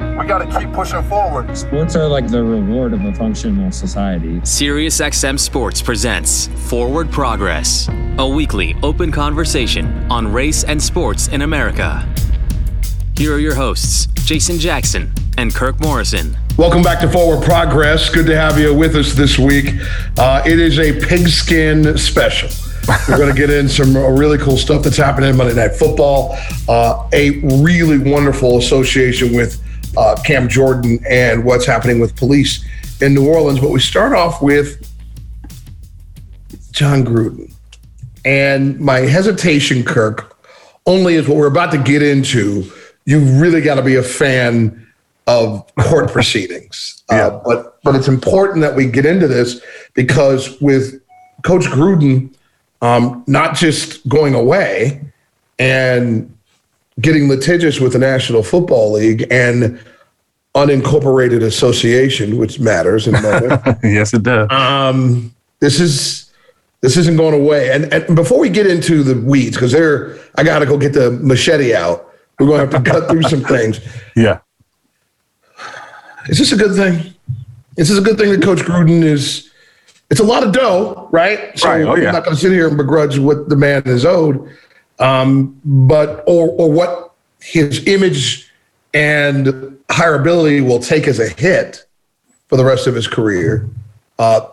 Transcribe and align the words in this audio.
We 0.00 0.26
got 0.26 0.38
to 0.38 0.58
keep 0.58 0.72
pushing 0.72 1.02
forward. 1.02 1.54
Sports 1.54 1.94
are 1.94 2.08
like 2.08 2.26
the 2.26 2.42
reward 2.42 2.94
of 2.94 3.04
a 3.04 3.12
functional 3.12 3.70
society. 3.70 4.40
SiriusXM 4.40 5.38
Sports 5.38 5.82
presents 5.82 6.46
Forward 6.68 7.10
Progress, 7.10 7.86
a 8.16 8.26
weekly 8.26 8.74
open 8.82 9.12
conversation 9.12 9.86
on 10.10 10.32
race 10.32 10.64
and 10.64 10.82
sports 10.82 11.28
in 11.28 11.42
America. 11.42 12.08
Here 13.18 13.34
are 13.34 13.38
your 13.38 13.54
hosts, 13.54 14.06
Jason 14.24 14.58
Jackson 14.58 15.12
and 15.36 15.54
Kirk 15.54 15.78
Morrison. 15.80 16.34
Welcome 16.56 16.82
back 16.82 17.00
to 17.00 17.10
Forward 17.10 17.44
Progress. 17.44 18.08
Good 18.08 18.26
to 18.26 18.36
have 18.36 18.58
you 18.58 18.74
with 18.74 18.96
us 18.96 19.12
this 19.12 19.38
week. 19.38 19.74
Uh, 20.16 20.42
it 20.46 20.58
is 20.58 20.78
a 20.78 20.98
pigskin 21.06 21.98
special. 21.98 22.48
We're 23.06 23.18
going 23.18 23.34
to 23.34 23.38
get 23.38 23.50
in 23.50 23.68
some 23.68 23.94
really 23.94 24.38
cool 24.38 24.56
stuff 24.56 24.82
that's 24.82 24.96
happening 24.96 25.28
in 25.30 25.36
Monday 25.36 25.54
Night 25.54 25.76
Football. 25.76 26.38
Uh, 26.68 27.06
a 27.12 27.40
really 27.62 27.98
wonderful 27.98 28.56
association 28.56 29.34
with 29.34 29.62
uh, 29.96 30.16
Cam 30.24 30.48
Jordan 30.48 30.98
and 31.08 31.44
what's 31.44 31.66
happening 31.66 32.00
with 32.00 32.16
police 32.16 32.64
in 33.00 33.14
New 33.14 33.28
Orleans. 33.28 33.60
But 33.60 33.70
we 33.70 33.80
start 33.80 34.12
off 34.12 34.42
with 34.42 34.86
Jon 36.72 37.04
Gruden. 37.04 37.52
And 38.24 38.78
my 38.80 39.00
hesitation, 39.00 39.82
Kirk, 39.82 40.36
only 40.86 41.14
is 41.14 41.28
what 41.28 41.36
we're 41.36 41.46
about 41.46 41.72
to 41.72 41.78
get 41.78 42.02
into. 42.02 42.70
You've 43.06 43.40
really 43.40 43.60
got 43.60 43.76
to 43.76 43.82
be 43.82 43.96
a 43.96 44.02
fan 44.02 44.86
of 45.26 45.64
court 45.76 46.10
proceedings. 46.12 47.02
Uh, 47.10 47.16
yeah. 47.16 47.26
Uh, 47.26 47.42
but 47.44 47.82
but 47.82 47.94
it's 47.94 48.08
important 48.08 48.60
that 48.60 48.74
we 48.74 48.86
get 48.86 49.06
into 49.06 49.26
this 49.26 49.60
because 49.94 50.60
with 50.60 51.00
Coach 51.42 51.64
Gruden 51.64 52.34
um, 52.82 53.24
not 53.26 53.54
just 53.54 54.06
going 54.08 54.34
away 54.34 55.00
and 55.58 56.34
getting 57.00 57.28
litigious 57.28 57.80
with 57.80 57.92
the 57.92 57.98
National 57.98 58.42
Football 58.42 58.92
League 58.92 59.26
and 59.30 59.80
unincorporated 60.54 61.42
association, 61.42 62.36
which 62.36 62.58
matters 62.58 63.06
in 63.06 63.14
a 63.14 63.22
moment. 63.22 63.78
yes, 63.82 64.12
it 64.12 64.22
does. 64.22 64.50
Um, 64.50 65.34
this 65.60 65.78
is 65.80 66.30
this 66.80 66.96
isn't 66.96 67.16
going 67.16 67.34
away. 67.34 67.70
And, 67.72 67.92
and 67.92 68.16
before 68.16 68.38
we 68.38 68.48
get 68.48 68.66
into 68.66 69.02
the 69.02 69.20
weeds, 69.20 69.56
because 69.56 69.72
there, 69.72 70.18
I 70.36 70.42
got 70.42 70.60
to 70.60 70.66
go 70.66 70.78
get 70.78 70.92
the 70.94 71.10
machete 71.10 71.74
out. 71.74 72.12
We're 72.38 72.46
going 72.46 72.70
to 72.70 72.74
have 72.74 72.84
to 72.84 72.90
cut 72.90 73.10
through 73.10 73.22
some 73.22 73.42
things. 73.42 73.80
Yeah. 74.16 74.40
Is 76.28 76.38
this 76.38 76.52
a 76.52 76.56
good 76.56 76.74
thing? 76.74 77.14
Is 77.76 77.88
this 77.88 77.96
a 77.96 78.02
good 78.02 78.18
thing 78.18 78.30
that 78.32 78.42
Coach 78.42 78.58
Gruden 78.58 79.02
is? 79.02 79.50
It's 80.10 80.20
a 80.20 80.24
lot 80.24 80.42
of 80.42 80.52
dough, 80.52 81.08
right? 81.12 81.56
So 81.58 81.68
right. 81.68 81.82
Oh, 81.82 81.94
yeah. 81.94 82.08
I'm 82.08 82.14
not 82.14 82.24
going 82.24 82.34
to 82.34 82.40
sit 82.40 82.50
here 82.52 82.68
and 82.68 82.76
begrudge 82.76 83.18
what 83.18 83.48
the 83.48 83.56
man 83.56 83.82
is 83.86 84.04
owed 84.04 84.50
um, 85.00 85.60
but 85.64 86.22
or 86.26 86.48
or 86.50 86.70
what 86.70 87.14
his 87.40 87.86
image 87.86 88.50
and 88.94 89.46
hireability 89.88 90.64
will 90.64 90.78
take 90.78 91.08
as 91.08 91.18
a 91.18 91.28
hit 91.28 91.86
for 92.48 92.56
the 92.56 92.64
rest 92.64 92.86
of 92.86 92.94
his 92.94 93.06
career. 93.06 93.68
Uh, 94.18 94.46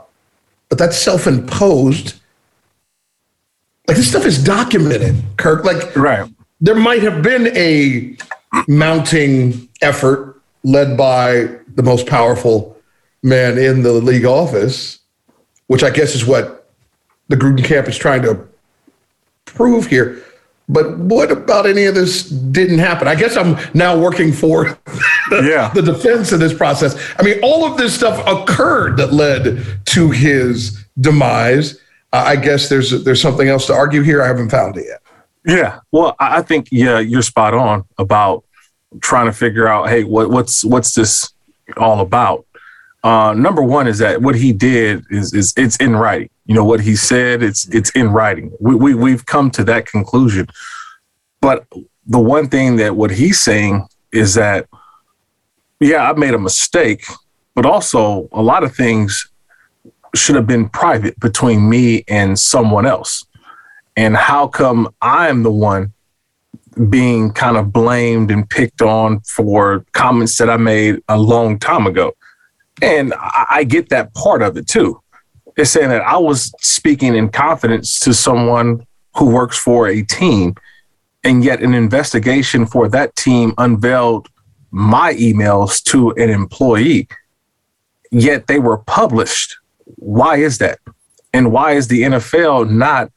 but 0.69 0.77
that's 0.77 0.97
self-imposed. 0.97 2.15
Like 3.87 3.97
this 3.97 4.09
stuff 4.09 4.25
is 4.25 4.43
documented, 4.43 5.15
Kirk. 5.37 5.63
Like 5.63 5.95
right. 5.95 6.29
there 6.61 6.75
might 6.75 7.03
have 7.03 7.21
been 7.21 7.55
a 7.55 8.17
mounting 8.67 9.69
effort 9.81 10.41
led 10.63 10.97
by 10.97 11.49
the 11.75 11.83
most 11.83 12.07
powerful 12.07 12.77
man 13.23 13.57
in 13.57 13.83
the 13.83 13.93
league 13.93 14.25
office, 14.25 14.99
which 15.67 15.83
I 15.83 15.89
guess 15.89 16.15
is 16.15 16.25
what 16.25 16.69
the 17.29 17.35
Gruden 17.35 17.63
camp 17.63 17.87
is 17.87 17.97
trying 17.97 18.21
to 18.23 18.47
prove 19.45 19.87
here. 19.87 20.23
But 20.69 20.97
what 20.97 21.31
about 21.31 21.65
any 21.65 21.85
of 21.85 21.95
this 21.95 22.23
didn't 22.23 22.79
happen? 22.79 23.07
I 23.07 23.15
guess 23.15 23.37
I'm 23.37 23.57
now 23.73 23.97
working 23.97 24.33
for 24.33 24.65
the, 25.29 25.49
yeah. 25.49 25.71
the 25.73 25.81
defense 25.81 26.33
in 26.33 26.39
this 26.39 26.53
process. 26.53 26.95
I 27.17 27.23
mean, 27.23 27.39
all 27.41 27.65
of 27.65 27.77
this 27.77 27.95
stuff 27.95 28.21
occurred 28.27 28.97
that 28.97 29.13
led 29.13 29.65
to 29.85 30.11
his 30.11 30.83
demise. 30.99 31.79
Uh, 32.11 32.23
I 32.25 32.35
guess 32.35 32.67
there's 32.69 33.03
there's 33.03 33.21
something 33.21 33.47
else 33.47 33.65
to 33.67 33.73
argue 33.73 34.01
here. 34.01 34.21
I 34.21 34.27
haven't 34.27 34.49
found 34.49 34.77
it 34.77 34.85
yet. 34.87 35.01
Yeah, 35.45 35.79
well, 35.91 36.15
I 36.19 36.41
think 36.41 36.67
yeah, 36.71 36.99
you're 36.99 37.21
spot 37.21 37.53
on 37.53 37.85
about 37.97 38.43
trying 39.01 39.27
to 39.27 39.33
figure 39.33 39.67
out, 39.67 39.87
hey, 39.89 40.03
what, 40.03 40.29
what's 40.29 40.65
what's 40.65 40.93
this 40.93 41.31
all 41.77 42.01
about? 42.01 42.45
Uh, 43.03 43.33
number 43.33 43.61
one 43.61 43.87
is 43.87 43.99
that 43.99 44.21
what 44.21 44.35
he 44.35 44.51
did 44.51 45.05
is 45.09 45.33
is 45.33 45.53
it's 45.55 45.77
in 45.77 45.95
writing. 45.95 46.29
You 46.47 46.55
know 46.55 46.65
what 46.65 46.79
he 46.79 46.95
said. 46.95 47.43
It's 47.43 47.67
it's 47.67 47.89
in 47.91 48.09
writing. 48.09 48.51
We, 48.59 48.75
we 48.75 48.95
we've 48.95 49.25
come 49.25 49.51
to 49.51 49.63
that 49.65 49.85
conclusion. 49.85 50.47
But 51.41 51.67
the 52.05 52.19
one 52.19 52.47
thing 52.47 52.77
that 52.77 52.95
what 52.95 53.11
he's 53.11 53.43
saying 53.43 53.85
is 54.11 54.33
that, 54.35 54.67
yeah, 55.79 56.09
I 56.09 56.13
made 56.13 56.33
a 56.33 56.39
mistake, 56.39 57.05
but 57.53 57.65
also 57.65 58.29
a 58.31 58.41
lot 58.41 58.63
of 58.63 58.73
things 58.75 59.29
should 60.15 60.35
have 60.35 60.47
been 60.47 60.69
private 60.69 61.19
between 61.19 61.69
me 61.69 62.03
and 62.07 62.39
someone 62.39 62.85
else. 62.85 63.25
And 63.95 64.15
how 64.15 64.47
come 64.47 64.93
I'm 65.01 65.43
the 65.43 65.51
one 65.51 65.93
being 66.89 67.33
kind 67.33 67.57
of 67.57 67.73
blamed 67.73 68.31
and 68.31 68.49
picked 68.49 68.81
on 68.81 69.19
for 69.21 69.85
comments 69.91 70.37
that 70.37 70.49
I 70.49 70.57
made 70.57 71.01
a 71.09 71.17
long 71.17 71.59
time 71.59 71.87
ago? 71.87 72.13
And 72.81 73.13
I, 73.15 73.45
I 73.49 73.63
get 73.63 73.89
that 73.89 74.13
part 74.13 74.41
of 74.41 74.55
it 74.55 74.67
too. 74.67 75.01
It's 75.57 75.71
saying 75.71 75.89
that 75.89 76.03
I 76.03 76.17
was 76.17 76.53
speaking 76.61 77.15
in 77.15 77.29
confidence 77.29 77.99
to 78.01 78.13
someone 78.13 78.85
who 79.15 79.25
works 79.25 79.57
for 79.57 79.87
a 79.87 80.03
team, 80.03 80.55
and 81.23 81.43
yet 81.43 81.61
an 81.61 81.73
investigation 81.73 82.65
for 82.67 82.87
that 82.89 83.15
team 83.15 83.53
unveiled 83.57 84.29
my 84.69 85.15
emails 85.15 85.83
to 85.85 86.11
an 86.11 86.29
employee, 86.29 87.07
yet 88.11 88.45
they 88.45 88.59
were 88.59 88.77
published. 88.77 89.57
Why 89.95 90.37
is 90.37 90.59
that? 90.59 90.79
And 91.33 91.51
why 91.51 91.71
is 91.71 91.87
the 91.87 92.03
NFL 92.03 92.69
not 92.69 93.11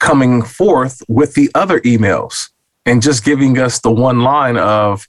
coming 0.00 0.42
forth 0.42 1.00
with 1.08 1.34
the 1.34 1.50
other 1.54 1.80
emails 1.80 2.50
and 2.86 3.02
just 3.02 3.24
giving 3.24 3.58
us 3.58 3.80
the 3.80 3.90
one 3.90 4.20
line 4.20 4.56
of, 4.56 5.06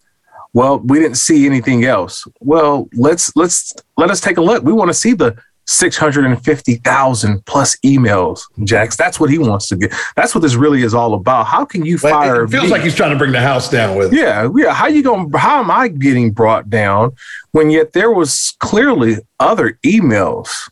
well, 0.54 0.80
we 0.80 1.00
didn't 1.00 1.18
see 1.18 1.46
anything 1.46 1.86
else. 1.86 2.26
Well, 2.40 2.90
let's 2.94 3.36
let's 3.36 3.74
let 3.98 4.10
us 4.10 4.20
take 4.20 4.38
a 4.38 4.42
look. 4.42 4.64
We 4.64 4.74
want 4.74 4.90
to 4.90 4.94
see 4.94 5.14
the 5.14 5.38
650,000 5.70 7.46
plus 7.46 7.76
emails, 7.86 8.42
Jax. 8.64 8.98
That's 8.98 9.20
what 9.20 9.30
he 9.30 9.38
wants 9.38 9.68
to 9.68 9.76
get. 9.76 9.94
That's 10.16 10.34
what 10.34 10.42
this 10.42 10.56
really 10.56 10.82
is 10.82 10.96
all 10.96 11.14
about. 11.14 11.46
How 11.46 11.64
can 11.64 11.86
you 11.86 12.00
fire? 12.00 12.46
It 12.46 12.50
feels 12.50 12.64
me? 12.64 12.70
like 12.72 12.82
he's 12.82 12.96
trying 12.96 13.12
to 13.12 13.18
bring 13.18 13.32
the 13.32 13.40
house 13.40 13.70
down 13.70 13.96
with. 13.96 14.12
Yeah, 14.12 14.50
yeah. 14.56 14.74
How 14.74 14.88
you 14.88 15.04
going? 15.04 15.32
How 15.32 15.60
am 15.60 15.70
I 15.70 15.88
getting 15.90 16.32
brought 16.32 16.72
down 16.72 17.12
when 17.52 17.70
yet 17.70 17.94
there 17.94 18.12
was 18.12 18.56
clearly 18.60 19.18
other 19.40 19.78
emails? 19.86 20.72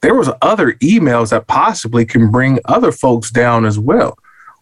There 0.00 0.14
was 0.14 0.30
other 0.40 0.74
emails 0.74 1.30
that 1.30 1.48
possibly 1.48 2.04
can 2.04 2.30
bring 2.30 2.60
other 2.66 2.92
folks 2.92 3.32
down 3.32 3.64
as 3.64 3.80
well. 3.80 4.16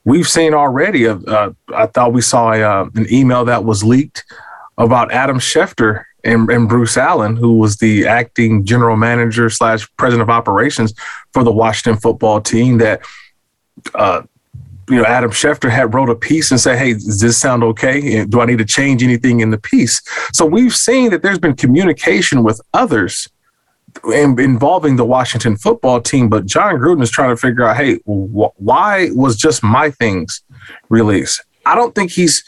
We've 0.04 0.28
seen 0.28 0.54
already. 0.54 1.06
Uh, 1.06 1.50
I 1.74 1.86
thought 1.88 2.14
we 2.14 2.22
saw 2.22 2.52
a, 2.52 2.62
uh, 2.62 2.88
an 2.94 3.12
email 3.12 3.44
that 3.44 3.64
was 3.64 3.84
leaked 3.84 4.24
about 4.78 5.12
Adam 5.12 5.38
Schefter 5.38 6.04
and, 6.24 6.48
and 6.50 6.68
Bruce 6.68 6.96
Allen, 6.96 7.36
who 7.36 7.54
was 7.54 7.76
the 7.76 8.06
acting 8.06 8.64
general 8.64 8.96
manager 8.96 9.50
slash 9.50 9.88
president 9.96 10.22
of 10.22 10.30
operations 10.30 10.94
for 11.32 11.42
the 11.42 11.52
Washington 11.52 12.00
football 12.00 12.40
team, 12.40 12.78
that 12.78 13.02
uh, 13.94 14.22
you 14.88 14.96
know 14.96 15.04
Adam 15.04 15.30
Schefter 15.30 15.70
had 15.70 15.94
wrote 15.94 16.10
a 16.10 16.14
piece 16.14 16.50
and 16.50 16.60
said, 16.60 16.78
"Hey, 16.78 16.94
does 16.94 17.20
this 17.20 17.38
sound 17.38 17.62
okay? 17.64 18.24
Do 18.24 18.40
I 18.40 18.46
need 18.46 18.58
to 18.58 18.64
change 18.64 19.02
anything 19.02 19.40
in 19.40 19.50
the 19.50 19.58
piece?" 19.58 20.02
So 20.32 20.46
we've 20.46 20.74
seen 20.74 21.10
that 21.10 21.22
there's 21.22 21.38
been 21.38 21.56
communication 21.56 22.42
with 22.42 22.60
others 22.74 23.28
involving 24.12 24.96
the 24.96 25.04
Washington 25.04 25.56
football 25.56 26.00
team, 26.00 26.28
but 26.28 26.46
Jon 26.46 26.76
Gruden 26.76 27.02
is 27.02 27.10
trying 27.10 27.30
to 27.30 27.36
figure 27.36 27.64
out, 27.64 27.76
hey, 27.76 27.96
wh- 28.06 28.58
why 28.60 29.10
was 29.12 29.36
just 29.36 29.62
my 29.62 29.90
things 29.90 30.42
released? 30.88 31.44
I 31.66 31.74
don't 31.74 31.94
think 31.94 32.10
he's 32.10 32.42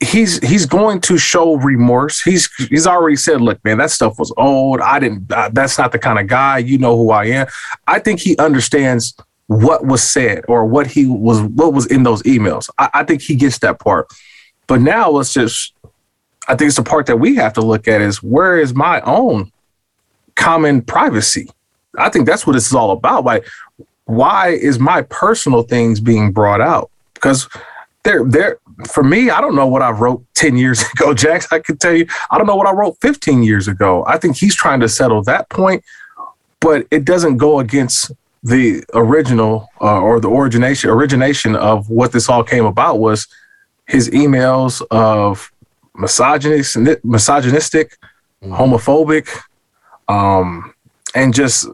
he's 0.00 0.46
he's 0.46 0.66
going 0.66 1.00
to 1.02 1.16
show 1.18 1.56
remorse. 1.56 2.20
He's 2.22 2.52
he's 2.68 2.86
already 2.86 3.16
said, 3.16 3.40
"Look, 3.40 3.64
man, 3.64 3.78
that 3.78 3.90
stuff 3.90 4.18
was 4.18 4.32
old. 4.36 4.80
I 4.80 4.98
didn't. 4.98 5.30
Uh, 5.32 5.50
that's 5.52 5.78
not 5.78 5.92
the 5.92 5.98
kind 5.98 6.18
of 6.18 6.26
guy. 6.26 6.58
You 6.58 6.78
know 6.78 6.96
who 6.96 7.10
I 7.10 7.26
am." 7.26 7.46
I 7.86 7.98
think 7.98 8.20
he 8.20 8.36
understands 8.38 9.14
what 9.46 9.86
was 9.86 10.02
said 10.02 10.44
or 10.48 10.66
what 10.66 10.86
he 10.86 11.06
was 11.06 11.40
what 11.42 11.72
was 11.72 11.86
in 11.86 12.02
those 12.02 12.22
emails. 12.24 12.68
I, 12.78 12.90
I 12.94 13.04
think 13.04 13.22
he 13.22 13.34
gets 13.34 13.58
that 13.58 13.78
part. 13.80 14.08
But 14.66 14.80
now 14.80 15.10
let's 15.10 15.32
just. 15.32 15.72
I 16.48 16.54
think 16.54 16.68
it's 16.68 16.76
the 16.76 16.84
part 16.84 17.06
that 17.06 17.16
we 17.16 17.34
have 17.36 17.54
to 17.54 17.60
look 17.60 17.88
at 17.88 18.00
is 18.00 18.22
where 18.22 18.56
is 18.58 18.72
my 18.72 19.00
own 19.00 19.50
common 20.36 20.80
privacy. 20.80 21.50
I 21.98 22.08
think 22.08 22.26
that's 22.26 22.46
what 22.46 22.52
this 22.52 22.66
is 22.66 22.74
all 22.74 22.92
about. 22.92 23.24
Like, 23.24 23.46
why 24.04 24.50
is 24.50 24.78
my 24.78 25.02
personal 25.02 25.62
things 25.62 25.98
being 25.98 26.30
brought 26.30 26.60
out? 26.60 26.90
Because 27.14 27.48
they're 28.04 28.24
they're 28.24 28.58
for 28.84 29.02
me, 29.02 29.30
I 29.30 29.40
don't 29.40 29.54
know 29.54 29.66
what 29.66 29.82
I 29.82 29.90
wrote 29.90 30.24
10 30.34 30.56
years 30.56 30.82
ago, 30.94 31.14
Jax. 31.14 31.46
I 31.52 31.58
can 31.58 31.76
tell 31.78 31.94
you, 31.94 32.06
I 32.30 32.38
don't 32.38 32.46
know 32.46 32.56
what 32.56 32.66
I 32.66 32.72
wrote 32.72 32.96
15 33.00 33.42
years 33.42 33.68
ago. 33.68 34.04
I 34.06 34.18
think 34.18 34.36
he's 34.36 34.54
trying 34.54 34.80
to 34.80 34.88
settle 34.88 35.22
that 35.24 35.48
point, 35.48 35.84
but 36.60 36.86
it 36.90 37.04
doesn't 37.04 37.38
go 37.38 37.58
against 37.60 38.12
the 38.42 38.84
original 38.94 39.68
uh, 39.80 40.00
or 40.00 40.20
the 40.20 40.30
origination 40.30 40.88
origination 40.90 41.56
of 41.56 41.90
what 41.90 42.12
this 42.12 42.28
all 42.28 42.44
came 42.44 42.64
about 42.64 43.00
was 43.00 43.26
his 43.88 44.08
emails 44.10 44.82
of 44.90 45.50
misogynistic, 45.96 47.04
misogynistic, 47.04 47.96
mm-hmm. 48.42 48.54
homophobic, 48.54 49.28
um, 50.08 50.72
and 51.14 51.34
just 51.34 51.66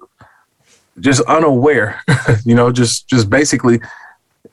just 1.00 1.20
unaware. 1.22 2.00
you 2.44 2.54
know, 2.54 2.70
just 2.70 3.08
just 3.08 3.28
basically, 3.28 3.80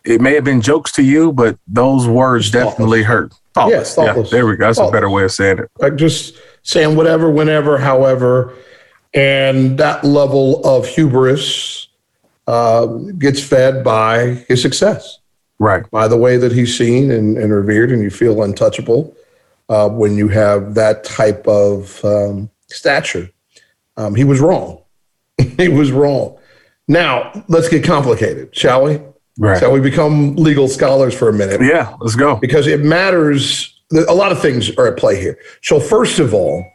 it 0.10 0.22
may 0.22 0.34
have 0.34 0.44
been 0.44 0.62
jokes 0.62 0.92
to 0.94 1.04
you, 1.04 1.32
but 1.32 1.58
those 1.68 2.08
words 2.08 2.50
definitely 2.52 3.04
hurt. 3.04 3.34
Thoughtless. 3.54 3.78
Yes, 3.78 3.96
thoughtless. 3.96 4.32
Yeah, 4.32 4.38
there 4.38 4.48
we 4.48 4.56
go. 4.56 4.66
That's 4.66 4.78
thoughtless. 4.78 4.92
a 4.92 4.94
better 4.94 5.10
way 5.10 5.24
of 5.24 5.32
saying 5.32 5.60
it. 5.60 5.72
Like 5.80 5.96
just 5.96 6.36
saying 6.64 6.96
whatever, 6.96 7.30
whenever, 7.30 7.78
however, 7.78 8.56
and 9.14 9.78
that 9.78 10.04
level 10.04 10.66
of 10.66 10.88
hubris 10.88 11.88
uh, 12.48 12.86
gets 13.18 13.42
fed 13.44 13.84
by 13.84 14.44
his 14.48 14.62
success. 14.62 15.20
Right. 15.60 15.90
By 15.92 16.08
the 16.08 16.18
way 16.18 16.38
that 16.38 16.52
he's 16.52 16.78
seen 16.78 17.12
and, 17.12 17.38
and 17.38 17.54
revered, 17.54 17.92
and 17.92 18.02
you 18.02 18.10
feel 18.10 18.42
untouchable 18.42 19.16
uh, 19.68 19.90
when 19.90 20.18
you 20.18 20.28
have 20.30 20.74
that 20.76 21.04
type 21.04 21.46
of 21.48 22.04
um, 22.04 22.50
stature. 22.68 23.30
Um, 23.98 24.16
he 24.16 24.24
was 24.24 24.40
wrong. 24.40 24.82
he 25.58 25.68
was 25.68 25.92
wrong. 25.92 26.38
Now, 26.88 27.44
let's 27.48 27.70
get 27.70 27.84
complicated, 27.84 28.56
shall 28.56 28.84
we? 28.84 29.00
Right. 29.40 29.58
Shall 29.58 29.72
we 29.72 29.80
become 29.80 30.36
legal 30.36 30.68
scholars 30.68 31.18
for 31.18 31.30
a 31.30 31.34
minute? 31.34 31.62
Yeah, 31.62 31.96
let's 32.02 32.16
go. 32.16 32.36
Because 32.36 32.68
it 32.68 32.82
matters. 32.82 33.74
A 33.92 34.14
lot 34.14 34.34
of 34.34 34.42
things 34.42 34.70
are 34.78 34.86
at 34.86 34.98
play 34.98 35.20
here. 35.20 35.40
So, 35.64 35.80
first 35.80 36.20
of 36.20 36.34
all, 36.34 36.70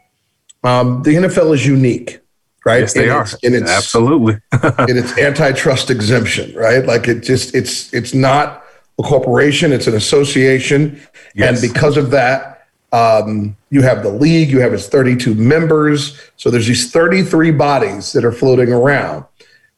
um, 0.63 1.03
the 1.03 1.11
NFL 1.11 1.53
is 1.53 1.65
unique, 1.65 2.19
right? 2.65 2.79
Yes, 2.79 2.93
they 2.93 3.05
in 3.05 3.11
are. 3.11 3.21
Its, 3.21 3.35
in 3.35 3.53
its, 3.53 3.69
Absolutely. 3.69 4.33
in 4.89 4.97
its 4.97 5.15
antitrust 5.17 5.91
exemption, 5.91 6.55
right? 6.55 6.83
Like 6.83 7.07
it 7.07 7.21
just, 7.21 7.53
it's, 7.53 7.93
it's 7.93 8.15
not 8.15 8.63
a 8.97 9.03
corporation; 9.03 9.71
it's 9.71 9.85
an 9.85 9.93
association, 9.93 10.99
yes. 11.35 11.61
and 11.61 11.71
because 11.71 11.97
of 11.97 12.09
that, 12.11 12.67
um, 12.91 13.55
you 13.69 13.83
have 13.83 14.01
the 14.01 14.09
league, 14.09 14.49
you 14.49 14.59
have 14.59 14.73
its 14.73 14.87
32 14.87 15.35
members. 15.35 16.19
So 16.37 16.49
there's 16.49 16.65
these 16.65 16.91
33 16.91 17.51
bodies 17.51 18.11
that 18.13 18.25
are 18.25 18.31
floating 18.31 18.73
around. 18.73 19.25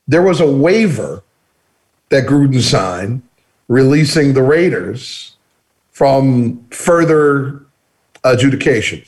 There 0.07 0.21
was 0.21 0.39
a 0.39 0.49
waiver 0.49 1.21
that 2.09 2.25
Gruden 2.25 2.61
signed 2.61 3.21
releasing 3.67 4.33
the 4.33 4.41
Raiders 4.41 5.35
from 5.91 6.65
further 6.69 7.65
adjudication. 8.23 9.03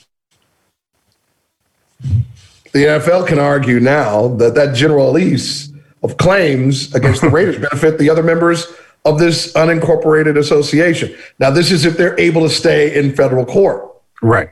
The 2.72 2.84
NFL 2.84 3.26
can 3.26 3.38
argue 3.38 3.80
now 3.80 4.28
that 4.36 4.54
that 4.54 4.74
general 4.74 5.12
release 5.12 5.72
of 6.02 6.16
claims 6.16 6.94
against 6.94 7.20
the 7.20 7.28
Raiders 7.30 7.56
benefit 7.56 7.98
the 7.98 8.10
other 8.10 8.22
members 8.22 8.66
of 9.04 9.18
this 9.18 9.52
unincorporated 9.54 10.38
association. 10.38 11.16
Now, 11.38 11.50
this 11.50 11.72
is 11.72 11.84
if 11.84 11.96
they're 11.96 12.18
able 12.18 12.42
to 12.42 12.50
stay 12.50 12.96
in 12.98 13.14
federal 13.14 13.44
court. 13.44 13.90
Right. 14.22 14.50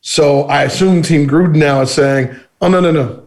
So 0.00 0.42
I 0.42 0.64
assume 0.64 1.02
Team 1.02 1.28
Gruden 1.28 1.56
now 1.56 1.80
is 1.80 1.92
saying, 1.92 2.34
oh, 2.60 2.68
no, 2.68 2.80
no, 2.80 2.90
no. 2.90 3.26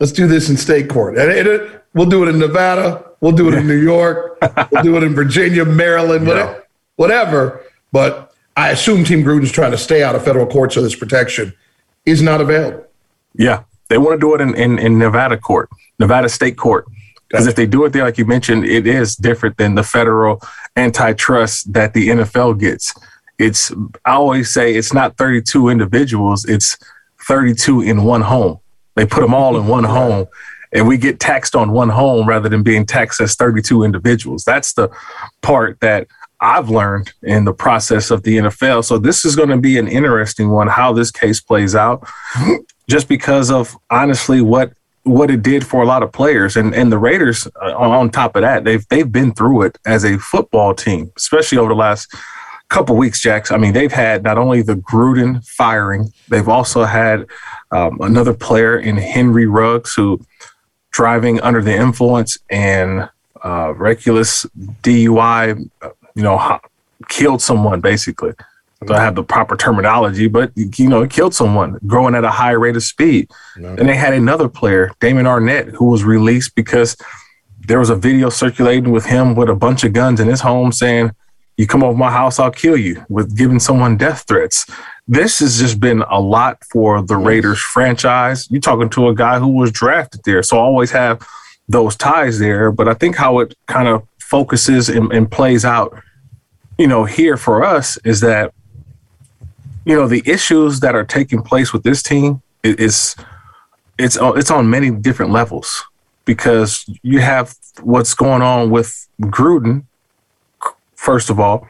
Let's 0.00 0.12
do 0.12 0.26
this 0.26 0.48
in 0.48 0.56
state 0.56 0.88
court. 0.88 1.18
And 1.18 1.30
it, 1.30 1.46
it, 1.46 1.84
we'll 1.94 2.06
do 2.06 2.22
it 2.22 2.28
in 2.28 2.38
Nevada. 2.38 3.11
We'll 3.22 3.32
do 3.32 3.48
it 3.48 3.54
in 3.54 3.66
New 3.66 3.80
York. 3.80 4.38
we'll 4.70 4.82
do 4.82 4.96
it 4.98 5.02
in 5.02 5.14
Virginia, 5.14 5.64
Maryland, 5.64 6.26
whatever, 6.26 6.66
whatever. 6.96 7.64
But 7.90 8.34
I 8.56 8.70
assume 8.70 9.04
Team 9.04 9.22
Gruden's 9.24 9.50
trying 9.50 9.70
to 9.70 9.78
stay 9.78 10.02
out 10.02 10.14
of 10.14 10.22
federal 10.22 10.46
court 10.46 10.74
so 10.74 10.82
this 10.82 10.94
protection 10.94 11.54
is 12.04 12.20
not 12.20 12.42
available. 12.42 12.84
Yeah. 13.34 13.62
They 13.88 13.96
want 13.96 14.20
to 14.20 14.26
do 14.26 14.34
it 14.34 14.42
in, 14.42 14.54
in, 14.54 14.78
in 14.78 14.98
Nevada 14.98 15.38
court, 15.38 15.70
Nevada 15.98 16.28
state 16.28 16.58
court. 16.58 16.84
Because 17.28 17.46
if 17.46 17.54
they 17.54 17.64
do 17.64 17.86
it 17.86 17.94
there, 17.94 18.04
like 18.04 18.18
you 18.18 18.26
mentioned, 18.26 18.66
it 18.66 18.86
is 18.86 19.16
different 19.16 19.56
than 19.56 19.74
the 19.74 19.82
federal 19.82 20.42
antitrust 20.76 21.72
that 21.72 21.94
the 21.94 22.08
NFL 22.08 22.60
gets 22.60 22.92
it's 23.42 23.72
I 24.04 24.12
always 24.12 24.52
say 24.52 24.74
it's 24.74 24.92
not 24.92 25.16
32 25.16 25.68
individuals, 25.68 26.44
it's 26.44 26.78
32 27.26 27.82
in 27.82 28.04
one 28.04 28.22
home. 28.22 28.60
They 28.94 29.06
put 29.06 29.20
them 29.20 29.34
all 29.34 29.56
in 29.56 29.66
one 29.66 29.84
home 29.84 30.26
and 30.72 30.86
we 30.86 30.96
get 30.96 31.20
taxed 31.20 31.54
on 31.54 31.72
one 31.72 31.90
home 31.90 32.28
rather 32.28 32.48
than 32.48 32.62
being 32.62 32.86
taxed 32.86 33.20
as 33.20 33.34
32 33.34 33.84
individuals. 33.84 34.44
That's 34.44 34.72
the 34.72 34.90
part 35.42 35.78
that 35.80 36.06
I've 36.40 36.70
learned 36.70 37.12
in 37.22 37.44
the 37.44 37.52
process 37.52 38.10
of 38.10 38.22
the 38.24 38.38
NFL. 38.38 38.84
So 38.84 38.98
this 38.98 39.24
is 39.24 39.36
going 39.36 39.50
to 39.50 39.58
be 39.58 39.78
an 39.78 39.86
interesting 39.86 40.50
one 40.50 40.66
how 40.66 40.92
this 40.92 41.10
case 41.10 41.40
plays 41.40 41.74
out 41.74 42.06
just 42.88 43.08
because 43.08 43.50
of 43.50 43.76
honestly 43.90 44.40
what 44.40 44.72
what 45.04 45.32
it 45.32 45.42
did 45.42 45.66
for 45.66 45.82
a 45.82 45.86
lot 45.86 46.02
of 46.02 46.12
players 46.12 46.56
and 46.56 46.74
and 46.74 46.92
the 46.92 46.98
Raiders 46.98 47.48
uh, 47.60 47.76
on 47.76 48.08
top 48.08 48.36
of 48.36 48.42
that 48.42 48.62
they've 48.62 48.86
they've 48.88 49.10
been 49.10 49.32
through 49.32 49.62
it 49.62 49.76
as 49.84 50.04
a 50.04 50.16
football 50.16 50.74
team 50.74 51.10
especially 51.16 51.58
over 51.58 51.70
the 51.70 51.74
last 51.74 52.14
couple 52.72 52.96
weeks, 52.96 53.20
Jax. 53.20 53.52
I 53.52 53.58
mean, 53.58 53.74
they've 53.74 53.92
had 53.92 54.22
not 54.22 54.38
only 54.38 54.62
the 54.62 54.76
Gruden 54.76 55.46
firing, 55.46 56.10
they've 56.28 56.48
also 56.48 56.84
had 56.84 57.26
um, 57.70 57.98
another 58.00 58.32
player 58.32 58.78
in 58.78 58.96
Henry 58.96 59.46
Ruggs 59.46 59.94
who 59.94 60.20
driving 60.92 61.40
under 61.40 61.62
the 61.62 61.74
influence 61.74 62.38
and 62.50 63.08
uh, 63.44 63.74
reckless 63.74 64.46
DUI, 64.82 65.68
you 66.14 66.22
know, 66.22 66.60
killed 67.08 67.42
someone 67.42 67.80
basically. 67.80 68.32
I 68.80 68.84
don't 68.84 68.96
have 68.96 69.14
the 69.14 69.22
proper 69.22 69.56
terminology, 69.56 70.26
but 70.26 70.50
you 70.56 70.88
know, 70.88 71.02
it 71.02 71.10
killed 71.10 71.34
someone 71.34 71.78
growing 71.86 72.14
at 72.14 72.24
a 72.24 72.30
high 72.30 72.50
rate 72.50 72.76
of 72.76 72.82
speed. 72.82 73.30
No. 73.56 73.68
And 73.68 73.88
they 73.88 73.94
had 73.94 74.12
another 74.12 74.48
player, 74.48 74.90
Damon 74.98 75.26
Arnette, 75.26 75.70
who 75.70 75.86
was 75.86 76.02
released 76.02 76.56
because 76.56 76.96
there 77.60 77.78
was 77.78 77.90
a 77.90 77.94
video 77.94 78.28
circulating 78.28 78.90
with 78.90 79.06
him 79.06 79.36
with 79.36 79.48
a 79.48 79.54
bunch 79.54 79.84
of 79.84 79.92
guns 79.92 80.18
in 80.18 80.26
his 80.26 80.40
home 80.40 80.72
saying, 80.72 81.12
you 81.56 81.66
come 81.66 81.84
over 81.84 81.96
my 81.96 82.10
house, 82.10 82.40
I'll 82.40 82.50
kill 82.50 82.76
you 82.76 83.04
with 83.08 83.36
giving 83.36 83.60
someone 83.60 83.96
death 83.96 84.24
threats. 84.26 84.68
This 85.08 85.40
has 85.40 85.58
just 85.58 85.80
been 85.80 86.02
a 86.02 86.20
lot 86.20 86.62
for 86.70 87.02
the 87.02 87.16
Raiders 87.16 87.60
franchise. 87.60 88.48
You're 88.50 88.60
talking 88.60 88.88
to 88.90 89.08
a 89.08 89.14
guy 89.14 89.38
who 89.38 89.48
was 89.48 89.72
drafted 89.72 90.22
there. 90.24 90.42
So 90.42 90.56
I 90.56 90.60
always 90.60 90.92
have 90.92 91.26
those 91.68 91.96
ties 91.96 92.38
there. 92.38 92.70
But 92.70 92.88
I 92.88 92.94
think 92.94 93.16
how 93.16 93.40
it 93.40 93.54
kind 93.66 93.88
of 93.88 94.06
focuses 94.18 94.88
and, 94.88 95.12
and 95.12 95.30
plays 95.30 95.64
out, 95.64 96.00
you 96.78 96.86
know, 96.86 97.04
here 97.04 97.36
for 97.36 97.64
us 97.64 97.98
is 98.04 98.20
that, 98.20 98.54
you 99.84 99.96
know, 99.96 100.06
the 100.06 100.22
issues 100.24 100.80
that 100.80 100.94
are 100.94 101.04
taking 101.04 101.42
place 101.42 101.72
with 101.72 101.82
this 101.82 102.02
team 102.02 102.40
is 102.62 103.16
it's 103.98 104.16
uh, 104.16 104.32
it's 104.32 104.50
on 104.50 104.70
many 104.70 104.90
different 104.90 105.32
levels 105.32 105.84
because 106.24 106.88
you 107.02 107.18
have 107.18 107.54
what's 107.82 108.14
going 108.14 108.42
on 108.42 108.70
with 108.70 109.08
Gruden 109.20 109.84
first 111.02 111.30
of 111.30 111.40
all. 111.40 111.68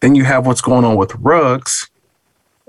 Then 0.00 0.14
you 0.14 0.24
have 0.24 0.46
what's 0.46 0.60
going 0.60 0.84
on 0.84 0.96
with 0.96 1.14
Ruggs, 1.14 1.88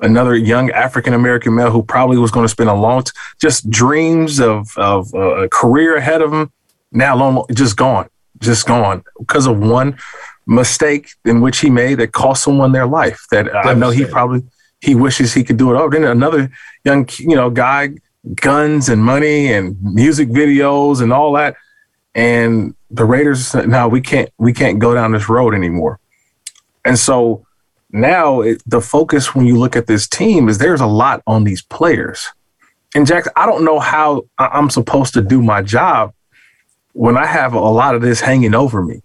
another 0.01 0.35
young 0.35 0.71
African 0.71 1.13
American 1.13 1.55
male 1.55 1.71
who 1.71 1.83
probably 1.83 2.17
was 2.17 2.31
going 2.31 2.43
to 2.43 2.49
spend 2.49 2.69
a 2.69 2.73
long, 2.73 3.03
t- 3.03 3.11
just 3.39 3.69
dreams 3.69 4.39
of 4.39 4.67
of 4.77 5.13
uh, 5.13 5.43
a 5.43 5.49
career 5.49 5.95
ahead 5.95 6.21
of 6.21 6.33
him. 6.33 6.51
Now, 6.91 7.15
long, 7.15 7.45
just 7.53 7.77
gone, 7.77 8.09
just 8.39 8.67
gone 8.67 9.03
because 9.17 9.47
of 9.47 9.59
one 9.59 9.97
mistake 10.45 11.11
in 11.23 11.39
which 11.41 11.59
he 11.59 11.69
made 11.69 11.95
that 11.95 12.11
cost 12.11 12.43
someone 12.43 12.71
their 12.71 12.87
life. 12.87 13.25
That 13.31 13.55
I 13.55 13.73
know 13.73 13.91
he 13.91 14.05
probably 14.05 14.43
he 14.81 14.95
wishes 14.95 15.33
he 15.33 15.43
could 15.43 15.57
do 15.57 15.73
it 15.73 15.77
over. 15.77 15.91
Then 15.91 16.03
another 16.03 16.51
young, 16.83 17.07
you 17.19 17.35
know, 17.35 17.49
guy, 17.49 17.91
guns 18.35 18.89
and 18.89 19.03
money 19.03 19.53
and 19.53 19.77
music 19.81 20.29
videos 20.29 21.01
and 21.01 21.13
all 21.13 21.33
that, 21.33 21.55
and 22.15 22.75
the 22.89 23.05
Raiders 23.05 23.53
now 23.53 23.87
we 23.87 24.01
can't 24.01 24.29
we 24.37 24.51
can't 24.53 24.79
go 24.79 24.93
down 24.93 25.13
this 25.13 25.29
road 25.29 25.53
anymore. 25.53 25.99
And 26.83 26.97
so 26.97 27.45
now 27.91 28.41
it, 28.41 28.61
the 28.65 28.81
focus 28.81 29.35
when 29.35 29.45
you 29.45 29.57
look 29.57 29.75
at 29.75 29.87
this 29.87 30.07
team 30.07 30.49
is 30.49 30.57
there's 30.57 30.81
a 30.81 30.87
lot 30.87 31.21
on 31.27 31.43
these 31.43 31.61
players. 31.61 32.27
And 32.95 33.07
Jack, 33.07 33.25
I 33.35 33.45
don't 33.45 33.63
know 33.63 33.79
how 33.79 34.23
I'm 34.37 34.69
supposed 34.69 35.13
to 35.13 35.21
do 35.21 35.41
my 35.41 35.61
job 35.61 36.13
when 36.93 37.17
I 37.17 37.25
have 37.25 37.53
a 37.53 37.59
lot 37.59 37.95
of 37.95 38.01
this 38.01 38.21
hanging 38.21 38.53
over 38.53 38.81
me. 38.81 39.01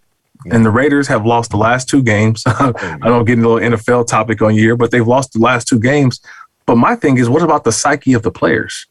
And 0.51 0.65
the 0.65 0.71
Raiders 0.71 1.09
have 1.09 1.27
lost 1.27 1.51
the 1.51 1.57
last 1.57 1.89
two 1.89 2.03
games. 2.03 2.43
I 2.47 2.99
don't 3.03 3.25
get 3.25 3.39
a 3.39 3.49
little 3.49 3.57
NFL 3.57 4.07
topic 4.07 4.43
on 4.43 4.53
here, 4.53 4.77
but 4.77 4.91
they've 4.91 5.07
lost 5.07 5.33
the 5.33 5.41
last 5.41 5.67
two 5.67 5.81
games. 5.81 6.21
But 6.67 6.77
my 6.77 6.95
thing 6.95 7.19
is, 7.19 7.29
what 7.29 7.43
about 7.43 7.65
the 7.65 7.73
psyche 7.73 8.13
of 8.13 8.23
the 8.23 8.31
players? 8.31 8.87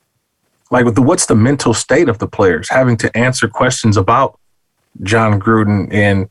Like, 0.71 0.93
the, 0.93 1.01
what's 1.01 1.27
the 1.27 1.35
mental 1.35 1.73
state 1.73 2.09
of 2.09 2.19
the 2.19 2.27
players 2.27 2.69
having 2.69 2.97
to 2.97 3.15
answer 3.17 3.47
questions 3.47 3.95
about 3.95 4.39
Jon 5.03 5.39
Gruden 5.39 5.93
and 5.93 6.29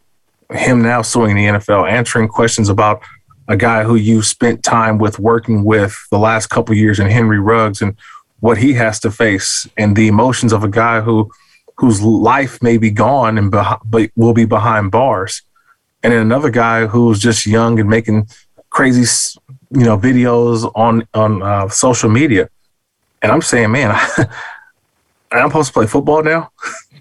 him 0.50 0.82
now 0.82 1.02
suing 1.02 1.36
the 1.36 1.44
NFL, 1.44 1.90
answering 1.90 2.28
questions 2.28 2.68
about 2.68 3.02
a 3.48 3.56
guy 3.56 3.84
who 3.84 3.94
you 3.94 4.22
spent 4.22 4.62
time 4.62 4.98
with 4.98 5.18
working 5.18 5.64
with 5.64 5.96
the 6.10 6.18
last 6.18 6.46
couple 6.48 6.74
years 6.74 6.98
in 6.98 7.08
Henry 7.08 7.38
Ruggs 7.38 7.82
and 7.82 7.96
what 8.40 8.58
he 8.58 8.74
has 8.74 9.00
to 9.00 9.10
face 9.10 9.68
and 9.76 9.96
the 9.96 10.08
emotions 10.08 10.52
of 10.52 10.64
a 10.64 10.68
guy 10.68 11.00
who 11.00 11.30
whose 11.76 12.00
life 12.02 12.62
may 12.62 12.76
be 12.76 12.90
gone 12.90 13.36
and 13.38 13.52
beh- 13.52 13.80
but 13.84 14.10
will 14.16 14.32
be 14.32 14.44
behind 14.44 14.90
bars, 14.90 15.42
and 16.02 16.12
then 16.12 16.20
another 16.20 16.50
guy 16.50 16.86
who's 16.86 17.18
just 17.18 17.46
young 17.46 17.80
and 17.80 17.88
making 17.88 18.28
crazy, 18.70 19.04
you 19.70 19.84
know, 19.84 19.98
videos 19.98 20.70
on 20.74 21.06
on 21.14 21.42
uh, 21.42 21.68
social 21.68 22.10
media. 22.10 22.48
And 23.22 23.32
I'm 23.32 23.42
saying, 23.42 23.72
man, 23.72 23.90
I'm 25.32 25.48
supposed 25.48 25.68
to 25.68 25.72
play 25.72 25.86
football 25.86 26.22
now. 26.22 26.52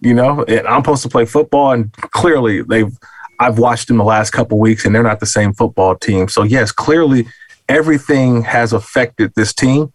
you 0.00 0.14
know, 0.14 0.44
and 0.44 0.66
I'm 0.66 0.82
supposed 0.82 1.02
to 1.02 1.08
play 1.08 1.24
football, 1.24 1.72
and 1.72 1.92
clearly 1.92 2.62
they've. 2.62 2.96
I've 3.40 3.58
watched 3.58 3.88
them 3.88 3.96
the 3.96 4.04
last 4.04 4.30
couple 4.30 4.58
weeks, 4.58 4.84
and 4.84 4.94
they're 4.94 5.02
not 5.02 5.18
the 5.18 5.26
same 5.26 5.54
football 5.54 5.96
team. 5.96 6.28
So 6.28 6.42
yes, 6.42 6.70
clearly 6.70 7.26
everything 7.70 8.42
has 8.42 8.74
affected 8.74 9.32
this 9.34 9.54
team. 9.54 9.92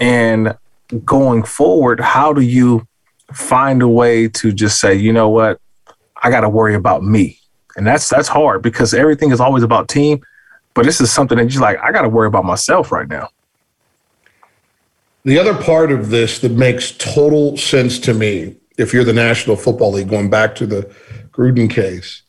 And 0.00 0.56
going 1.04 1.42
forward, 1.42 2.00
how 2.00 2.32
do 2.32 2.40
you 2.40 2.88
find 3.32 3.82
a 3.82 3.88
way 3.88 4.26
to 4.28 4.52
just 4.52 4.80
say, 4.80 4.94
you 4.94 5.12
know 5.12 5.28
what, 5.28 5.60
I 6.22 6.30
got 6.30 6.40
to 6.40 6.48
worry 6.48 6.74
about 6.74 7.04
me, 7.04 7.38
and 7.76 7.86
that's 7.86 8.08
that's 8.08 8.28
hard 8.28 8.62
because 8.62 8.94
everything 8.94 9.32
is 9.32 9.40
always 9.40 9.62
about 9.62 9.88
team. 9.88 10.22
But 10.74 10.86
this 10.86 11.00
is 11.00 11.12
something 11.12 11.36
that 11.36 11.52
you're 11.52 11.60
like, 11.60 11.78
I 11.82 11.92
got 11.92 12.02
to 12.02 12.08
worry 12.08 12.26
about 12.26 12.46
myself 12.46 12.90
right 12.90 13.08
now. 13.08 13.28
The 15.24 15.38
other 15.38 15.54
part 15.54 15.92
of 15.92 16.08
this 16.08 16.38
that 16.38 16.52
makes 16.52 16.92
total 16.92 17.56
sense 17.58 17.98
to 18.00 18.14
me, 18.14 18.56
if 18.78 18.94
you're 18.94 19.04
the 19.04 19.12
National 19.12 19.56
Football 19.56 19.92
League, 19.92 20.08
going 20.08 20.30
back 20.30 20.54
to 20.56 20.66
the 20.66 20.90
Gruden 21.32 21.68
case, 21.68 22.22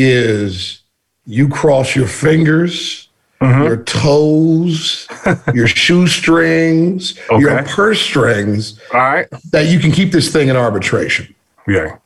is 0.00 0.80
you 1.26 1.48
cross 1.48 1.94
your 1.94 2.06
fingers, 2.06 3.08
mm-hmm. 3.40 3.62
your 3.62 3.82
toes, 3.84 5.06
your 5.54 5.66
shoestrings, 5.66 7.18
your 7.30 7.62
purse 7.64 8.00
strings, 8.00 8.80
All 8.92 9.00
right. 9.00 9.26
that 9.50 9.66
you 9.66 9.78
can 9.78 9.92
keep 9.92 10.12
this 10.12 10.32
thing 10.32 10.48
in 10.48 10.56
arbitration. 10.56 11.34
Yeah. 11.68 11.98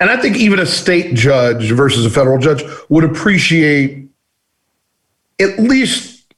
And 0.00 0.10
I 0.10 0.20
think 0.20 0.36
even 0.36 0.58
a 0.58 0.66
state 0.66 1.14
judge 1.14 1.70
versus 1.70 2.04
a 2.04 2.10
federal 2.10 2.38
judge 2.38 2.62
would 2.88 3.04
appreciate 3.04 4.08
at 5.40 5.58
least, 5.58 6.32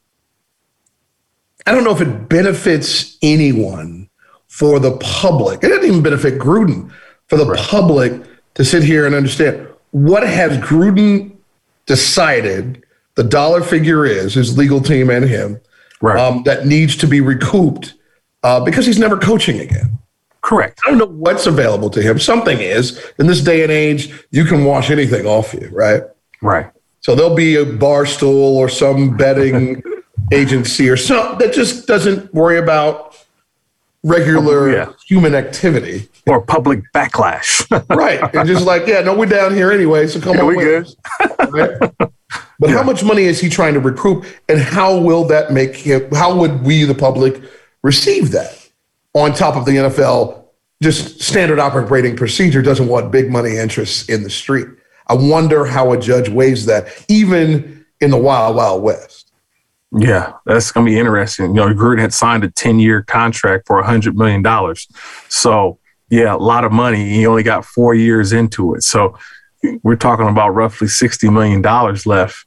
I 1.67 1.73
don't 1.73 1.85
know 1.85 1.95
if 1.95 2.01
it 2.01 2.29
benefits 2.29 3.19
anyone 3.23 4.09
for 4.47 4.79
the 4.79 4.97
public. 4.99 5.63
It 5.63 5.69
doesn't 5.69 5.85
even 5.85 6.03
benefit 6.03 6.39
Gruden 6.39 6.91
for 7.27 7.37
the 7.37 7.55
public 7.57 8.23
to 8.55 8.65
sit 8.65 8.83
here 8.83 9.05
and 9.05 9.15
understand 9.15 9.69
what 9.97 10.29
has 10.29 10.59
Gruden 10.59 11.35
decided 11.87 12.85
the 13.15 13.25
dollar 13.25 13.63
figure 13.63 14.05
is, 14.05 14.35
his 14.35 14.59
legal 14.59 14.79
team 14.83 15.09
and 15.09 15.25
him, 15.25 15.59
Right. 16.03 16.19
um, 16.19 16.43
that 16.43 16.67
needs 16.67 16.97
to 16.97 17.07
be 17.07 17.23
recouped 17.23 17.95
uh, 18.43 18.61
because 18.61 18.85
he's 18.85 18.99
never 18.99 19.17
coaching 19.17 19.59
again. 19.59 19.99
Correct. 20.43 20.79
I 20.85 20.91
don't 20.91 20.99
know 20.99 21.07
what's 21.07 21.47
available 21.47 21.89
to 21.91 22.03
him. 22.03 22.19
Something 22.19 22.59
is. 22.59 23.03
In 23.19 23.27
this 23.27 23.41
day 23.41 23.63
and 23.63 23.73
age, 23.73 24.13
you 24.33 24.45
can 24.45 24.67
wash 24.67 24.91
anything 24.91 25.25
off 25.25 25.55
you, 25.55 25.71
right? 25.73 26.03
Right. 26.43 26.71
So 27.01 27.15
there'll 27.15 27.35
be 27.35 27.57
a 27.57 27.65
bar 27.65 28.05
stool 28.05 28.59
or 28.59 28.69
some 28.69 29.17
betting 29.17 29.83
agency 30.33 30.91
or 30.91 30.99
something 30.99 31.39
that 31.39 31.55
just 31.55 31.87
doesn't 31.87 32.35
worry 32.35 32.59
about 32.59 33.16
regular 34.07 34.69
oh, 34.69 34.73
Yeah. 34.73 34.93
human 35.07 35.35
activity. 35.35 36.09
Or 36.27 36.41
public 36.41 36.81
backlash. 36.95 37.67
Right. 37.97 38.21
and 38.35 38.49
just 38.49 38.65
like, 38.65 38.87
yeah, 38.87 39.01
no, 39.01 39.15
we're 39.17 39.27
down 39.27 39.55
here 39.55 39.71
anyway, 39.73 40.07
so 40.07 40.21
come 40.21 40.37
Yeah, 40.37 40.43
on. 40.43 40.47
we 40.49 40.55
good. 40.57 40.87
Right? 41.51 41.93
But 42.59 42.71
how 42.71 42.83
much 42.83 43.05
money 43.05 43.25
is 43.25 43.39
he 43.39 43.51
trying 43.51 43.75
to 43.75 43.81
recoup 43.81 44.25
and 44.49 44.59
how 44.59 44.97
will 44.99 45.25
that 45.29 45.53
make 45.53 45.77
him 45.77 46.11
how 46.13 46.35
would 46.35 46.63
we 46.63 46.85
the 46.85 46.95
public 46.95 47.43
receive 47.83 48.31
that? 48.33 48.69
On 49.15 49.33
top 49.35 49.57
of 49.57 49.65
the 49.67 49.73
NFL 49.73 50.45
just 50.83 51.21
standard 51.23 51.59
operating 51.59 52.17
procedure 52.17 52.63
doesn't 52.63 52.89
want 52.89 53.13
big 53.13 53.31
money 53.31 53.57
interests 53.59 54.09
in 54.09 54.23
the 54.23 54.31
street. 54.31 54.69
I 55.07 55.15
wonder 55.15 55.67
how 55.67 55.93
a 55.93 56.01
judge 56.01 56.29
weighs 56.31 56.65
that 56.67 56.89
even 57.09 57.85
in 58.01 58.11
the 58.11 58.19
wild 58.19 58.57
wild 58.57 58.83
west. 58.83 59.26
Yeah, 59.93 60.33
that's 60.45 60.73
gonna 60.73 60.87
be 60.87 60.99
interesting. 60.99 61.49
You 61.49 61.55
know, 61.55 61.75
Gruden 61.75 62.01
had 62.01 62.13
signed 62.13 62.45
a 62.45 62.51
ten-year 62.51 63.03
contract 63.03 63.67
for 63.67 63.79
a 63.79 63.87
hundred 63.87 64.17
million 64.17 64.43
dollars, 64.43 64.89
so 65.29 65.79
yeah, 66.11 66.35
a 66.35 66.37
lot 66.37 66.65
of 66.65 66.73
money. 66.73 67.09
He 67.09 67.27
only 67.27 67.43
got 67.43 67.65
four 67.65 67.95
years 67.95 68.33
into 68.33 68.75
it, 68.75 68.83
so 68.83 69.17
we're 69.83 69.97
talking 69.97 70.29
about 70.29 70.51
roughly 70.51 70.89
sixty 70.89 71.31
million 71.31 71.63
dollars 71.63 72.05
left 72.05 72.47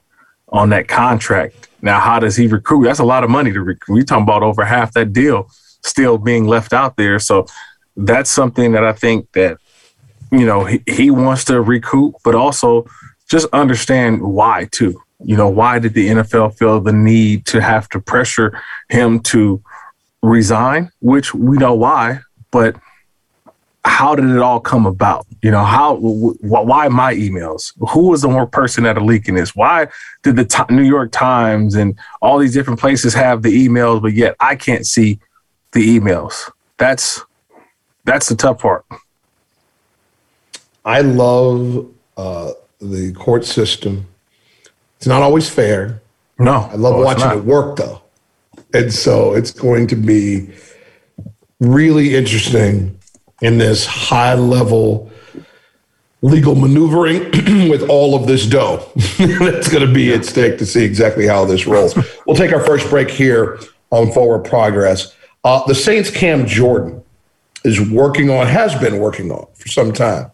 on 0.50 0.69
that 0.69 0.88
contract. 0.88 1.69
Now, 1.81 2.00
how 2.00 2.19
does 2.19 2.36
he 2.36 2.48
recruit? 2.48 2.84
That's 2.84 3.00
a 3.00 3.05
lot 3.05 3.24
of 3.24 3.29
money 3.29 3.53
to 3.53 3.62
recruit. 3.62 3.96
We're 3.96 4.03
talking 4.03 4.24
about 4.24 4.43
over 4.43 4.65
half 4.65 4.93
that 4.93 5.13
deal 5.13 5.50
still 5.84 6.17
being 6.17 6.46
left 6.46 6.74
out 6.74 6.98
there. 6.98 7.19
So 7.19 7.48
that's 7.96 8.29
something 8.29 8.74
that 8.74 8.84
I 8.84 8.93
think 8.93 9.31
that 9.34 9.58
you 10.31 10.46
know 10.46 10.65
he, 10.65 10.84
he 10.88 11.12
wants 11.12 11.46
to 11.46 11.62
recoup, 11.62 12.15
but 12.24 12.36
also 12.36 12.86
just 13.29 13.48
understand 13.53 14.22
why 14.22 14.67
too. 14.72 15.01
You 15.23 15.35
know, 15.35 15.49
why 15.49 15.79
did 15.79 15.93
the 15.93 16.07
NFL 16.09 16.57
feel 16.57 16.79
the 16.79 16.93
need 16.93 17.45
to 17.47 17.61
have 17.61 17.89
to 17.89 17.99
pressure 17.99 18.59
him 18.89 19.19
to 19.21 19.61
resign? 20.21 20.91
Which 21.01 21.33
we 21.33 21.57
know 21.57 21.73
why, 21.73 22.21
but 22.51 22.75
how 23.85 24.15
did 24.15 24.29
it 24.29 24.39
all 24.39 24.59
come 24.59 24.85
about? 24.85 25.25
You 25.41 25.51
know, 25.51 25.63
how, 25.63 25.95
wh- 25.95 26.38
wh- 26.41 26.65
why 26.65 26.88
my 26.89 27.13
emails? 27.15 27.73
Who 27.91 28.09
was 28.09 28.21
the 28.21 28.29
one 28.29 28.47
person 28.49 28.83
that 28.83 28.97
are 28.97 29.03
leaking 29.03 29.35
this? 29.35 29.55
Why 29.55 29.88
did 30.23 30.35
the 30.35 30.45
Ti- 30.45 30.73
New 30.73 30.83
York 30.83 31.11
Times 31.11 31.75
and 31.75 31.97
all 32.21 32.38
these 32.38 32.53
different 32.53 32.79
places 32.79 33.13
have 33.13 33.41
the 33.41 33.67
emails, 33.67 34.01
but 34.01 34.13
yet 34.13 34.35
I 34.39 34.55
can't 34.55 34.85
see 34.85 35.19
the 35.71 35.99
emails? 35.99 36.49
That's 36.77 37.21
that's 38.05 38.29
the 38.29 38.35
tough 38.35 38.59
part. 38.59 38.85
I 40.83 41.01
love 41.01 41.88
uh, 42.17 42.51
the 42.79 43.13
court 43.13 43.45
system. 43.45 44.07
It's 45.00 45.08
not 45.08 45.22
always 45.22 45.50
fair. 45.50 46.01
No, 46.39 46.70
I 46.72 46.75
love 46.75 46.98
no, 46.98 47.01
watching 47.03 47.32
it 47.32 47.46
work 47.46 47.77
though. 47.77 48.01
And 48.74 48.94
so 48.94 49.34
it's 49.34 49.51
going 49.51 49.88
to 49.88 49.96
be 49.96 50.50
really 51.62 52.18
interesting 52.18 53.00
in 53.41 53.58
this 53.60 53.86
high 53.86 54.34
level 54.34 55.10
legal 56.22 56.53
maneuvering 56.53 57.32
with 57.70 57.89
all 57.89 58.13
of 58.13 58.27
this 58.27 58.46
dough. 58.46 58.86
That's 59.18 59.70
going 59.70 59.88
to 59.88 59.94
be 59.94 60.13
at 60.13 60.25
stake 60.25 60.58
to 60.58 60.65
see 60.65 60.84
exactly 60.84 61.25
how 61.25 61.46
this 61.46 61.65
rolls. 61.65 61.98
we'll 62.27 62.36
take 62.36 62.51
our 62.51 62.65
first 62.65 62.89
break 62.89 63.10
here 63.10 63.58
on 63.91 64.12
Forward 64.12 64.44
Progress. 64.44 65.15
Uh, 65.46 65.65
the 65.65 65.75
Saints' 65.75 66.12
Cam 66.12 66.46
Jordan 66.46 67.01
is 67.63 67.79
working 67.89 68.29
on, 68.29 68.48
has 68.48 68.75
been 68.75 69.00
working 69.00 69.32
on 69.32 69.48
for 69.53 69.70
some 69.70 69.94
time, 69.94 70.29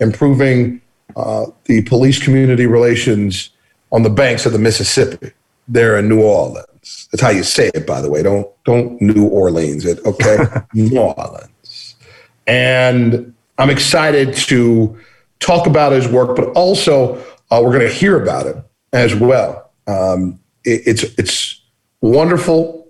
improving 0.00 0.80
uh, 1.14 1.46
the 1.66 1.82
police 1.82 2.20
community 2.20 2.66
relations 2.66 3.50
on 3.92 4.02
the 4.02 4.10
banks 4.10 4.46
of 4.46 4.52
the 4.52 4.58
Mississippi 4.58 5.32
there 5.66 5.98
in 5.98 6.08
New 6.08 6.22
Orleans. 6.22 7.08
That's 7.12 7.20
how 7.22 7.30
you 7.30 7.42
say 7.42 7.70
it, 7.74 7.86
by 7.86 8.00
the 8.00 8.10
way. 8.10 8.22
Don't 8.22 8.48
don't 8.64 9.00
New 9.00 9.26
Orleans 9.28 9.84
it, 9.84 9.98
okay? 10.06 10.38
New 10.74 10.98
Orleans. 10.98 11.96
And 12.46 13.34
I'm 13.58 13.70
excited 13.70 14.34
to 14.34 14.98
talk 15.40 15.66
about 15.66 15.92
his 15.92 16.08
work, 16.08 16.36
but 16.36 16.48
also 16.50 17.16
uh, 17.50 17.60
we're 17.62 17.72
going 17.76 17.88
to 17.88 17.92
hear 17.92 18.20
about 18.20 18.46
it 18.46 18.56
as 18.92 19.14
well. 19.14 19.70
Um, 19.86 20.40
it- 20.64 20.82
it's 20.86 21.02
it's 21.18 21.60
wonderful. 22.00 22.88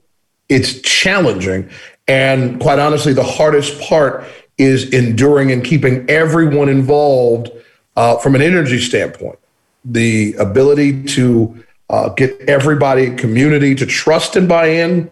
It's 0.49 0.81
challenging, 0.81 1.69
and 2.07 2.59
quite 2.61 2.79
honestly, 2.79 3.13
the 3.13 3.23
hardest 3.23 3.79
part 3.83 4.25
is 4.57 4.91
enduring 4.93 5.53
and 5.53 5.63
keeping 5.63 6.09
everyone 6.09 6.69
involved 6.69 7.51
uh, 7.97 8.17
from 8.19 8.35
an 8.35 8.41
energy 8.43 8.79
standpoint. 8.81 9.39
The 9.85 10.35
ability 10.35 11.05
to 11.05 11.65
uh, 11.91 12.11
get 12.11 12.41
everybody, 12.49 13.15
community 13.15 13.75
to 13.75 13.87
trust 13.87 14.37
and 14.37 14.49
buy 14.49 14.67
in, 14.67 15.11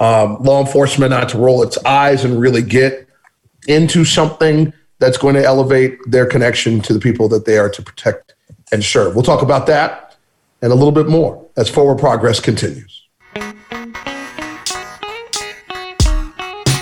um, 0.00 0.42
law 0.42 0.60
enforcement 0.60 1.10
not 1.10 1.28
to 1.30 1.38
roll 1.38 1.62
its 1.62 1.78
eyes 1.84 2.24
and 2.24 2.40
really 2.40 2.62
get 2.62 3.08
into 3.68 4.04
something 4.04 4.72
that's 4.98 5.18
going 5.18 5.34
to 5.34 5.44
elevate 5.44 5.98
their 6.06 6.26
connection 6.26 6.80
to 6.80 6.92
the 6.92 7.00
people 7.00 7.28
that 7.28 7.44
they 7.44 7.58
are 7.58 7.68
to 7.68 7.82
protect 7.82 8.34
and 8.72 8.82
serve. 8.82 9.14
We'll 9.14 9.24
talk 9.24 9.42
about 9.42 9.66
that 9.66 10.16
and 10.62 10.72
a 10.72 10.74
little 10.74 10.92
bit 10.92 11.08
more 11.08 11.46
as 11.56 11.68
Forward 11.68 11.98
Progress 11.98 12.40
continues. 12.40 13.05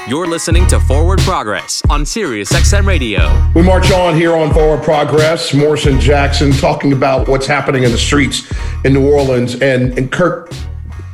You're 0.06 0.26
listening 0.26 0.66
to 0.66 0.78
Forward 0.80 1.18
Progress 1.20 1.82
on 1.88 2.04
Sirius 2.04 2.52
XM 2.52 2.86
Radio. 2.86 3.42
We 3.54 3.62
march 3.62 3.90
on 3.90 4.14
here 4.14 4.36
on 4.36 4.52
Forward 4.52 4.84
Progress. 4.84 5.54
Morrison 5.54 5.98
Jackson 5.98 6.52
talking 6.52 6.92
about 6.92 7.26
what's 7.26 7.46
happening 7.46 7.84
in 7.84 7.90
the 7.90 7.96
streets 7.96 8.52
in 8.84 8.92
New 8.92 9.10
Orleans. 9.10 9.54
And, 9.62 9.96
and 9.96 10.12
Kirk, 10.12 10.52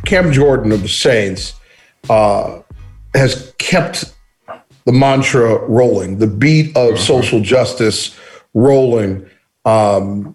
Cam 0.07 0.33
Jordan 0.33 0.73
of 0.73 0.83
the 0.83 0.89
Saints 0.89 1.55
uh, 2.09 2.63
has 3.15 3.55
kept 3.59 4.13
the 4.87 4.93
mantra 4.93 5.65
rolling, 5.69 6.19
the 6.19 6.27
beat 6.27 6.77
of 6.77 6.99
social 6.99 7.41
justice 7.41 8.19
rolling. 8.55 9.25
Um, 9.65 10.35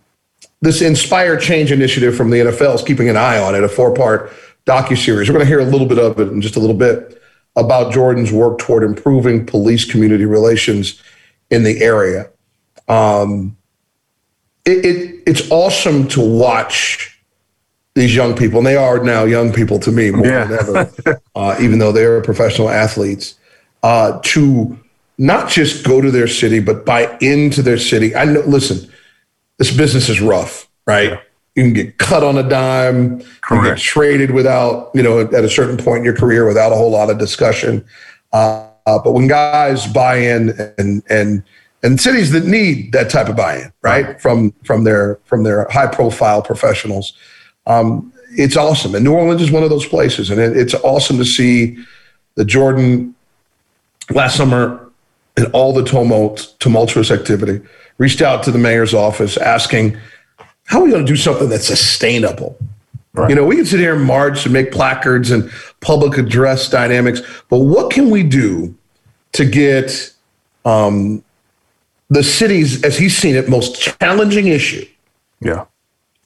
this 0.62 0.82
Inspire 0.82 1.36
Change 1.36 1.74
initiative 1.74 2.16
from 2.16 2.30
the 2.30 2.38
NFL 2.38 2.76
is 2.76 2.84
keeping 2.84 3.10
an 3.10 3.18
eye 3.18 3.38
on 3.38 3.54
it, 3.54 3.66
a 3.66 3.68
four 3.68 3.94
part 3.94 4.32
docuseries. 4.66 5.28
We're 5.28 5.34
going 5.34 5.40
to 5.40 5.46
hear 5.46 5.60
a 5.60 5.66
little 5.66 5.88
bit 5.88 6.00
of 6.00 6.22
it 6.22 6.30
in 6.30 6.40
just 6.40 6.56
a 6.56 6.62
little 6.62 6.78
bit. 6.78 7.15
About 7.56 7.94
Jordan's 7.94 8.32
work 8.32 8.60
toward 8.60 8.84
improving 8.84 9.46
police 9.46 9.86
community 9.90 10.26
relations 10.26 11.02
in 11.50 11.64
the 11.64 11.82
area. 11.82 12.30
Um, 12.88 13.56
it, 14.66 14.86
it, 14.86 15.24
it's 15.26 15.50
awesome 15.52 16.08
to 16.10 16.22
watch 16.22 17.12
these 17.94 18.14
young 18.16 18.36
people, 18.36 18.58
and 18.58 18.68
they 18.68 18.76
are 18.76 19.02
now 19.04 19.24
young 19.24 19.54
people 19.54 19.80
to 19.80 19.92
me 19.92 20.12
more 20.12 20.26
Yeah. 20.26 20.46
than 20.46 20.60
ever, 20.60 21.22
uh, 21.36 21.58
even 21.62 21.80
though 21.80 21.94
they're 21.94 22.22
professional 22.22 22.70
athletes, 22.70 23.36
uh, 23.84 24.20
to 24.24 24.78
not 25.18 25.50
just 25.50 25.86
go 25.86 26.02
to 26.02 26.12
their 26.12 26.28
city, 26.28 26.60
but 26.60 26.86
buy 26.86 27.18
into 27.22 27.62
their 27.62 27.78
city. 27.78 28.14
I 28.16 28.26
know, 28.26 28.42
listen, 28.42 28.92
this 29.58 29.72
business 29.76 30.10
is 30.10 30.20
rough, 30.20 30.68
right? 30.86 31.20
You 31.56 31.64
can 31.64 31.74
get 31.74 31.98
cut 31.98 32.24
on 32.24 32.38
a 32.38 32.44
dime, 32.44 33.20
you 33.20 33.26
can 33.48 33.64
get 33.64 33.78
traded 33.78 34.32
without, 34.32 34.92
you 34.94 35.02
know, 35.02 35.22
at 35.22 35.44
a 35.44 35.50
certain 35.50 35.78
point 35.78 36.00
in 36.00 36.04
your 36.04 36.16
career 36.16 36.46
without 36.46 36.72
a 36.72 36.76
whole 36.76 36.92
lot 36.92 37.10
of 37.10 37.18
discussion. 37.18 37.86
Uh, 38.34 38.68
uh, 38.86 39.00
but 39.00 39.14
when 39.14 39.28
guys 39.28 39.88
buy 39.88 40.18
in 40.18 40.50
and 40.78 41.02
and 41.10 41.44
and 41.82 42.02
cities 42.02 42.32
that 42.32 42.46
need 42.46 42.92
that 42.92 43.10
type 43.10 43.30
of 43.30 43.36
buy-in, 43.36 43.72
right, 43.82 44.20
from 44.22 44.52
from 44.64 44.84
their 44.84 45.20
from 45.26 45.44
their 45.44 45.68
high-profile 45.70 46.42
professionals, 46.42 47.14
um, 47.68 48.12
it's 48.32 48.58
awesome. 48.58 48.94
And 48.94 49.04
New 49.06 49.14
Orleans 49.14 49.42
is 49.42 49.52
one 49.52 49.64
of 49.64 49.70
those 49.70 49.88
places, 49.88 50.30
and 50.30 50.40
it, 50.40 50.58
it's 50.58 50.74
awesome 50.74 51.18
to 51.18 51.26
see 51.26 51.78
the 52.36 52.46
Jordan 52.46 53.16
last 54.14 54.36
summer 54.36 54.92
and 55.38 55.48
all 55.54 55.74
the 55.74 55.84
tumult, 55.84 56.56
tumultuous 56.60 57.12
activity, 57.12 57.62
reached 57.98 58.22
out 58.22 58.44
to 58.44 58.52
the 58.52 58.58
mayor's 58.58 58.94
office 58.94 59.38
asking, 59.38 59.98
how 60.66 60.80
are 60.80 60.84
we 60.86 60.92
going 60.92 61.06
to 61.06 61.12
do 61.12 61.16
something 61.18 61.50
that's 61.50 61.68
sustainable? 61.68 62.58
You 63.30 63.36
know, 63.36 63.46
we 63.46 63.56
can 63.56 63.66
sit 63.66 63.80
here 63.80 63.96
and 63.96 64.04
march 64.04 64.44
and 64.46 64.52
make 64.52 64.74
placards 64.74 65.32
and 65.32 65.50
public 65.80 66.18
address 66.18 66.68
dynamics, 66.68 67.22
but 67.50 67.60
what 67.60 67.90
can 67.90 68.10
we 68.10 68.24
do 68.24 68.76
to 69.32 69.46
get 69.46 70.12
um, 70.66 71.24
the 72.10 72.22
city's, 72.24 72.84
as 72.84 72.98
he's 72.98 73.16
seen 73.16 73.36
it, 73.36 73.48
most 73.48 73.80
challenging 73.80 74.48
issue 74.48 74.86
Yeah. 75.40 75.64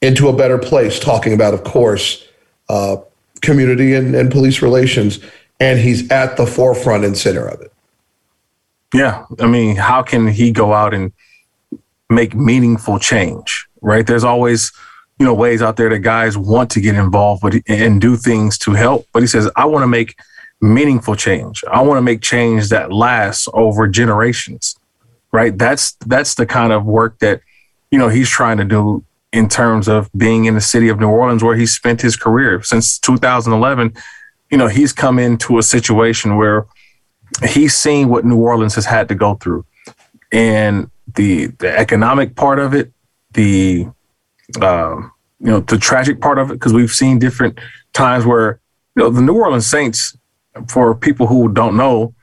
into 0.02 0.30
a 0.30 0.34
better 0.34 0.58
place, 0.58 1.00
talking 1.00 1.32
about, 1.34 1.54
of 1.54 1.64
course, 1.64 2.28
uh, 2.70 2.98
community 3.44 3.94
and, 3.94 4.16
and 4.16 4.32
police 4.32 4.64
relations. 4.64 5.20
And 5.60 5.78
he's 5.80 6.10
at 6.10 6.38
the 6.38 6.48
forefront 6.48 7.06
and 7.06 7.16
center 7.16 7.46
of 7.48 7.62
it. 7.62 7.72
Yeah. 8.96 9.26
I 9.40 9.46
mean, 9.46 9.76
how 9.76 10.02
can 10.02 10.28
he 10.28 10.50
go 10.52 10.74
out 10.74 10.96
and 10.96 11.12
make 12.10 12.34
meaningful 12.34 12.98
change? 12.98 13.68
Right. 13.82 14.06
There's 14.06 14.24
always, 14.24 14.72
you 15.20 15.26
know, 15.26 15.34
ways 15.34 15.62
out 15.62 15.78
there 15.78 15.90
that 15.90 16.00
guys 16.00 16.38
want 16.38 16.70
to 16.72 16.82
get 16.82 16.96
involved 16.96 17.42
but 17.42 17.56
and 17.68 18.02
do 18.02 18.18
things 18.18 18.58
to 18.60 18.74
help. 18.74 19.08
But 19.14 19.22
he 19.22 19.28
says, 19.28 19.50
I 19.56 19.66
want 19.66 19.84
to 19.84 19.88
make 19.88 20.18
meaningful 20.62 21.16
change. 21.16 21.64
I 21.72 21.82
want 21.82 21.98
to 21.98 22.02
make 22.02 22.22
change 22.22 22.70
that 22.70 22.92
lasts 22.92 23.48
over 23.54 23.88
generations. 23.88 24.78
Right. 25.32 25.58
That's 25.58 25.94
that's 26.06 26.36
the 26.36 26.46
kind 26.46 26.74
of 26.74 26.86
work 26.86 27.20
that, 27.20 27.42
you 27.92 28.00
know, 28.00 28.10
he's 28.10 28.30
trying 28.30 28.58
to 28.58 28.66
do 28.66 29.04
in 29.32 29.48
terms 29.48 29.88
of 29.88 30.10
being 30.18 30.46
in 30.46 30.56
the 30.56 30.62
city 30.62 30.90
of 30.90 31.00
New 31.00 31.10
Orleans 31.10 31.44
where 31.44 31.56
he 31.56 31.66
spent 31.66 32.02
his 32.02 32.16
career 32.16 32.62
since 32.64 32.98
2011. 33.00 33.94
You 34.50 34.58
know, 34.58 34.68
he's 34.68 34.92
come 34.94 35.20
into 35.20 35.60
a 35.60 35.64
situation 35.64 36.38
where 36.38 36.66
he's 37.48 37.76
seen 37.76 38.10
what 38.10 38.26
New 38.26 38.38
Orleans 38.38 38.76
has 38.76 38.86
had 38.86 39.08
to 39.10 39.16
go 39.16 39.36
through, 39.36 39.66
and 40.32 40.90
the 41.16 41.48
the 41.60 41.78
economic 41.78 42.36
part 42.36 42.60
of 42.60 42.74
it, 42.74 42.92
the 43.34 43.88
um, 44.62 45.12
you 45.40 45.48
know 45.48 45.60
the 45.62 45.78
tragic 45.78 46.22
part 46.22 46.38
of 46.38 46.52
it, 46.52 46.54
because 46.54 46.74
we've 46.74 46.92
seen 46.92 47.20
different 47.20 47.60
times 47.94 48.26
where 48.26 48.60
you 48.96 49.04
know 49.04 49.10
the 49.10 49.22
New 49.22 49.36
Orleans 49.36 49.68
Saints, 49.68 50.18
for 50.68 50.96
people 50.96 51.28
who 51.28 51.52
don't 51.52 51.78
know, 51.78 52.14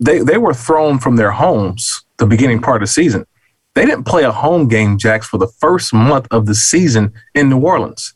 they 0.00 0.20
they 0.20 0.38
were 0.38 0.54
thrown 0.54 0.98
from 0.98 1.16
their 1.16 1.32
homes 1.32 2.04
the 2.18 2.26
beginning 2.26 2.60
part 2.60 2.82
of 2.82 2.88
the 2.88 2.92
season. 2.92 3.26
They 3.74 3.84
didn't 3.84 4.04
play 4.04 4.24
a 4.24 4.32
home 4.32 4.68
game, 4.68 4.96
Jax, 4.96 5.26
for 5.26 5.36
the 5.36 5.48
first 5.48 5.92
month 5.92 6.26
of 6.30 6.46
the 6.46 6.54
season 6.54 7.12
in 7.34 7.50
New 7.50 7.60
Orleans 7.60 8.14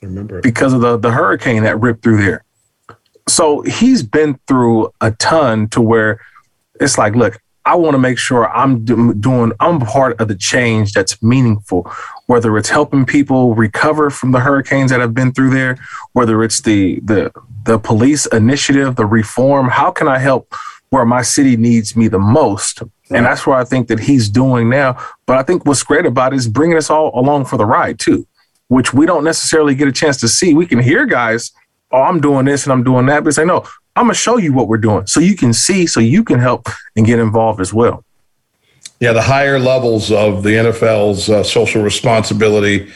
I 0.00 0.06
remember. 0.06 0.40
because 0.40 0.72
of 0.72 0.82
the, 0.82 0.98
the 0.98 1.10
hurricane 1.10 1.64
that 1.64 1.80
ripped 1.80 2.04
through 2.04 2.18
there. 2.22 2.44
So 3.28 3.62
he's 3.62 4.04
been 4.04 4.38
through 4.46 4.92
a 5.00 5.10
ton 5.12 5.68
to 5.70 5.80
where 5.80 6.20
it's 6.80 6.96
like, 6.96 7.16
look, 7.16 7.40
I 7.64 7.74
want 7.76 7.94
to 7.94 7.98
make 7.98 8.18
sure 8.18 8.50
I'm 8.50 8.84
do- 8.84 9.14
doing, 9.14 9.52
I'm 9.60 9.80
part 9.80 10.20
of 10.20 10.28
the 10.28 10.34
change 10.34 10.92
that's 10.92 11.22
meaningful, 11.22 11.90
whether 12.26 12.56
it's 12.56 12.68
helping 12.68 13.04
people 13.04 13.54
recover 13.54 14.10
from 14.10 14.32
the 14.32 14.40
hurricanes 14.40 14.90
that 14.90 15.00
have 15.00 15.14
been 15.14 15.32
through 15.32 15.50
there, 15.50 15.76
whether 16.12 16.42
it's 16.42 16.60
the, 16.62 17.00
the, 17.00 17.32
the 17.64 17.78
police 17.78 18.26
initiative, 18.26 18.96
the 18.96 19.06
reform. 19.06 19.68
How 19.68 19.90
can 19.90 20.08
I 20.08 20.18
help 20.18 20.54
where 20.88 21.04
my 21.04 21.22
city 21.22 21.56
needs 21.56 21.96
me 21.96 22.08
the 22.08 22.18
most? 22.18 22.82
And 23.12 23.26
that's 23.26 23.46
what 23.46 23.58
I 23.58 23.64
think 23.64 23.88
that 23.88 24.00
he's 24.00 24.28
doing 24.28 24.68
now. 24.68 24.96
But 25.26 25.36
I 25.36 25.42
think 25.42 25.66
what's 25.66 25.82
great 25.82 26.06
about 26.06 26.32
it 26.32 26.36
is 26.36 26.48
bringing 26.48 26.76
us 26.76 26.90
all 26.90 27.10
along 27.18 27.46
for 27.46 27.56
the 27.56 27.66
ride 27.66 27.98
too 27.98 28.26
which 28.70 28.94
we 28.94 29.04
don't 29.04 29.24
necessarily 29.24 29.74
get 29.74 29.88
a 29.88 29.92
chance 29.92 30.20
to 30.20 30.28
see. 30.28 30.54
We 30.54 30.64
can 30.64 30.78
hear 30.78 31.04
guys, 31.04 31.50
oh, 31.90 32.02
I'm 32.02 32.20
doing 32.20 32.44
this 32.44 32.64
and 32.64 32.72
I'm 32.72 32.84
doing 32.84 33.04
that, 33.06 33.24
but 33.24 33.34
say, 33.34 33.44
no, 33.44 33.66
I'm 34.00 34.06
gonna 34.06 34.14
show 34.14 34.38
you 34.38 34.54
what 34.54 34.66
we're 34.66 34.78
doing 34.78 35.06
so 35.06 35.20
you 35.20 35.36
can 35.36 35.52
see, 35.52 35.86
so 35.86 36.00
you 36.00 36.24
can 36.24 36.38
help 36.38 36.68
and 36.96 37.04
get 37.04 37.18
involved 37.18 37.60
as 37.60 37.74
well. 37.74 38.02
Yeah, 38.98 39.12
the 39.12 39.22
higher 39.22 39.58
levels 39.58 40.10
of 40.10 40.42
the 40.42 40.50
NFL's 40.50 41.28
uh, 41.28 41.44
social 41.44 41.82
responsibility 41.82 42.90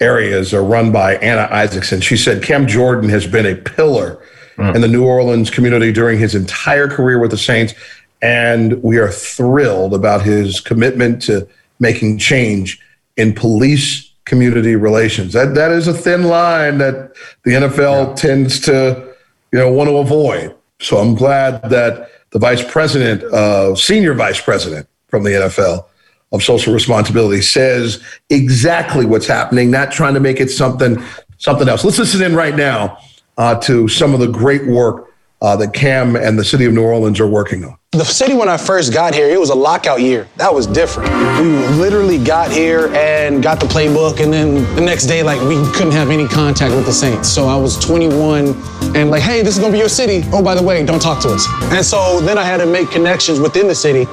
areas 0.00 0.54
are 0.54 0.64
run 0.64 0.92
by 0.92 1.16
Anna 1.16 1.46
Isaacson. 1.50 2.00
She 2.00 2.16
said 2.16 2.42
Cam 2.42 2.66
Jordan 2.66 3.10
has 3.10 3.26
been 3.26 3.46
a 3.46 3.54
pillar 3.54 4.22
in 4.58 4.80
the 4.80 4.88
New 4.88 5.04
Orleans 5.04 5.50
community 5.50 5.92
during 5.92 6.18
his 6.18 6.34
entire 6.34 6.88
career 6.88 7.18
with 7.18 7.30
the 7.30 7.38
Saints, 7.38 7.74
and 8.22 8.82
we 8.82 8.96
are 8.96 9.10
thrilled 9.10 9.92
about 9.92 10.22
his 10.22 10.60
commitment 10.60 11.20
to 11.22 11.46
making 11.78 12.16
change 12.16 12.80
in 13.18 13.34
police 13.34 14.10
community 14.24 14.74
relations. 14.74 15.34
That 15.34 15.54
that 15.54 15.70
is 15.72 15.86
a 15.86 15.92
thin 15.92 16.24
line 16.24 16.78
that 16.78 17.14
the 17.44 17.52
NFL 17.52 18.16
tends 18.16 18.60
to, 18.60 19.14
you 19.52 19.58
know, 19.58 19.70
want 19.70 19.88
to 19.88 19.96
avoid. 19.96 20.54
So 20.80 20.98
I'm 20.98 21.14
glad 21.14 21.62
that 21.70 22.10
the 22.30 22.38
vice 22.38 22.62
president, 22.70 23.22
uh, 23.24 23.74
senior 23.74 24.14
vice 24.14 24.40
president 24.40 24.88
from 25.08 25.24
the 25.24 25.30
NFL 25.30 25.86
of 26.32 26.42
social 26.42 26.74
responsibility, 26.74 27.40
says 27.40 28.02
exactly 28.30 29.06
what's 29.06 29.26
happening, 29.26 29.70
not 29.70 29.92
trying 29.92 30.14
to 30.14 30.20
make 30.20 30.40
it 30.40 30.50
something 30.50 31.02
something 31.38 31.68
else. 31.68 31.84
Let's 31.84 31.98
listen 31.98 32.22
in 32.22 32.34
right 32.34 32.56
now 32.56 32.98
uh, 33.36 33.56
to 33.60 33.88
some 33.88 34.14
of 34.14 34.20
the 34.20 34.28
great 34.28 34.66
work 34.66 35.12
uh, 35.42 35.54
that 35.56 35.74
Cam 35.74 36.16
and 36.16 36.38
the 36.38 36.44
city 36.44 36.64
of 36.64 36.72
New 36.72 36.82
Orleans 36.82 37.20
are 37.20 37.26
working 37.26 37.64
on. 37.64 37.76
The 37.92 38.04
city, 38.04 38.34
when 38.34 38.48
I 38.48 38.56
first 38.56 38.92
got 38.92 39.14
here, 39.14 39.28
it 39.28 39.38
was 39.38 39.50
a 39.50 39.54
lockout 39.54 40.00
year. 40.00 40.26
That 40.36 40.52
was 40.52 40.66
different. 40.66 41.10
We 41.40 41.48
literally 41.78 42.22
got 42.22 42.50
here 42.50 42.88
and 42.94 43.42
got 43.42 43.60
the 43.60 43.66
playbook, 43.66 44.22
and 44.22 44.32
then 44.32 44.62
the 44.74 44.80
next 44.80 45.06
day, 45.06 45.22
like, 45.22 45.40
we 45.42 45.56
couldn't 45.72 45.92
have 45.92 46.10
any 46.10 46.26
contact 46.26 46.74
with 46.74 46.86
the 46.86 46.92
Saints. 46.92 47.28
So 47.28 47.46
I 47.46 47.56
was 47.56 47.78
21 47.78 48.54
and, 48.94 49.10
like, 49.10 49.22
hey, 49.22 49.42
this 49.42 49.56
is 49.56 49.60
gonna 49.60 49.72
be 49.72 49.78
your 49.78 49.88
city. 49.88 50.22
Oh, 50.32 50.42
by 50.42 50.54
the 50.54 50.62
way, 50.62 50.84
don't 50.84 51.00
talk 51.00 51.22
to 51.22 51.28
us. 51.28 51.46
And 51.72 51.84
so 51.84 52.20
then 52.20 52.38
I 52.38 52.44
had 52.44 52.58
to 52.58 52.66
make 52.66 52.90
connections 52.90 53.40
within 53.40 53.66
the 53.66 53.74
city. 53.74 54.06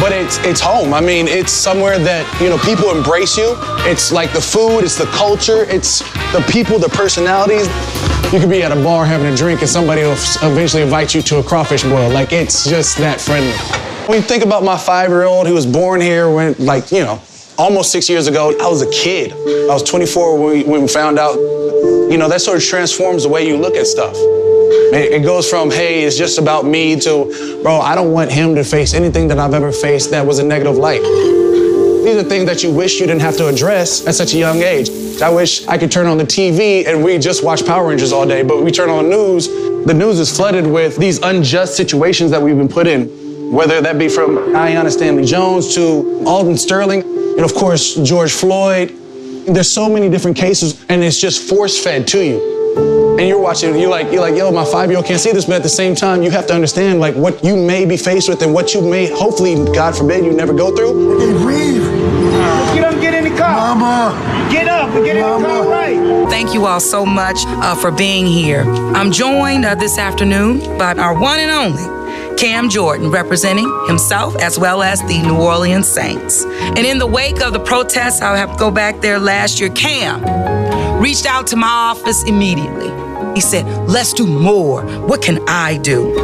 But 0.00 0.12
it's 0.12 0.38
it's 0.44 0.60
home. 0.60 0.94
I 0.94 1.00
mean, 1.00 1.26
it's 1.26 1.50
somewhere 1.50 1.98
that 1.98 2.24
you 2.40 2.48
know 2.48 2.58
people 2.58 2.90
embrace 2.96 3.36
you. 3.36 3.56
It's 3.90 4.12
like 4.12 4.32
the 4.32 4.40
food, 4.40 4.80
it's 4.84 4.96
the 4.96 5.06
culture, 5.06 5.64
it's 5.64 6.00
the 6.32 6.44
people, 6.52 6.78
the 6.78 6.88
personalities. 6.88 7.66
You 8.32 8.38
could 8.38 8.50
be 8.50 8.62
at 8.62 8.70
a 8.70 8.76
bar 8.76 9.04
having 9.04 9.26
a 9.26 9.36
drink, 9.36 9.60
and 9.60 9.68
somebody 9.68 10.02
will 10.02 10.12
eventually 10.42 10.82
invite 10.82 11.14
you 11.14 11.22
to 11.22 11.38
a 11.38 11.42
crawfish 11.42 11.82
boil. 11.82 12.10
Like 12.10 12.32
it's 12.32 12.68
just 12.68 12.98
that 12.98 13.20
friendly. 13.20 13.56
When 14.06 14.18
you 14.18 14.22
think 14.22 14.44
about 14.44 14.62
my 14.62 14.78
five-year-old 14.78 15.46
who 15.46 15.54
was 15.54 15.66
born 15.66 16.00
here 16.00 16.30
when, 16.30 16.54
like, 16.58 16.90
you 16.90 17.00
know, 17.00 17.20
almost 17.58 17.90
six 17.90 18.08
years 18.08 18.28
ago, 18.28 18.56
I 18.60 18.68
was 18.68 18.82
a 18.82 18.90
kid. 18.90 19.32
I 19.32 19.74
was 19.74 19.82
24 19.82 20.38
when 20.38 20.52
we, 20.52 20.64
when 20.64 20.82
we 20.82 20.88
found 20.88 21.18
out. 21.18 21.34
You 21.34 22.16
know, 22.16 22.28
that 22.28 22.40
sort 22.40 22.56
of 22.56 22.64
transforms 22.64 23.24
the 23.24 23.28
way 23.28 23.46
you 23.46 23.56
look 23.56 23.74
at 23.74 23.86
stuff. 23.86 24.14
It 24.90 25.22
goes 25.22 25.50
from, 25.50 25.70
hey, 25.70 26.04
it's 26.04 26.16
just 26.16 26.38
about 26.38 26.64
me 26.64 26.98
to, 27.00 27.60
bro, 27.62 27.78
I 27.80 27.94
don't 27.94 28.12
want 28.12 28.32
him 28.32 28.54
to 28.54 28.64
face 28.64 28.94
anything 28.94 29.28
that 29.28 29.38
I've 29.38 29.52
ever 29.52 29.70
faced 29.70 30.10
that 30.12 30.24
was 30.24 30.38
a 30.38 30.44
negative 30.44 30.76
light. 30.76 31.02
These 31.02 32.16
are 32.16 32.22
things 32.22 32.46
that 32.46 32.62
you 32.62 32.72
wish 32.72 32.98
you 32.98 33.06
didn't 33.06 33.20
have 33.20 33.36
to 33.36 33.48
address 33.48 34.06
at 34.06 34.14
such 34.14 34.32
a 34.32 34.38
young 34.38 34.62
age. 34.62 34.88
I 35.20 35.28
wish 35.28 35.66
I 35.66 35.76
could 35.76 35.92
turn 35.92 36.06
on 36.06 36.16
the 36.16 36.24
TV 36.24 36.86
and 36.86 37.04
we 37.04 37.18
just 37.18 37.44
watch 37.44 37.66
Power 37.66 37.88
Rangers 37.88 38.12
all 38.12 38.26
day, 38.26 38.42
but 38.42 38.62
we 38.62 38.70
turn 38.70 38.88
on 38.88 39.04
the 39.04 39.10
news, 39.10 39.48
the 39.84 39.92
news 39.92 40.18
is 40.18 40.34
flooded 40.34 40.66
with 40.66 40.96
these 40.96 41.18
unjust 41.22 41.76
situations 41.76 42.30
that 42.30 42.40
we've 42.40 42.56
been 42.56 42.68
put 42.68 42.86
in, 42.86 43.52
whether 43.52 43.82
that 43.82 43.98
be 43.98 44.08
from 44.08 44.36
Aiyana 44.54 44.90
Stanley 44.90 45.26
Jones 45.26 45.74
to 45.74 46.24
Alton 46.26 46.56
Sterling, 46.56 47.17
and 47.38 47.44
of 47.44 47.54
course, 47.54 47.94
George 47.94 48.32
Floyd. 48.32 48.92
There's 49.46 49.70
so 49.70 49.88
many 49.88 50.10
different 50.10 50.36
cases, 50.36 50.84
and 50.90 51.02
it's 51.02 51.18
just 51.18 51.48
force 51.48 51.82
fed 51.82 52.06
to 52.08 52.22
you 52.22 52.58
and 53.18 53.26
you're 53.26 53.40
watching, 53.40 53.76
you're 53.76 53.90
like, 53.90 54.12
you're 54.12 54.20
like, 54.20 54.36
yo, 54.36 54.52
my 54.52 54.64
five-year-old 54.64 55.04
can't 55.04 55.20
see 55.20 55.32
this, 55.32 55.46
but 55.46 55.56
at 55.56 55.62
the 55.64 55.68
same 55.68 55.96
time, 55.96 56.22
you 56.22 56.30
have 56.30 56.46
to 56.46 56.54
understand 56.54 57.00
like 57.00 57.16
what 57.16 57.42
you 57.42 57.56
may 57.56 57.84
be 57.84 57.96
faced 57.96 58.28
with 58.28 58.42
and 58.42 58.54
what 58.54 58.74
you 58.74 58.80
may, 58.80 59.06
hopefully, 59.12 59.56
God 59.74 59.96
forbid, 59.96 60.24
you 60.24 60.32
never 60.32 60.54
go 60.54 60.74
through. 60.74 61.18
Get 62.74 62.92
him, 62.92 63.00
get 63.00 63.14
in 63.14 63.24
the 63.24 63.36
car. 63.36 63.74
Mama. 63.74 64.48
Get 64.52 64.68
up 64.68 64.90
and 64.90 65.04
get 65.04 65.16
in 65.16 65.22
the 65.22 65.48
car 65.48 65.68
right. 65.68 66.28
Thank 66.30 66.54
you 66.54 66.66
all 66.66 66.78
so 66.78 67.04
much 67.04 67.38
uh, 67.46 67.74
for 67.74 67.90
being 67.90 68.24
here. 68.24 68.62
I'm 68.94 69.10
joined 69.10 69.64
uh, 69.64 69.74
this 69.74 69.98
afternoon 69.98 70.78
by 70.78 70.94
our 70.94 71.18
one 71.18 71.40
and 71.40 71.50
only 71.50 71.97
Cam 72.38 72.68
Jordan, 72.68 73.10
representing 73.10 73.68
himself 73.88 74.36
as 74.36 74.60
well 74.60 74.80
as 74.80 75.00
the 75.02 75.20
New 75.22 75.36
Orleans 75.36 75.88
Saints. 75.88 76.44
And 76.44 76.78
in 76.78 76.98
the 76.98 77.06
wake 77.06 77.42
of 77.42 77.52
the 77.52 77.58
protests, 77.58 78.22
I'll 78.22 78.36
have 78.36 78.52
to 78.52 78.56
go 78.56 78.70
back 78.70 79.00
there 79.00 79.18
last 79.18 79.58
year. 79.58 79.70
Cam 79.70 80.22
reached 81.02 81.26
out 81.26 81.48
to 81.48 81.56
my 81.56 81.66
office 81.66 82.22
immediately. 82.28 82.90
He 83.34 83.40
said, 83.40 83.66
Let's 83.88 84.12
do 84.12 84.24
more. 84.24 84.84
What 85.00 85.20
can 85.20 85.40
I 85.48 85.78
do? 85.78 86.14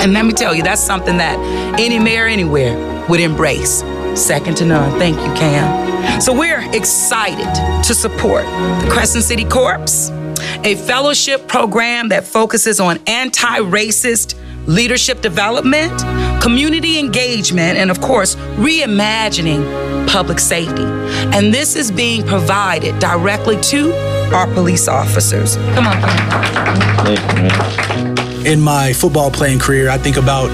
And 0.00 0.12
let 0.12 0.26
me 0.26 0.34
tell 0.34 0.54
you, 0.54 0.62
that's 0.62 0.82
something 0.82 1.16
that 1.16 1.38
any 1.80 1.98
mayor 1.98 2.26
anywhere 2.26 3.06
would 3.08 3.20
embrace. 3.20 3.82
Second 4.14 4.58
to 4.58 4.66
none. 4.66 4.98
Thank 4.98 5.16
you, 5.16 5.32
Cam. 5.34 6.20
So 6.20 6.38
we're 6.38 6.60
excited 6.74 7.82
to 7.84 7.94
support 7.94 8.44
the 8.44 8.88
Crescent 8.90 9.24
City 9.24 9.46
Corps, 9.46 9.82
a 10.62 10.74
fellowship 10.74 11.48
program 11.48 12.10
that 12.10 12.24
focuses 12.26 12.80
on 12.80 12.98
anti 13.06 13.60
racist 13.60 14.34
leadership 14.68 15.22
development, 15.22 15.92
community 16.42 16.98
engagement, 16.98 17.78
and 17.78 17.90
of 17.90 18.00
course, 18.00 18.36
reimagining 18.56 19.64
public 20.06 20.38
safety. 20.38 20.84
And 21.34 21.52
this 21.52 21.74
is 21.74 21.90
being 21.90 22.24
provided 22.24 22.98
directly 22.98 23.58
to 23.62 23.92
our 24.32 24.46
police 24.52 24.86
officers. 24.86 25.56
Come 25.74 25.86
on, 25.86 25.96
In 28.46 28.60
my 28.60 28.92
football 28.92 29.30
playing 29.30 29.58
career, 29.58 29.88
I 29.88 29.96
think 29.96 30.16
about 30.16 30.50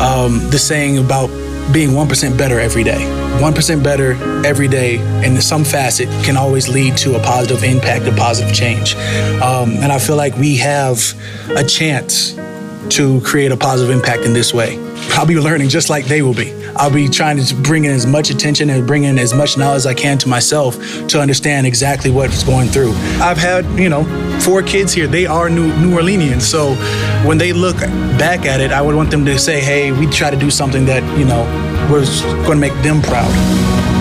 um, 0.00 0.40
the 0.50 0.58
saying 0.58 0.98
about 0.98 1.28
being 1.72 1.90
1% 1.90 2.38
better 2.38 2.58
every 2.58 2.82
day. 2.82 3.04
1% 3.38 3.84
better 3.84 4.12
every 4.46 4.66
day 4.66 4.96
in 5.24 5.40
some 5.42 5.62
facet 5.62 6.08
can 6.24 6.36
always 6.36 6.68
lead 6.68 6.96
to 6.96 7.16
a 7.16 7.20
positive 7.20 7.62
impact, 7.62 8.06
a 8.06 8.12
positive 8.12 8.54
change. 8.54 8.94
Um, 9.42 9.72
and 9.82 9.92
I 9.92 9.98
feel 9.98 10.16
like 10.16 10.34
we 10.36 10.56
have 10.56 10.98
a 11.54 11.62
chance 11.62 12.34
to 12.90 13.20
create 13.22 13.52
a 13.52 13.56
positive 13.56 13.94
impact 13.94 14.22
in 14.22 14.32
this 14.32 14.52
way. 14.52 14.78
I'll 15.12 15.26
be 15.26 15.38
learning 15.38 15.68
just 15.68 15.90
like 15.90 16.06
they 16.06 16.22
will 16.22 16.34
be. 16.34 16.52
I'll 16.76 16.92
be 16.92 17.08
trying 17.08 17.42
to 17.42 17.54
bring 17.56 17.84
in 17.84 17.90
as 17.90 18.06
much 18.06 18.30
attention 18.30 18.70
and 18.70 18.86
bring 18.86 19.04
in 19.04 19.18
as 19.18 19.34
much 19.34 19.56
knowledge 19.56 19.78
as 19.78 19.86
I 19.86 19.94
can 19.94 20.16
to 20.18 20.28
myself 20.28 20.76
to 21.08 21.20
understand 21.20 21.66
exactly 21.66 22.10
what's 22.10 22.44
going 22.44 22.68
through. 22.68 22.92
I've 23.20 23.36
had, 23.36 23.64
you 23.78 23.88
know, 23.88 24.04
four 24.40 24.62
kids 24.62 24.92
here. 24.92 25.06
They 25.06 25.26
are 25.26 25.50
New, 25.50 25.74
New 25.78 25.96
Orleanians. 25.96 26.42
So 26.42 26.74
when 27.26 27.38
they 27.38 27.52
look 27.52 27.78
back 28.18 28.46
at 28.46 28.60
it, 28.60 28.70
I 28.70 28.80
would 28.80 28.94
want 28.94 29.10
them 29.10 29.24
to 29.24 29.38
say, 29.38 29.60
hey, 29.60 29.92
we 29.92 30.06
try 30.06 30.30
to 30.30 30.36
do 30.36 30.50
something 30.50 30.84
that, 30.86 31.02
you 31.18 31.24
know, 31.24 31.42
was 31.92 32.22
going 32.22 32.52
to 32.52 32.56
make 32.56 32.74
them 32.82 33.02
proud. 33.02 33.97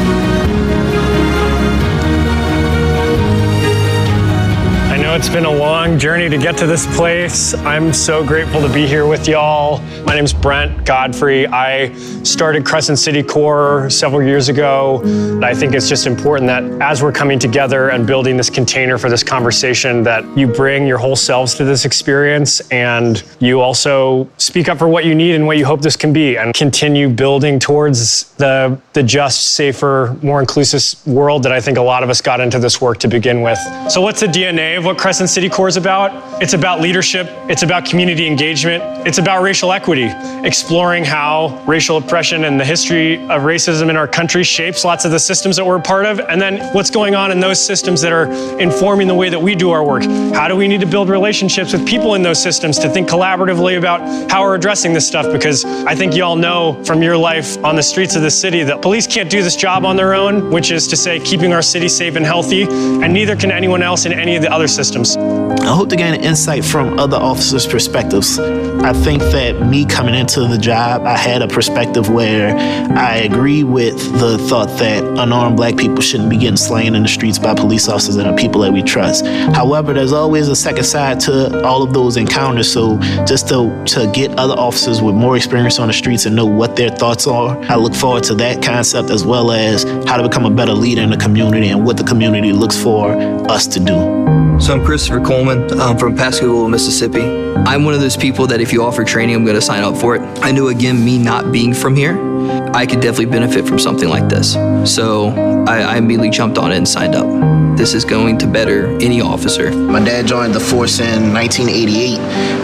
It's 5.16 5.30
been 5.30 5.46
a 5.46 5.52
long 5.52 5.98
journey 5.98 6.30
to 6.30 6.38
get 6.38 6.58
to 6.58 6.68
this 6.68 6.86
place. 6.96 7.54
I'm 7.54 7.94
so 7.94 8.26
grateful 8.26 8.62
to 8.62 8.72
be 8.72 8.86
here 8.86 9.08
with 9.08 9.28
y'all. 9.28 9.82
My 10.04 10.14
name's 10.14 10.34
Brent 10.34 10.86
Godfrey. 10.86 11.48
I 11.48 11.94
started 12.24 12.66
Crescent 12.66 13.00
City 13.00 13.24
Corps 13.24 13.90
several 13.90 14.22
years 14.22 14.50
ago. 14.50 15.02
I 15.42 15.56
think 15.56 15.74
it's 15.74 15.88
just 15.90 16.08
important 16.08 16.48
that 16.48 16.64
as 16.82 17.02
we're 17.02 17.14
coming 17.14 17.40
together 17.40 17.90
and 17.90 18.06
building 18.06 18.38
this 18.38 18.50
container 18.50 18.98
for 18.98 19.10
this 19.10 19.24
conversation, 19.24 20.04
that 20.04 20.26
you 20.38 20.46
bring 20.46 20.86
your 20.86 20.98
whole 20.98 21.16
selves 21.16 21.56
to 21.56 21.64
this 21.64 21.86
experience 21.86 22.60
and 22.70 23.24
you 23.40 23.62
also 23.62 24.30
speak 24.38 24.68
up 24.68 24.78
for 24.78 24.88
what 24.88 25.06
you 25.06 25.16
need 25.16 25.36
and 25.36 25.48
what 25.48 25.58
you 25.58 25.66
hope 25.66 25.82
this 25.82 25.96
can 25.96 26.12
be 26.12 26.38
and 26.38 26.54
continue 26.54 27.10
building 27.10 27.60
towards 27.60 28.34
the, 28.36 28.80
the 28.94 29.02
just, 29.02 29.56
safer, 29.56 30.16
more 30.22 30.42
inclusive 30.42 31.08
world 31.08 31.44
that 31.44 31.52
I 31.52 31.62
think 31.62 31.78
a 31.78 31.82
lot 31.82 32.04
of 32.04 32.10
us 32.10 32.22
got 32.22 32.40
into 32.40 32.60
this 32.60 32.82
work 32.82 33.00
to 33.00 33.08
begin 33.08 33.42
with. 33.42 33.58
So 33.90 34.02
what's 34.02 34.20
the 34.20 34.28
DNA 34.28 34.78
of 34.78 34.86
what 34.86 34.98
Crescent 35.08 35.30
City 35.30 35.48
Corps 35.48 35.70
is 35.70 35.78
about. 35.78 36.42
It's 36.42 36.52
about 36.54 36.82
leadership, 36.82 37.28
it's 37.50 37.64
about 37.64 37.86
community 37.86 38.28
engagement, 38.28 38.84
it's 39.08 39.18
about 39.18 39.42
racial 39.42 39.72
equity, 39.72 40.12
exploring 40.46 41.06
how 41.06 41.64
racial 41.66 41.96
oppression 41.96 42.44
and 42.44 42.60
the 42.60 42.66
history 42.66 43.16
of 43.24 43.44
racism 43.44 43.90
in 43.90 43.96
our 43.96 44.08
country 44.08 44.44
shapes 44.44 44.84
lots 44.84 45.06
of 45.06 45.12
the 45.12 45.20
systems 45.20 45.56
that 45.56 45.66
we're 45.66 45.78
a 45.78 45.82
part 45.82 46.06
of, 46.06 46.20
and 46.20 46.42
then 46.42 46.60
what's 46.74 46.92
going 46.92 47.16
on 47.16 47.32
in 47.32 47.40
those 47.40 47.60
systems 47.66 48.02
that 48.02 48.12
are 48.12 48.30
informing 48.60 49.08
the 49.08 49.16
way 49.16 49.30
that 49.30 49.42
we 49.42 49.56
do 49.56 49.72
our 49.72 49.84
work. 49.84 50.04
How 50.36 50.50
do 50.50 50.58
we 50.58 50.68
need 50.68 50.82
to 50.82 50.86
build 50.86 51.08
relationships 51.08 51.72
with 51.72 51.88
people 51.88 52.16
in 52.16 52.22
those 52.22 52.44
systems 52.44 52.78
to 52.80 52.90
think 52.90 53.08
collaboratively 53.08 53.78
about 53.78 54.30
how 54.30 54.44
we're 54.44 54.56
addressing 54.56 54.92
this 54.92 55.08
stuff? 55.08 55.32
Because 55.32 55.64
I 55.64 55.96
think 55.96 56.16
you 56.16 56.24
all 56.26 56.36
know 56.36 56.84
from 56.84 57.02
your 57.02 57.16
life 57.16 57.58
on 57.64 57.78
the 57.78 57.82
streets 57.82 58.18
of 58.18 58.24
the 58.24 58.32
city 58.32 58.62
that 58.64 58.82
police 58.82 59.08
can't 59.08 59.30
do 59.30 59.42
this 59.42 59.56
job 59.56 59.86
on 59.86 59.96
their 59.96 60.14
own, 60.14 60.52
which 60.52 60.70
is 60.70 60.86
to 60.90 60.98
say, 60.98 61.18
keeping 61.22 61.54
our 61.54 61.62
city 61.62 61.88
safe 61.88 62.18
and 62.18 62.26
healthy, 62.26 62.64
and 62.64 63.14
neither 63.14 63.38
can 63.38 63.52
anyone 63.52 63.82
else 63.82 64.06
in 64.06 64.12
any 64.12 64.36
of 64.36 64.42
the 64.42 64.52
other 64.52 64.68
systems 64.68 64.87
I 64.96 65.76
hope 65.76 65.90
to 65.90 65.96
gain 65.96 66.22
insight 66.22 66.64
from 66.64 66.98
other 67.00 67.18
officers' 67.18 67.68
perspectives. 67.68 68.40
I 68.40 68.94
think 68.94 69.22
that 69.22 69.60
me 69.68 69.86
coming 69.86 70.16
into 70.16 70.48
the 70.48 70.58
job, 70.58 71.04
I 71.04 71.18
had 71.18 71.42
a 71.42 71.48
perspective 71.48 72.10
where 72.10 72.56
I 72.98 73.18
agree 73.18 73.64
with 73.64 73.98
the 74.20 74.38
thought 74.38 74.70
that 74.80 75.04
unarmed 75.04 75.58
black 75.58 75.76
people 75.76 76.02
shouldn't 76.02 76.30
be 76.30 76.38
getting 76.38 76.58
slain 76.58 76.96
in 76.96 77.02
the 77.02 77.10
streets 77.10 77.38
by 77.38 77.54
police 77.54 77.90
officers 77.90 78.16
and 78.16 78.30
the 78.30 78.42
people 78.42 78.62
that 78.62 78.72
we 78.72 78.82
trust. 78.82 79.26
However, 79.26 79.94
there's 79.94 80.14
always 80.14 80.48
a 80.48 80.56
second 80.56 80.86
side 80.86 81.20
to 81.22 81.64
all 81.66 81.84
of 81.84 81.94
those 81.94 82.16
encounters. 82.16 82.72
So 82.72 82.98
just 83.26 83.50
to, 83.50 83.84
to 83.88 84.10
get 84.14 84.32
other 84.40 84.56
officers 84.56 85.02
with 85.02 85.16
more 85.16 85.36
experience 85.36 85.80
on 85.80 85.88
the 85.88 85.94
streets 85.94 86.26
and 86.26 86.36
know 86.36 86.46
what 86.46 86.76
their 86.76 86.90
thoughts 86.90 87.28
are, 87.28 87.58
I 87.64 87.76
look 87.76 87.94
forward 87.94 88.24
to 88.26 88.36
that 88.36 88.64
concept 88.64 89.10
as 89.10 89.26
well 89.26 89.52
as 89.52 89.84
how 90.08 90.18
to 90.18 90.24
become 90.24 90.46
a 90.46 90.52
better 90.52 90.74
leader 90.74 91.02
in 91.02 91.10
the 91.10 91.18
community 91.18 91.68
and 91.70 91.86
what 91.86 91.98
the 91.98 92.04
community 92.04 92.54
looks 92.54 92.82
for 92.82 93.12
us 93.52 93.68
to 93.68 93.80
do. 93.80 94.37
So 94.60 94.74
I'm 94.74 94.84
Christopher 94.84 95.22
Coleman. 95.22 95.80
I'm 95.80 95.98
from 95.98 96.16
Pascagoula, 96.16 96.68
Mississippi. 96.68 97.22
I'm 97.22 97.86
one 97.86 97.94
of 97.94 98.02
those 98.02 98.18
people 98.18 98.48
that 98.48 98.60
if 98.60 98.74
you 98.74 98.84
offer 98.84 99.04
training, 99.04 99.36
I'm 99.36 99.46
going 99.46 99.56
to 99.56 99.62
sign 99.62 99.84
up 99.84 99.96
for 99.96 100.16
it. 100.16 100.22
I 100.42 100.52
knew 100.52 100.68
again, 100.70 101.06
me 101.06 101.18
not 101.18 101.52
being 101.52 101.74
from 101.74 101.96
here, 101.96 102.18
I 102.74 102.86
could 102.86 103.00
definitely 103.00 103.28
benefit 103.28 103.68
from 103.68 103.80
something 103.80 104.10
like 104.10 104.28
this. 104.30 104.54
So 104.92 105.30
I, 105.68 105.82
I 105.82 105.98
immediately 105.98 106.32
jumped 106.32 106.58
on 106.58 106.72
it 106.72 106.78
and 106.78 106.88
signed 106.88 107.16
up. 107.16 107.78
This 107.78 107.94
is 107.94 108.04
going 108.04 108.40
to 108.40 108.48
better 108.48 108.88
any 109.00 109.22
officer. 109.22 109.72
My 109.72 110.04
dad 110.04 110.26
joined 110.26 110.56
the 110.56 110.60
force 110.60 111.00
in 111.00 111.34
1988, 111.34 112.18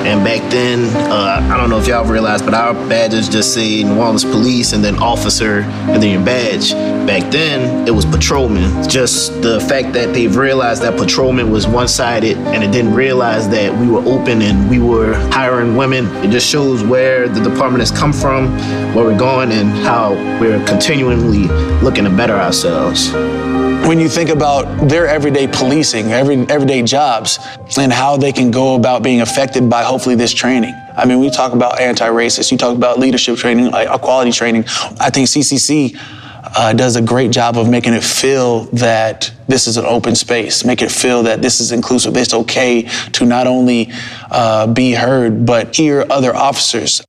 and 0.06 0.24
back 0.24 0.42
then, 0.52 0.94
uh, 1.10 1.48
I 1.50 1.58
don't 1.58 1.70
know 1.70 1.80
if 1.80 1.88
y'all 1.88 2.06
realize, 2.06 2.42
but 2.42 2.54
our 2.54 2.74
badges 2.90 3.30
just 3.30 3.54
say 3.54 3.84
New 3.84 3.98
Orleans 3.98 4.26
Police 4.26 4.74
and 4.74 4.84
then 4.84 4.98
officer 4.98 5.62
and 5.62 6.04
then 6.04 6.12
your 6.12 6.26
badge. 6.26 6.74
Back 7.08 7.32
then, 7.32 7.88
it 7.88 7.92
was 7.92 8.06
patrolman. 8.06 8.88
Just 8.90 9.42
the 9.42 9.62
fact 9.62 9.94
that 9.94 10.14
they've 10.14 10.36
realized 10.36 10.82
that 10.82 10.98
patrolman 10.98 11.52
was 11.52 11.68
one 11.68 11.88
sided 11.88 12.38
and 12.38 12.64
it 12.64 12.72
didn't 12.72 12.94
realize 12.94 13.48
that 13.50 13.74
we 13.80 13.88
were 13.88 14.02
open 14.02 14.42
and 14.42 14.70
we 14.70 14.80
were 14.80 15.14
hiring 15.32 15.78
women, 15.78 16.06
it 16.18 16.32
just 16.32 16.48
shows 16.48 16.84
where 16.84 17.30
the 17.30 17.42
department 17.42 17.80
has 17.80 17.92
come 17.92 18.12
from, 18.12 18.52
where 18.94 19.06
we're 19.06 19.18
going, 19.18 19.52
and 19.52 19.70
how 19.70 20.14
we're 20.42 20.64
continually 20.66 21.48
looking 21.82 22.04
to 22.04 22.10
better 22.10 22.36
ourselves 22.36 23.14
when 23.88 24.00
you 24.00 24.08
think 24.08 24.30
about 24.30 24.88
their 24.88 25.08
everyday 25.08 25.48
policing, 25.48 26.12
every 26.14 26.38
everyday 26.50 26.82
jobs, 26.82 27.40
and 27.78 27.92
how 27.92 28.16
they 28.16 28.32
can 28.32 28.50
go 28.50 28.76
about 28.76 29.04
being 29.04 29.22
affected 29.22 29.70
by 29.70 29.84
hopefully 29.84 30.16
this 30.16 30.34
training. 30.34 30.74
I 30.96 31.06
mean, 31.06 31.20
we 31.20 31.30
talk 31.30 31.54
about 31.54 31.80
anti-racist, 31.82 32.52
you 32.52 32.58
talk 32.58 32.76
about 32.76 33.00
leadership 33.00 33.38
training, 33.38 33.68
equality 33.68 34.32
training. 34.32 34.64
I 35.00 35.10
think 35.10 35.28
CCC 35.28 35.98
uh, 36.56 36.74
does 36.74 36.96
a 36.96 37.02
great 37.02 37.32
job 37.32 37.58
of 37.58 37.70
making 37.70 37.94
it 37.94 38.04
feel 38.04 38.66
that 38.74 39.32
this 39.48 39.68
is 39.68 39.78
an 39.78 39.86
open 39.86 40.16
space, 40.16 40.64
make 40.64 40.82
it 40.82 40.92
feel 40.92 41.24
that 41.24 41.42
this 41.42 41.60
is 41.60 41.72
inclusive. 41.72 42.16
It's 42.16 42.34
okay 42.34 42.84
to 43.14 43.26
not 43.26 43.48
only 43.48 43.92
uh, 44.32 44.68
be 44.68 44.94
heard, 44.94 45.46
but 45.46 45.76
hear 45.76 46.06
other 46.10 46.34
officers. 46.36 47.04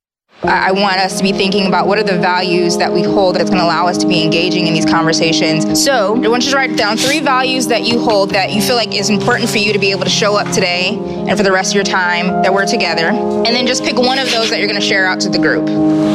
I 0.47 0.71
want 0.71 0.97
us 0.97 1.17
to 1.17 1.23
be 1.23 1.31
thinking 1.31 1.67
about 1.67 1.87
what 1.87 1.97
are 1.97 2.03
the 2.03 2.17
values 2.17 2.77
that 2.77 2.91
we 2.91 3.03
hold 3.03 3.35
that's 3.35 3.49
going 3.49 3.59
to 3.59 3.65
allow 3.65 3.87
us 3.87 3.97
to 3.99 4.07
be 4.07 4.23
engaging 4.23 4.67
in 4.67 4.73
these 4.73 4.85
conversations. 4.85 5.83
So 5.83 6.15
I 6.23 6.27
want 6.27 6.45
you 6.45 6.51
to 6.51 6.57
write 6.57 6.77
down 6.77 6.97
three 6.97 7.19
values 7.19 7.67
that 7.67 7.83
you 7.83 7.99
hold 7.99 8.31
that 8.31 8.53
you 8.53 8.61
feel 8.61 8.75
like 8.75 8.95
is 8.95 9.09
important 9.09 9.49
for 9.49 9.57
you 9.57 9.73
to 9.73 9.79
be 9.79 9.91
able 9.91 10.03
to 10.03 10.09
show 10.09 10.35
up 10.37 10.51
today 10.53 10.97
and 10.97 11.35
for 11.37 11.43
the 11.43 11.51
rest 11.51 11.71
of 11.71 11.75
your 11.75 11.83
time 11.83 12.27
that 12.43 12.53
we're 12.53 12.65
together. 12.65 13.07
And 13.07 13.47
then 13.47 13.65
just 13.65 13.83
pick 13.83 13.97
one 13.97 14.19
of 14.19 14.29
those 14.31 14.49
that 14.49 14.59
you're 14.59 14.67
going 14.67 14.79
to 14.79 14.85
share 14.85 15.05
out 15.07 15.19
to 15.21 15.29
the 15.29 15.39
group. 15.39 15.67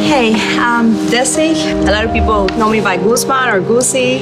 Hey, 0.04 0.34
I'm 0.58 0.94
Desi. 1.08 1.54
A 1.88 1.90
lot 1.90 2.04
of 2.04 2.12
people 2.12 2.46
know 2.58 2.70
me 2.70 2.80
by 2.80 2.96
Guzman 2.96 3.48
or 3.48 3.60
Goosey. 3.60 4.20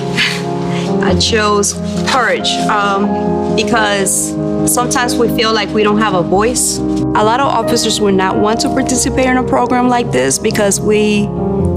I 1.03 1.19
chose 1.19 1.75
courage 2.11 2.51
um, 2.69 3.57
because 3.57 4.31
sometimes 4.73 5.17
we 5.17 5.29
feel 5.37 5.53
like 5.53 5.69
we 5.71 5.83
don't 5.83 5.99
have 5.99 6.15
a 6.15 6.23
voice. 6.23 6.79
A 6.79 7.25
lot 7.25 7.41
of 7.41 7.47
officers 7.47 8.01
would 8.01 8.15
not 8.15 8.37
want 8.37 8.61
to 8.61 8.69
participate 8.69 9.27
in 9.27 9.37
a 9.37 9.43
program 9.43 9.89
like 9.89 10.11
this 10.13 10.39
because 10.39 10.81
we, 10.81 11.23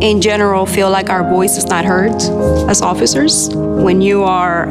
in 0.02 0.22
general, 0.22 0.66
feel 0.66 0.90
like 0.90 1.10
our 1.10 1.24
voice 1.24 1.58
is 1.58 1.66
not 1.66 1.86
heard 1.86 2.14
as 2.70 2.82
officers. 2.82 3.50
When 3.54 4.02
you 4.02 4.24
are 4.24 4.68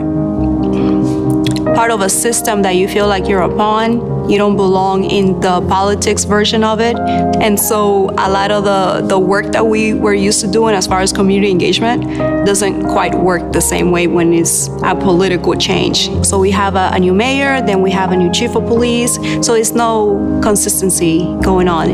part 1.75 1.91
of 1.91 2.01
a 2.01 2.09
system 2.09 2.63
that 2.63 2.77
you 2.77 2.89
feel 2.89 3.07
like 3.09 3.29
you're 3.29 3.43
a 3.43 3.57
pawn, 3.57 4.20
you 4.31 4.39
don't 4.39 4.57
belong 4.57 5.05
in 5.05 5.41
the 5.41 5.61
politics 5.63 6.25
version 6.25 6.63
of 6.63 6.81
it, 6.81 6.97
And 7.41 7.59
so 7.59 8.11
a 8.11 8.31
lot 8.31 8.51
of 8.51 8.65
the, 8.65 9.07
the 9.07 9.19
work 9.19 9.47
that 9.53 9.67
we 9.67 9.95
were 9.95 10.15
used 10.15 10.41
to 10.43 10.47
doing 10.47 10.75
as 10.75 10.87
far 10.87 11.01
as 11.01 11.13
community 11.13 11.51
engagement 11.51 12.05
doesn't 12.47 12.85
quite 12.85 13.15
work 13.15 13.53
the 13.53 13.61
same 13.61 13.91
way 13.91 14.07
when 14.07 14.33
it's 14.33 14.69
a 14.85 14.95
political 14.95 15.55
change. 15.55 16.09
So 16.25 16.39
we 16.39 16.51
have 16.53 16.77
a, 16.77 16.91
a 16.93 16.99
new 17.01 17.15
mayor, 17.15 17.61
then 17.61 17.83
we 17.83 17.91
have 17.91 18.13
a 18.13 18.17
new 18.17 18.31
chief 18.31 18.55
of 18.55 18.67
police. 18.67 19.17
So 19.45 19.55
it's 19.55 19.73
no 19.73 20.41
consistency 20.43 21.25
going 21.43 21.69
on. 21.69 21.91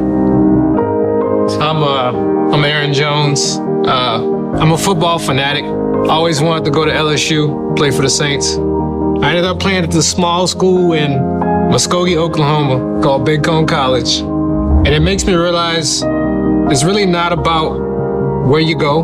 I'm 1.60 1.82
uh, 1.82 2.52
I'm 2.52 2.64
Aaron 2.64 2.92
Jones. 2.92 3.56
Uh, 3.86 4.58
I'm 4.60 4.72
a 4.72 4.78
football 4.78 5.18
fanatic. 5.18 5.64
Always 6.10 6.40
wanted 6.40 6.64
to 6.64 6.70
go 6.70 6.84
to 6.84 6.90
LSU, 6.90 7.76
play 7.76 7.90
for 7.90 8.02
the 8.02 8.10
Saints. 8.10 8.56
I 9.22 9.30
ended 9.30 9.44
up 9.44 9.58
playing 9.58 9.84
at 9.84 9.90
this 9.90 10.10
small 10.10 10.46
school 10.46 10.92
in 10.92 11.12
Muskogee, 11.70 12.16
Oklahoma, 12.16 13.02
called 13.02 13.26
Bacone 13.26 13.66
College. 13.66 14.20
And 14.86 14.88
it 14.88 15.00
makes 15.00 15.24
me 15.26 15.34
realize 15.34 16.02
it's 16.70 16.84
really 16.84 17.06
not 17.06 17.32
about 17.32 17.70
where 18.46 18.60
you 18.60 18.78
go, 18.78 19.02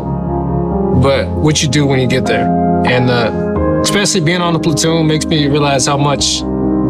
but 1.01 1.27
what 1.27 1.61
you 1.61 1.69
do 1.69 1.85
when 1.85 1.99
you 1.99 2.07
get 2.07 2.25
there. 2.25 2.47
And 2.87 3.09
uh, 3.09 3.79
especially 3.81 4.21
being 4.21 4.41
on 4.41 4.53
the 4.53 4.59
platoon 4.59 5.07
makes 5.07 5.25
me 5.25 5.47
realize 5.47 5.85
how 5.85 5.97
much 5.97 6.41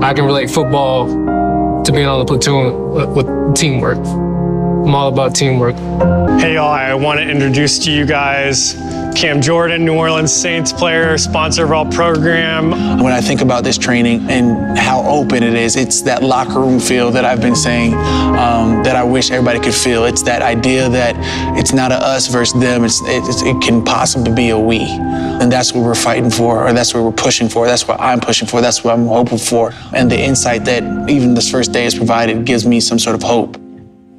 I 0.04 0.14
can 0.14 0.26
relate 0.26 0.50
football 0.50 1.08
to 1.84 1.92
being 1.92 2.08
on 2.08 2.20
the 2.20 2.26
platoon 2.26 2.92
with, 3.16 3.56
teamwork. 3.56 3.98
I'm 3.98 4.94
all 4.94 5.10
about 5.10 5.36
teamwork. 5.36 5.76
Hey, 6.40 6.56
y'all, 6.56 6.72
I 6.72 6.94
want 6.94 7.20
to 7.20 7.28
introduce 7.30 7.80
to 7.86 7.92
you 7.92 8.06
guys 8.06 8.76
Cam 9.14 9.42
Jordan, 9.42 9.86
New 9.86 9.96
Orleans 9.96 10.34
Saints 10.34 10.74
player, 10.74 11.18
sponsor 11.18 11.64
of 11.66 11.72
our 11.72 11.90
program. 11.92 12.72
When 13.02 13.14
I 13.14 13.22
think 13.22 13.42
about 13.42 13.64
this 13.64 13.78
training 13.78 14.30
and 14.30 14.78
how 14.78 15.02
open 15.04 15.44
it 15.44 15.54
is, 15.54 15.76
it's 15.76 16.02
that 16.02 16.24
locker 16.24 16.60
room 16.60 16.80
feel 16.80 17.12
that 17.12 17.24
I've 17.24 17.42
been 17.42 17.56
saying 17.56 17.94
um, 17.94 18.84
that 18.84 18.96
I 18.96 19.04
wish 19.04 19.32
everybody 19.32 19.60
could 19.60 19.74
feel. 19.74 20.06
It's 20.06 20.24
that 20.24 20.42
idea 20.42 20.90
that 20.90 21.16
it's 21.58 21.74
not 21.74 21.92
a 21.92 21.96
us 21.96 22.28
versus 22.28 22.60
them. 22.60 22.84
It's, 22.84 23.02
it's, 23.06 23.42
it 23.42 23.62
can 23.62 23.84
possibly 23.86 24.34
be 24.34 24.50
a 24.50 24.60
we. 24.60 24.82
And 24.82 25.52
that's 25.52 25.74
what 25.74 25.84
we're 25.84 25.96
fighting 25.96 26.30
for, 26.30 26.68
or 26.68 26.74
that's 26.74 26.94
what 26.94 27.04
we're 27.04 27.12
pushing 27.12 27.50
for. 27.50 27.66
That's 27.66 27.88
what 27.88 28.00
I'm 28.00 28.20
pushing 28.20 28.48
for. 28.48 28.62
That's 28.62 28.84
what 28.84 28.94
I'm 28.94 29.08
hoping 29.08 29.38
for. 29.38 29.72
And 29.94 30.12
the 30.12 30.20
insight 30.20 30.66
that 30.66 31.10
even 31.10 31.34
this 31.34 31.50
first 31.50 31.72
day 31.72 31.84
has 31.84 31.96
provided 31.96 32.46
gives 32.46 32.66
me 32.66 32.80
some 32.80 33.00
sort 33.00 33.16
of 33.16 33.24
hope. 33.24 33.58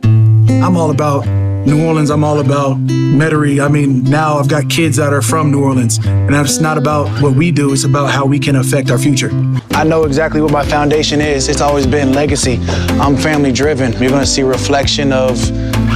I'm 0.05 0.77
all 0.77 0.91
about 0.91 1.44
New 1.67 1.87
Orleans. 1.87 2.11
I'm 2.11 2.23
all 2.25 2.41
about 2.41 2.77
Metairie. 2.79 3.65
I 3.65 3.69
mean, 3.69 4.05
now 4.05 4.39
I've 4.39 4.49
got 4.49 4.69
kids 4.69 4.97
that 4.97 5.13
are 5.13 5.23
from 5.23 5.51
New 5.51 5.63
Orleans, 5.63 5.99
and 6.05 6.35
it's 6.35 6.61
not 6.61 6.77
about 6.77 7.09
what 7.23 7.35
we 7.35 7.51
do, 7.51 7.73
it's 7.73 7.85
about 7.85 8.11
how 8.11 8.27
we 8.27 8.39
can 8.39 8.57
affect 8.57 8.91
our 8.91 8.99
future. 8.99 9.31
I 9.71 9.85
know 9.85 10.05
exactly 10.05 10.41
what 10.41 10.53
my 10.53 10.65
foundation 10.65 11.21
is. 11.21 11.49
It's 11.49 11.61
always 11.61 11.87
been 11.87 12.13
legacy. 12.13 12.59
I'm 13.01 13.17
family 13.17 13.51
driven. 13.51 13.93
You're 13.95 14.11
to 14.11 14.27
see 14.27 14.43
reflection 14.43 15.13
of 15.13 15.39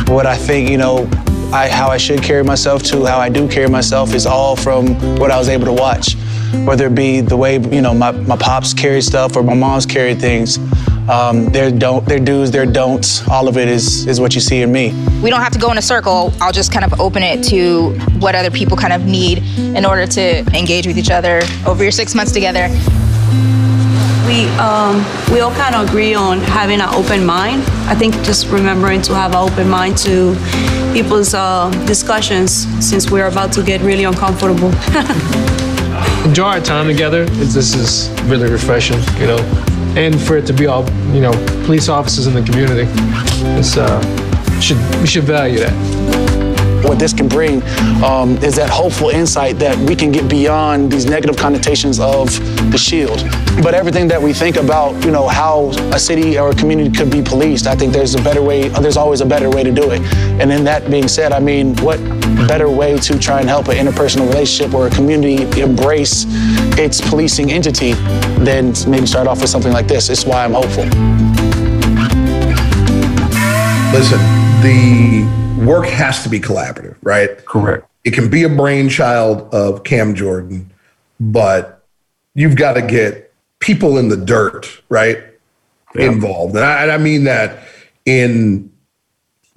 what 0.09 0.27
I 0.27 0.37
think, 0.37 0.71
you 0.71 0.79
know, 0.79 1.09
I, 1.53 1.69
how 1.69 1.89
I 1.89 1.97
should 1.97 2.23
carry 2.23 2.45
myself 2.45 2.83
to 2.85 3.05
how 3.05 3.19
I 3.19 3.29
do 3.29 3.49
carry 3.49 3.69
myself 3.69 4.15
is 4.15 4.27
all 4.27 4.57
from 4.57 4.95
what 5.17 5.31
I 5.31 5.39
was 5.39 5.49
able 5.49 5.67
to 5.67 5.73
watch. 5.73 6.17
Whether 6.65 6.87
it 6.87 6.95
be 6.95 7.21
the 7.21 7.37
way, 7.37 7.59
you 7.59 7.83
know, 7.83 7.93
my, 7.93 8.11
my 8.11 8.37
pops 8.37 8.73
carried 8.73 9.03
stuff 9.03 9.37
or 9.37 9.43
my 9.43 9.55
mom's 9.55 9.87
carried 9.87 10.21
things. 10.21 10.59
Um, 11.09 11.47
their 11.47 11.71
don't, 11.71 12.05
their 12.05 12.19
do's, 12.19 12.51
their 12.51 12.67
don'ts, 12.67 13.27
all 13.29 13.49
of 13.49 13.57
it 13.57 13.67
is 13.67 14.07
is 14.07 14.21
what 14.21 14.35
you 14.35 14.43
see 14.43 14.61
in 14.61 14.71
me. 14.71 14.93
We 15.23 15.31
don't 15.31 15.41
have 15.41 15.53
to 15.53 15.59
go 15.59 15.71
in 15.73 15.79
a 15.79 15.83
circle. 15.83 16.33
I'll 16.39 16.53
just 16.53 16.71
kind 16.71 16.85
of 16.85 17.01
open 17.01 17.23
it 17.23 17.43
to 17.45 17.93
what 18.21 18.35
other 18.35 18.51
people 18.51 18.77
kind 18.77 18.93
of 18.93 19.07
need 19.07 19.39
in 19.59 19.87
order 19.87 20.07
to 20.07 20.41
engage 20.55 20.87
with 20.87 20.99
each 20.99 21.11
other 21.11 21.41
over 21.67 21.83
your 21.83 21.93
six 21.93 22.15
months 22.15 22.31
together. 22.33 22.69
We 24.27 24.45
um, 24.59 25.03
we 25.33 25.41
all 25.41 25.55
kind 25.55 25.75
of 25.75 25.89
agree 25.89 26.13
on 26.13 26.41
having 26.41 26.83
an 26.83 26.95
open 26.95 27.25
mind. 27.25 27.63
I 27.89 27.95
think 27.95 28.13
just 28.17 28.49
remembering 28.49 29.01
to 29.03 29.15
have 29.15 29.31
an 29.31 29.39
open 29.51 29.67
mind 29.67 29.97
to 29.99 30.37
people's 30.93 31.33
uh, 31.33 31.71
discussions 31.87 32.67
since 32.87 33.11
we're 33.11 33.29
about 33.29 33.51
to 33.53 33.63
get 33.63 33.81
really 33.81 34.05
uncomfortable. 34.05 34.69
Enjoy 36.27 36.45
our 36.45 36.61
time 36.61 36.87
together. 36.87 37.25
This 37.25 37.75
is 37.75 38.11
really 38.25 38.51
refreshing, 38.51 38.99
you 39.19 39.29
know, 39.29 39.68
and 39.99 40.21
for 40.21 40.37
it 40.37 40.47
to 40.47 40.53
be 40.53 40.67
all, 40.67 40.89
you 41.13 41.21
know, 41.21 41.33
police 41.65 41.89
officers 41.89 42.29
in 42.29 42.35
the 42.35 42.43
community. 42.43 42.89
It's 43.59 43.77
uh, 43.77 44.01
should 44.61 44.79
we 45.01 45.09
should 45.09 45.25
value 45.25 45.59
that. 45.59 46.08
What 46.83 46.99
this 46.99 47.13
can 47.13 47.29
bring 47.29 47.63
um, 48.05 48.37
is 48.39 48.57
that 48.57 48.71
hopeful 48.71 49.11
insight 49.11 49.59
that 49.59 49.77
we 49.89 49.97
can 49.97 50.13
get 50.13 50.29
beyond 50.29 50.93
these 50.93 51.07
negative 51.07 51.37
connotations 51.37 51.99
of 51.99 52.27
the 52.71 52.79
shield. 52.79 53.19
But 53.63 53.75
everything 53.75 54.09
that 54.09 54.23
we 54.23 54.33
think 54.33 54.57
about, 54.57 55.05
you 55.05 55.11
know, 55.11 55.27
how 55.27 55.71
a 55.93 55.99
city 55.99 56.39
or 56.39 56.51
a 56.51 56.55
community 56.55 56.91
could 56.91 57.11
be 57.11 57.23
policed, 57.23 57.67
I 57.67 57.75
think 57.75 57.93
there's 57.93 58.15
a 58.15 58.23
better 58.23 58.43
way, 58.43 58.69
there's 58.69 58.97
always 58.97 59.21
a 59.21 59.27
better 59.27 59.51
way 59.51 59.65
to 59.65 59.73
do 59.73 59.91
it. 59.91 60.01
And 60.41 60.53
in 60.53 60.65
that 60.65 60.89
being 60.91 61.09
said, 61.09 61.33
I 61.33 61.41
mean, 61.41 61.77
what 61.79 61.99
better 62.47 62.71
way 62.71 62.97
to 62.99 63.19
try 63.19 63.41
and 63.41 63.49
help 63.49 63.69
an 63.69 63.77
interpersonal 63.77 64.29
relationship 64.29 64.75
or 64.75 64.87
a 64.87 64.91
community 64.91 65.61
embrace 65.61 66.27
its 66.79 67.01
policing 67.01 67.51
entity 67.51 67.93
than 68.45 68.73
maybe 68.87 69.07
start 69.07 69.27
off 69.27 69.41
with 69.41 69.51
something 69.51 69.73
like 69.73 69.89
this? 69.89 70.09
It's 70.09 70.25
why 70.25 70.45
I'm 70.45 70.53
hopeful. 70.53 70.85
Listen, 73.93 74.21
the 74.63 75.38
work 75.67 75.87
has 75.87 76.23
to 76.23 76.29
be 76.29 76.41
collaborative, 76.41 76.97
right? 77.03 77.45
Correct. 77.47 77.87
It 78.05 78.13
can 78.13 78.31
be 78.31 78.45
a 78.45 78.49
brainchild 78.49 79.53
of 79.53 79.85
Cam 79.85 80.15
Jordan, 80.15 80.71
but 81.21 81.85
you've 82.35 82.57
got 82.57 82.75
to 82.75 82.83
get 82.83 83.33
people 83.61 83.99
in 83.99 84.09
the 84.09 84.17
dirt, 84.17 84.83
right? 84.89 85.19
Involved. 85.95 86.55
And 86.55 86.65
I, 86.65 86.83
and 86.83 86.93
I 86.93 86.99
mean 86.99 87.25
that 87.25 87.65
in, 88.05 88.71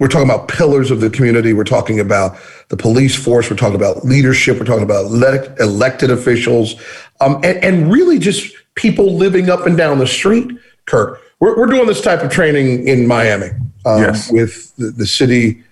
we're 0.00 0.08
talking 0.08 0.28
about 0.28 0.48
pillars 0.48 0.90
of 0.90 1.00
the 1.00 1.08
community. 1.08 1.52
We're 1.52 1.64
talking 1.64 2.00
about 2.00 2.36
the 2.68 2.76
police 2.76 3.14
force. 3.14 3.48
We're 3.48 3.56
talking 3.56 3.76
about 3.76 4.04
leadership. 4.04 4.58
We're 4.58 4.64
talking 4.64 4.82
about 4.82 5.06
elect, 5.06 5.60
elected 5.60 6.10
officials 6.10 6.74
um, 7.20 7.36
and, 7.44 7.62
and 7.62 7.92
really 7.92 8.18
just 8.18 8.54
people 8.74 9.14
living 9.14 9.48
up 9.50 9.66
and 9.66 9.76
down 9.76 9.98
the 9.98 10.06
street, 10.06 10.50
Kirk. 10.86 11.20
We're, 11.38 11.56
we're 11.56 11.66
doing 11.66 11.86
this 11.86 12.00
type 12.00 12.22
of 12.22 12.30
training 12.30 12.88
in 12.88 13.06
Miami 13.06 13.50
um, 13.86 14.00
Yes. 14.02 14.32
with 14.32 14.74
the, 14.76 14.90
the 14.90 15.06
city 15.06 15.62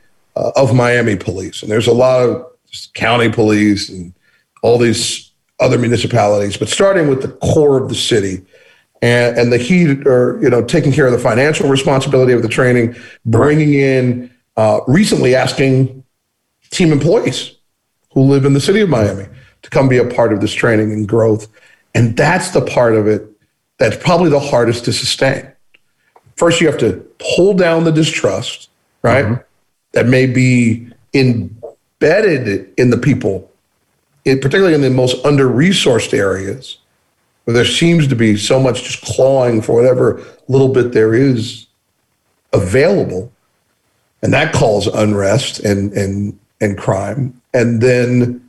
uh, 0.40 0.53
of 0.57 0.74
Miami 0.74 1.16
police. 1.16 1.62
And 1.62 1.70
there's 1.70 1.87
a 1.87 1.92
lot 1.92 2.22
of 2.22 2.46
county 2.94 3.31
police 3.31 3.88
and 3.88 4.14
all 4.62 4.79
these 4.79 5.33
other 5.59 5.79
municipalities, 5.79 6.57
but 6.57 6.68
starting 6.68 7.09
with 7.09 7.20
the 7.22 7.29
core 7.46 7.76
of 7.83 7.88
the 7.88 7.94
city 7.94 8.44
and, 9.03 9.37
and 9.38 9.53
the 9.53 9.59
heat 9.59 10.07
or, 10.07 10.38
you 10.42 10.48
know, 10.48 10.64
taking 10.64 10.92
care 10.92 11.07
of 11.07 11.12
the 11.12 11.18
financial 11.18 11.68
responsibility 11.68 12.33
of 12.33 12.42
the 12.42 12.48
training, 12.48 12.96
bringing 13.26 13.74
in, 13.74 14.31
uh, 14.57 14.81
recently 14.87 15.35
asking 15.35 16.03
team 16.70 16.92
employees 16.92 17.57
who 18.12 18.22
live 18.22 18.44
in 18.44 18.55
the 18.55 18.61
city 18.61 18.81
of 18.81 18.88
Miami 18.88 19.26
to 19.62 19.70
come 19.70 19.88
be 19.88 19.98
a 19.98 20.07
part 20.07 20.33
of 20.33 20.40
this 20.40 20.53
training 20.53 20.92
and 20.92 21.07
growth. 21.07 21.48
And 21.94 22.16
that's 22.16 22.50
the 22.50 22.62
part 22.62 22.94
of 22.94 23.07
it 23.07 23.26
that's 23.79 23.96
probably 23.96 24.31
the 24.31 24.40
hardest 24.40 24.85
to 24.85 24.92
sustain. 24.92 25.50
First, 26.37 26.61
you 26.61 26.66
have 26.66 26.79
to 26.79 27.05
pull 27.35 27.55
down 27.55 27.85
the 27.85 27.92
distrust, 27.92 28.70
right? 29.03 29.42
That 29.92 30.07
may 30.07 30.26
be 30.26 30.88
embedded 31.14 32.72
in 32.76 32.90
the 32.90 32.98
people, 32.98 33.50
in, 34.24 34.38
particularly 34.38 34.74
in 34.74 34.83
the 34.83 34.90
most 34.90 35.24
under 35.24 35.48
resourced 35.48 36.12
areas, 36.16 36.79
where 37.44 37.55
there 37.55 37.64
seems 37.64 38.07
to 38.09 38.14
be 38.14 38.37
so 38.37 38.61
much 38.61 38.85
just 38.85 39.03
clawing 39.03 39.61
for 39.62 39.74
whatever 39.74 40.24
little 40.48 40.68
bit 40.68 40.92
there 40.92 41.14
is 41.14 41.66
available. 42.53 43.33
And 44.22 44.33
that 44.33 44.53
calls 44.53 44.87
unrest 44.87 45.61
and, 45.61 45.92
and, 45.92 46.38
and 46.61 46.76
crime. 46.76 47.40
And 47.55 47.81
then 47.81 48.48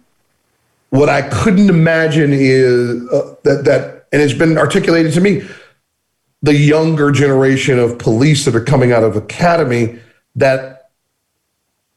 what 0.89 1.09
I 1.09 1.21
couldn't 1.21 1.69
imagine 1.69 2.31
is 2.33 3.09
uh, 3.09 3.35
that, 3.43 3.65
that, 3.65 4.07
and 4.11 4.21
it's 4.21 4.33
been 4.33 4.57
articulated 4.57 5.13
to 5.13 5.21
me, 5.21 5.47
the 6.41 6.55
younger 6.55 7.11
generation 7.11 7.79
of 7.79 7.97
police 7.97 8.45
that 8.45 8.55
are 8.55 8.63
coming 8.63 8.91
out 8.91 9.03
of 9.03 9.15
academy 9.15 9.99
that 10.35 10.80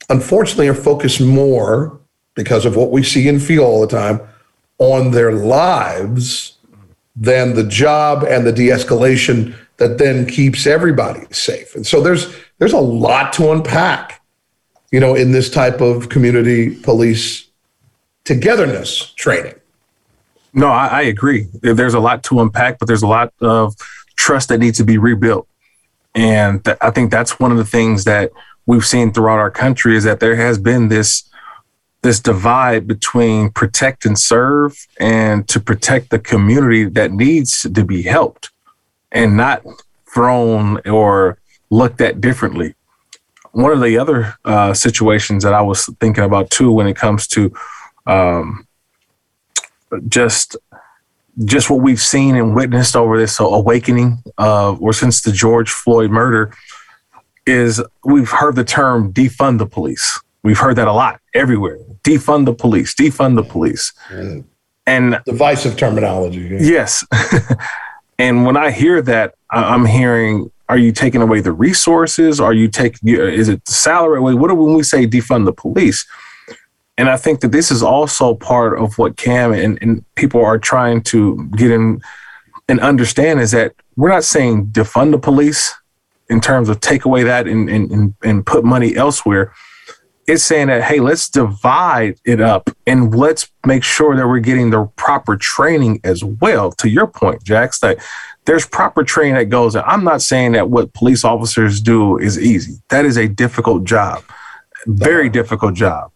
unfortunately 0.08 0.68
are 0.68 0.74
focused 0.74 1.20
more 1.20 1.98
because 2.34 2.66
of 2.66 2.76
what 2.76 2.90
we 2.90 3.02
see 3.02 3.28
and 3.28 3.42
feel 3.42 3.64
all 3.64 3.80
the 3.80 3.86
time 3.86 4.20
on 4.78 5.12
their 5.12 5.32
lives 5.32 6.56
than 7.16 7.54
the 7.54 7.64
job 7.64 8.24
and 8.24 8.46
the 8.46 8.52
de-escalation 8.52 9.54
that 9.76 9.98
then 9.98 10.26
keeps 10.26 10.66
everybody 10.66 11.26
safe. 11.30 11.74
And 11.74 11.86
so 11.86 12.00
there's 12.00 12.34
there's 12.58 12.72
a 12.72 12.80
lot 12.80 13.32
to 13.34 13.50
unpack, 13.50 14.22
you 14.92 15.00
know, 15.00 15.14
in 15.14 15.32
this 15.32 15.50
type 15.50 15.80
of 15.80 16.08
community 16.08 16.74
police 16.76 17.48
togetherness 18.24 19.12
training. 19.14 19.54
No, 20.52 20.68
I, 20.68 20.86
I 20.86 21.02
agree. 21.02 21.48
There's 21.60 21.94
a 21.94 22.00
lot 22.00 22.22
to 22.24 22.40
unpack, 22.40 22.78
but 22.78 22.86
there's 22.86 23.02
a 23.02 23.08
lot 23.08 23.32
of 23.40 23.74
trust 24.16 24.48
that 24.50 24.58
needs 24.58 24.78
to 24.78 24.84
be 24.84 24.98
rebuilt. 24.98 25.48
And 26.14 26.64
th- 26.64 26.76
I 26.80 26.90
think 26.90 27.10
that's 27.10 27.40
one 27.40 27.50
of 27.50 27.58
the 27.58 27.64
things 27.64 28.04
that 28.04 28.30
we've 28.66 28.84
seen 28.86 29.12
throughout 29.12 29.38
our 29.38 29.50
country 29.50 29.96
is 29.96 30.04
that 30.04 30.20
there 30.20 30.36
has 30.36 30.58
been 30.58 30.88
this 30.88 31.28
this 32.02 32.20
divide 32.20 32.86
between 32.86 33.50
protect 33.50 34.04
and 34.04 34.18
serve 34.18 34.86
and 35.00 35.48
to 35.48 35.58
protect 35.58 36.10
the 36.10 36.18
community 36.18 36.84
that 36.84 37.12
needs 37.12 37.62
to 37.62 37.84
be 37.84 38.02
helped 38.02 38.50
and 39.10 39.38
not 39.38 39.64
thrown 40.12 40.80
or 40.86 41.38
looked 41.70 42.02
at 42.02 42.20
differently. 42.20 42.74
one 43.52 43.72
of 43.72 43.80
the 43.80 43.96
other 43.96 44.34
uh, 44.44 44.74
situations 44.74 45.44
that 45.44 45.54
I 45.54 45.62
was 45.62 45.86
thinking 46.00 46.24
about 46.24 46.50
too, 46.50 46.72
when 46.72 46.86
it 46.86 46.96
comes 46.96 47.26
to 47.28 47.52
um, 48.06 48.66
just 50.08 50.56
just 51.44 51.68
what 51.68 51.80
we've 51.80 52.00
seen 52.00 52.36
and 52.36 52.54
witnessed 52.54 52.94
over 52.94 53.18
this 53.18 53.40
awakening, 53.40 54.22
or 54.38 54.92
since 54.92 55.22
the 55.22 55.32
George 55.32 55.70
Floyd 55.70 56.10
murder, 56.10 56.54
is 57.46 57.82
we've 58.04 58.30
heard 58.30 58.56
the 58.56 58.64
term 58.64 59.12
defund 59.12 59.58
the 59.58 59.66
police. 59.66 60.20
We've 60.42 60.58
heard 60.58 60.76
that 60.76 60.88
a 60.88 60.92
lot 60.92 61.20
everywhere. 61.34 61.78
Defund 62.02 62.46
the 62.46 62.54
police. 62.54 62.94
Defund 62.94 63.36
the 63.36 63.42
police. 63.42 63.92
Mm. 64.08 64.44
And 64.86 65.20
divisive 65.24 65.76
terminology. 65.76 66.40
yeah. 66.40 66.58
Yes. 66.60 67.04
and 68.18 68.44
when 68.44 68.56
I 68.56 68.70
hear 68.70 69.00
that, 69.02 69.34
I'm 69.50 69.86
hearing, 69.86 70.50
are 70.68 70.76
you 70.76 70.92
taking 70.92 71.22
away 71.22 71.40
the 71.40 71.52
resources? 71.52 72.40
Are 72.40 72.52
you 72.52 72.68
taking, 72.68 73.08
is 73.08 73.48
it 73.48 73.64
the 73.64 73.72
salary? 73.72 74.20
What 74.20 74.48
do 74.48 74.54
when 74.54 74.74
we 74.74 74.82
say 74.82 75.06
defund 75.06 75.46
the 75.46 75.52
police? 75.52 76.06
And 76.98 77.08
I 77.08 77.16
think 77.16 77.40
that 77.40 77.52
this 77.52 77.70
is 77.70 77.82
also 77.82 78.34
part 78.34 78.78
of 78.78 78.98
what 78.98 79.16
Cam 79.16 79.52
and, 79.52 79.78
and 79.82 80.04
people 80.14 80.44
are 80.44 80.58
trying 80.58 81.02
to 81.04 81.48
get 81.56 81.70
in 81.70 82.00
and 82.68 82.80
understand 82.80 83.40
is 83.40 83.50
that 83.50 83.74
we're 83.96 84.10
not 84.10 84.24
saying 84.24 84.66
defund 84.66 85.10
the 85.10 85.18
police 85.18 85.74
in 86.28 86.40
terms 86.40 86.68
of 86.68 86.80
take 86.80 87.04
away 87.04 87.22
that 87.24 87.46
and, 87.46 87.68
and, 87.68 87.90
and, 87.90 88.14
and 88.22 88.46
put 88.46 88.64
money 88.64 88.96
elsewhere. 88.96 89.52
It's 90.26 90.42
saying 90.42 90.68
that, 90.68 90.82
hey, 90.82 91.00
let's 91.00 91.28
divide 91.28 92.18
it 92.24 92.40
up 92.40 92.70
and 92.86 93.14
let's 93.14 93.50
make 93.66 93.84
sure 93.84 94.16
that 94.16 94.26
we're 94.26 94.38
getting 94.38 94.70
the 94.70 94.86
proper 94.96 95.36
training 95.36 96.00
as 96.02 96.24
well. 96.24 96.72
To 96.72 96.88
your 96.88 97.06
point, 97.06 97.44
Jax, 97.44 97.80
that 97.80 97.98
there's 98.46 98.66
proper 98.66 99.04
training 99.04 99.34
that 99.34 99.46
goes. 99.46 99.76
I'm 99.76 100.02
not 100.02 100.22
saying 100.22 100.52
that 100.52 100.70
what 100.70 100.94
police 100.94 101.24
officers 101.24 101.80
do 101.80 102.18
is 102.18 102.38
easy. 102.38 102.82
That 102.88 103.04
is 103.04 103.18
a 103.18 103.28
difficult 103.28 103.84
job, 103.84 104.22
very 104.86 105.28
difficult 105.28 105.74
job. 105.74 106.10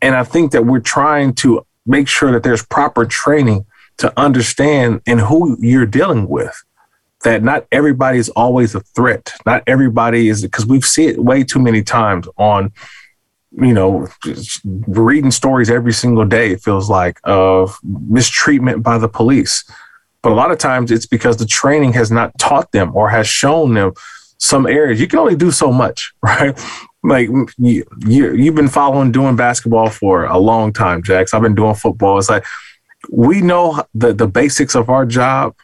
And 0.00 0.14
I 0.14 0.22
think 0.22 0.52
that 0.52 0.66
we're 0.66 0.80
trying 0.80 1.34
to 1.36 1.66
make 1.84 2.06
sure 2.06 2.30
that 2.32 2.44
there's 2.44 2.64
proper 2.64 3.04
training 3.04 3.66
to 3.98 4.12
understand 4.18 5.00
and 5.06 5.20
who 5.20 5.56
you're 5.60 5.86
dealing 5.86 6.28
with. 6.28 6.62
That 7.24 7.42
not 7.42 7.66
everybody 7.70 8.18
is 8.18 8.28
always 8.30 8.74
a 8.74 8.80
threat. 8.80 9.32
Not 9.46 9.62
everybody 9.66 10.28
is 10.28 10.42
because 10.42 10.66
we've 10.66 10.84
seen 10.84 11.10
it 11.10 11.22
way 11.22 11.44
too 11.44 11.60
many 11.60 11.82
times 11.82 12.26
on, 12.36 12.72
you 13.52 13.72
know, 13.72 14.08
reading 14.88 15.30
stories 15.30 15.70
every 15.70 15.92
single 15.92 16.24
day. 16.24 16.50
It 16.50 16.62
feels 16.62 16.90
like 16.90 17.20
of 17.24 17.78
mistreatment 17.84 18.82
by 18.82 18.98
the 18.98 19.08
police, 19.08 19.64
but 20.22 20.32
a 20.32 20.34
lot 20.34 20.50
of 20.50 20.58
times 20.58 20.90
it's 20.90 21.06
because 21.06 21.36
the 21.36 21.46
training 21.46 21.92
has 21.92 22.10
not 22.10 22.36
taught 22.38 22.72
them 22.72 22.94
or 22.94 23.10
has 23.10 23.26
shown 23.28 23.74
them 23.74 23.92
some 24.38 24.66
areas. 24.66 25.00
You 25.00 25.06
can 25.06 25.20
only 25.20 25.36
do 25.36 25.52
so 25.52 25.72
much, 25.72 26.12
right? 26.22 26.58
Like 27.04 27.28
you, 27.58 27.84
you 28.06 28.34
you've 28.34 28.54
been 28.54 28.68
following 28.68 29.12
doing 29.12 29.36
basketball 29.36 29.90
for 29.90 30.24
a 30.24 30.38
long 30.38 30.72
time, 30.72 31.02
Jax. 31.02 31.34
I've 31.34 31.42
been 31.42 31.54
doing 31.54 31.74
football. 31.74 32.18
It's 32.18 32.28
like 32.28 32.44
we 33.10 33.40
know 33.40 33.82
the 33.94 34.12
the 34.12 34.28
basics 34.28 34.74
of 34.76 34.88
our 34.88 35.04
job, 35.04 35.54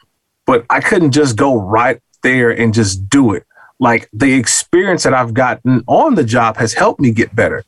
but 0.49 0.65
I 0.67 0.79
couldn't 0.79 1.11
just 1.11 1.35
go 1.35 1.61
right 1.61 2.01
there 2.23 2.49
and 2.49 2.73
just 2.73 3.07
do 3.07 3.35
it. 3.35 3.45
Like 3.77 4.09
the 4.11 4.33
experience 4.33 5.03
that 5.03 5.13
I've 5.13 5.35
gotten 5.35 5.83
on 5.85 6.15
the 6.15 6.23
job 6.23 6.57
has 6.57 6.73
helped 6.73 6.99
me 6.99 7.11
get 7.11 7.35
better. 7.35 7.63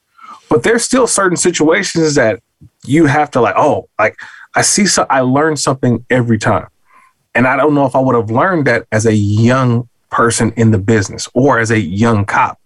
But 0.49 0.63
there's 0.63 0.83
still 0.83 1.05
certain 1.05 1.37
situations 1.37 2.15
that 2.15 2.41
you 2.83 3.05
have 3.05 3.29
to 3.31 3.39
like, 3.39 3.53
oh, 3.55 3.87
like 3.99 4.15
I 4.55 4.63
see 4.63 4.87
so 4.87 5.05
I 5.11 5.19
learn 5.19 5.57
something 5.57 6.03
every 6.09 6.39
time. 6.39 6.69
And 7.35 7.45
I 7.45 7.55
don't 7.55 7.75
know 7.75 7.85
if 7.85 7.95
I 7.95 7.99
would 7.99 8.15
have 8.15 8.31
learned 8.31 8.65
that 8.65 8.87
as 8.91 9.05
a 9.05 9.13
young 9.13 9.87
person 10.09 10.51
in 10.57 10.71
the 10.71 10.79
business 10.79 11.29
or 11.35 11.59
as 11.59 11.69
a 11.69 11.79
young 11.79 12.25
cop. 12.25 12.59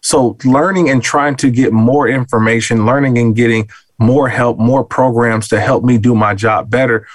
So 0.00 0.38
learning 0.46 0.88
and 0.88 1.02
trying 1.02 1.36
to 1.36 1.50
get 1.50 1.74
more 1.74 2.08
information, 2.08 2.86
learning 2.86 3.18
and 3.18 3.36
getting 3.36 3.68
more 3.98 4.30
help, 4.30 4.58
more 4.58 4.82
programs 4.82 5.46
to 5.48 5.60
help 5.60 5.84
me 5.84 5.98
do 5.98 6.14
my 6.14 6.34
job 6.34 6.70
better. 6.70 7.06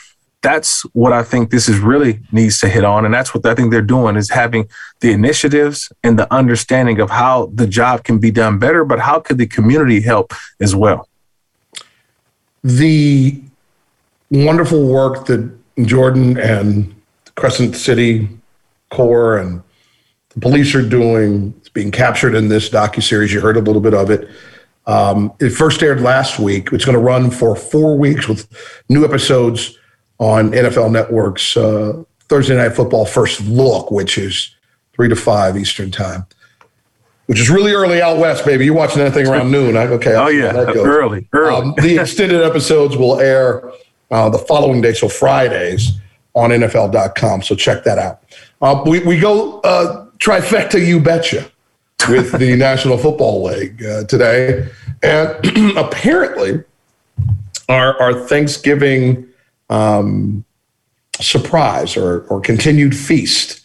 That's 0.43 0.82
what 0.93 1.13
I 1.13 1.23
think 1.23 1.49
this 1.49 1.67
is 1.67 1.79
really 1.79 2.19
needs 2.32 2.60
to 2.60 2.69
hit 2.69 2.84
on. 2.84 3.06
And 3.06 3.13
that's 3.13 3.34
what 3.34 3.45
I 3.45 3.56
think 3.56 3.71
they're 3.71 3.82
doing 3.82 4.15
is 4.15 4.29
having 4.29 4.67
the 4.99 5.12
initiatives 5.12 5.91
and 6.03 6.19
the 6.19 6.32
understanding 6.32 6.99
of 6.99 7.10
how 7.10 7.49
the 7.56 7.65
job 7.65 8.03
can 8.03 8.19
be 8.19 8.29
done 8.29 8.60
better, 8.60 8.86
but 8.86 8.99
how 8.99 9.19
could 9.19 9.39
the 9.39 9.47
community 9.47 10.01
help 10.01 10.34
as 10.60 10.75
well? 10.75 11.08
the 12.63 13.41
wonderful 14.32 14.88
work 14.88 15.25
that 15.25 15.51
Jordan 15.84 16.38
and 16.39 16.95
Crescent 17.36 17.75
City 17.75 18.29
Corps 18.89 19.38
and 19.38 19.62
the 20.29 20.39
police 20.39 20.73
are 20.73 20.88
doing. 20.88 21.53
It's 21.60 21.69
being 21.69 21.91
captured 21.91 22.36
in 22.36 22.47
this 22.47 22.69
docuseries. 22.69 23.32
You 23.32 23.41
heard 23.41 23.58
a 23.58 23.62
little 23.62 23.82
bit 23.82 23.93
of 23.93 24.10
it. 24.10 24.29
Um, 24.86 25.34
it 25.39 25.49
first 25.49 25.82
aired 25.84 26.01
last 26.01 26.39
week. 26.39 26.69
It's 26.71 26.86
going 26.86 26.97
to 26.97 27.03
run 27.03 27.32
for 27.32 27.56
four 27.56 27.97
weeks 27.97 28.27
with 28.27 28.47
new 28.89 29.06
episodes 29.06 29.77
on 30.24 30.52
NFL 30.52 30.90
Network's 30.90 31.58
uh, 31.58 32.02
Thursday 32.30 32.56
Night 32.56 32.74
Football 32.74 33.06
First 33.06 33.42
Look, 33.42 33.92
which 33.92 34.18
is 34.18 34.56
three 34.94 35.10
to 35.10 35.16
five 35.18 35.58
Eastern 35.58 35.92
Time, 35.92 36.26
which 37.26 37.40
is 37.40 37.50
really 37.50 37.74
early 37.74 38.02
out 38.02 38.18
west, 38.18 38.46
baby. 38.46 38.64
You're 38.64 38.74
watching 38.74 39.00
that 39.00 39.14
thing 39.14 39.28
around 39.28 39.52
noon. 39.52 39.76
I, 39.76 39.88
okay. 39.88 40.16
I'll 40.16 40.28
Oh 40.28 40.30
yeah, 40.30 40.54
that 40.54 40.74
goes. 40.74 40.86
early, 40.86 41.28
early. 41.34 41.56
Um, 41.56 41.76
the 41.78 41.98
extended 42.00 42.42
episodes 42.42 42.96
will 42.96 43.20
air 43.20 43.70
uh, 44.12 44.30
the 44.30 44.38
following 44.40 44.80
day, 44.80 44.94
so 44.94 45.10
Fridays 45.10 45.92
on 46.36 46.52
NFL.com. 46.52 47.42
So 47.42 47.54
check 47.54 47.84
that 47.84 48.00
out. 48.00 48.24
Uh, 48.62 48.82
we, 48.86 49.00
we 49.00 49.20
go 49.20 49.60
uh, 49.60 50.08
trifecta, 50.20 50.84
you 50.84 51.02
betcha, 51.02 51.52
with 52.08 52.32
the 52.40 52.56
National 52.58 52.98
Football 52.98 53.44
League 53.44 53.84
uh, 53.84 54.06
today. 54.06 54.70
And 55.04 55.78
apparently, 55.78 56.64
our, 57.68 58.02
our 58.02 58.26
Thanksgiving 58.26 59.28
um, 59.74 60.46
surprise 61.20 61.98
or, 61.98 62.22
or 62.28 62.40
continued 62.40 62.96
feast 62.96 63.62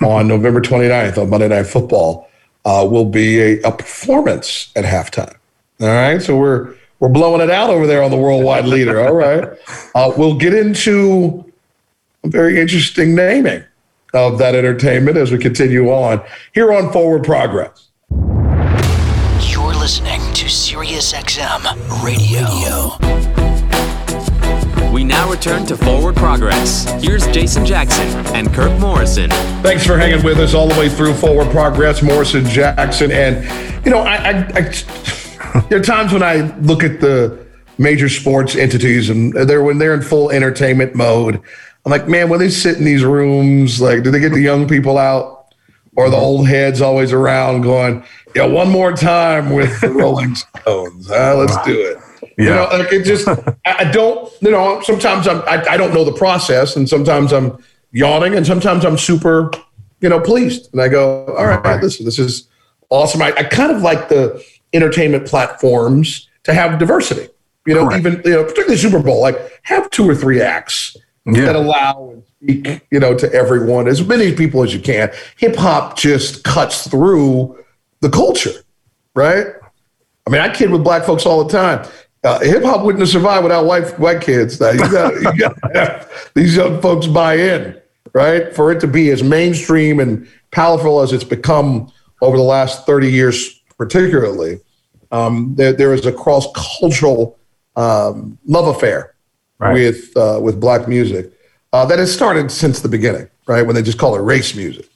on 0.00 0.28
November 0.28 0.60
29th 0.60 1.18
on 1.18 1.30
Monday 1.30 1.48
Night 1.48 1.66
Football 1.66 2.28
uh, 2.64 2.86
will 2.88 3.04
be 3.04 3.40
a, 3.40 3.60
a 3.62 3.72
performance 3.72 4.70
at 4.76 4.84
halftime. 4.84 5.34
All 5.80 5.88
right. 5.88 6.20
So 6.20 6.36
we're 6.36 6.74
we're 7.00 7.08
blowing 7.08 7.40
it 7.40 7.50
out 7.50 7.70
over 7.70 7.86
there 7.86 8.02
on 8.02 8.10
the 8.10 8.16
worldwide 8.16 8.66
leader. 8.66 9.00
All 9.00 9.14
right. 9.14 9.56
Uh, 9.94 10.12
we'll 10.16 10.36
get 10.36 10.52
into 10.52 11.44
a 12.24 12.28
very 12.28 12.60
interesting 12.60 13.14
naming 13.14 13.62
of 14.14 14.38
that 14.38 14.54
entertainment 14.54 15.16
as 15.16 15.30
we 15.30 15.38
continue 15.38 15.90
on 15.90 16.20
here 16.54 16.72
on 16.72 16.92
Forward 16.92 17.22
Progress. 17.24 17.88
You're 19.50 19.74
listening 19.74 20.20
to 20.34 20.46
SiriusXM 20.46 22.04
Radio. 22.04 23.37
We 24.98 25.04
now 25.04 25.30
return 25.30 25.64
to 25.66 25.76
Forward 25.76 26.16
Progress. 26.16 26.90
Here's 27.00 27.24
Jason 27.28 27.64
Jackson 27.64 28.08
and 28.34 28.52
Kirk 28.52 28.76
Morrison. 28.80 29.30
Thanks 29.62 29.86
for 29.86 29.96
hanging 29.96 30.24
with 30.24 30.38
us 30.38 30.54
all 30.54 30.66
the 30.66 30.74
way 30.74 30.88
through 30.88 31.14
Forward 31.14 31.52
Progress, 31.52 32.02
Morrison 32.02 32.44
Jackson. 32.46 33.12
And, 33.12 33.44
you 33.86 33.92
know, 33.92 34.00
I, 34.00 34.16
I, 34.16 34.30
I 34.56 35.60
there 35.68 35.78
are 35.78 35.84
times 35.84 36.12
when 36.12 36.24
I 36.24 36.52
look 36.62 36.82
at 36.82 37.00
the 37.00 37.46
major 37.78 38.08
sports 38.08 38.56
entities 38.56 39.08
and 39.08 39.32
they're 39.34 39.62
when 39.62 39.78
they're 39.78 39.94
in 39.94 40.02
full 40.02 40.32
entertainment 40.32 40.96
mode. 40.96 41.36
I'm 41.86 41.92
like, 41.92 42.08
man, 42.08 42.28
when 42.28 42.40
they 42.40 42.50
sit 42.50 42.76
in 42.76 42.84
these 42.84 43.04
rooms, 43.04 43.80
like, 43.80 44.02
do 44.02 44.10
they 44.10 44.18
get 44.18 44.32
the 44.32 44.40
young 44.40 44.66
people 44.66 44.98
out 44.98 45.54
or 45.94 46.10
the 46.10 46.16
old 46.16 46.48
heads 46.48 46.80
always 46.80 47.12
around 47.12 47.60
going, 47.60 48.02
yeah, 48.34 48.46
one 48.46 48.68
more 48.68 48.92
time 48.92 49.50
with 49.50 49.80
the 49.80 49.90
Rolling 49.90 50.34
Stones. 50.34 51.08
Let's 51.08 51.56
do 51.64 51.80
it. 51.80 51.98
You 52.38 52.46
Yeah. 52.46 52.54
know, 52.54 52.78
like 52.78 52.92
it 52.92 53.04
just, 53.04 53.26
I, 53.66 53.90
don't, 53.90 54.32
you 54.40 54.52
know, 54.52 54.80
sometimes 54.82 55.26
I'm, 55.26 55.40
I, 55.42 55.64
I 55.70 55.76
don't 55.76 55.92
know 55.92 56.04
the 56.04 56.12
process 56.12 56.76
and 56.76 56.88
sometimes 56.88 57.32
I'm 57.32 57.58
yawning 57.90 58.34
and 58.36 58.46
sometimes 58.46 58.84
I'm 58.84 58.96
super, 58.96 59.50
you 60.00 60.08
know, 60.08 60.20
pleased. 60.20 60.68
And 60.72 60.80
I 60.80 60.86
go, 60.86 61.26
all 61.36 61.46
right, 61.46 61.82
listen, 61.82 62.04
this 62.04 62.18
is 62.18 62.48
awesome. 62.90 63.22
I, 63.22 63.32
I 63.36 63.42
kind 63.42 63.72
of 63.72 63.82
like 63.82 64.08
the 64.08 64.40
entertainment 64.72 65.26
platforms 65.26 66.28
to 66.44 66.54
have 66.54 66.78
diversity, 66.78 67.28
you 67.66 67.74
know, 67.74 67.92
even, 67.96 68.22
you 68.24 68.30
know, 68.30 68.44
particularly 68.44 68.76
Super 68.76 69.00
Bowl, 69.02 69.20
like 69.20 69.36
have 69.64 69.90
two 69.90 70.08
or 70.08 70.14
three 70.14 70.40
acts 70.40 70.96
that 71.26 71.56
allow 71.56 72.10
and 72.12 72.22
speak, 72.24 72.86
you 72.92 73.00
know, 73.00 73.14
to 73.14 73.30
everyone, 73.34 73.88
as 73.88 74.06
many 74.06 74.32
people 74.32 74.62
as 74.62 74.72
you 74.72 74.80
can. 74.80 75.10
Hip 75.38 75.56
hop 75.56 75.98
just 75.98 76.44
cuts 76.44 76.86
through 76.88 77.58
the 78.00 78.08
culture, 78.08 78.52
right? 79.16 79.46
I 80.26 80.30
mean, 80.30 80.40
I 80.40 80.54
kid 80.54 80.70
with 80.70 80.84
black 80.84 81.04
folks 81.04 81.26
all 81.26 81.42
the 81.42 81.50
time. 81.50 81.86
Uh, 82.28 82.40
Hip 82.40 82.62
hop 82.62 82.84
wouldn't 82.84 83.00
have 83.00 83.08
survived 83.08 83.42
without 83.42 83.64
white 83.64 83.98
white 83.98 84.20
kids. 84.20 84.60
Now, 84.60 84.70
you 84.72 84.80
got 84.80 85.14
you 85.14 85.38
got 85.38 85.56
to 85.62 85.70
have 85.74 86.30
these 86.34 86.54
young 86.54 86.78
folks 86.82 87.06
buy 87.06 87.36
in, 87.38 87.80
right? 88.12 88.54
For 88.54 88.70
it 88.70 88.80
to 88.80 88.86
be 88.86 89.08
as 89.08 89.22
mainstream 89.22 89.98
and 89.98 90.28
powerful 90.50 91.00
as 91.00 91.14
it's 91.14 91.24
become 91.24 91.90
over 92.20 92.36
the 92.36 92.42
last 92.42 92.84
thirty 92.84 93.10
years, 93.10 93.62
particularly, 93.78 94.60
um, 95.10 95.54
there, 95.54 95.72
there 95.72 95.94
is 95.94 96.04
a 96.04 96.12
cross 96.12 96.46
cultural 96.54 97.38
um, 97.76 98.38
love 98.44 98.76
affair 98.76 99.14
with 99.72 100.14
uh, 100.14 100.38
with 100.42 100.60
black 100.60 100.86
music 100.86 101.32
uh, 101.72 101.86
that 101.86 101.98
has 101.98 102.12
started 102.12 102.50
since 102.50 102.80
the 102.80 102.90
beginning, 102.90 103.26
right? 103.46 103.62
When 103.62 103.74
they 103.74 103.82
just 103.82 103.98
call 103.98 104.14
it 104.16 104.20
race 104.20 104.54
music, 104.54 104.86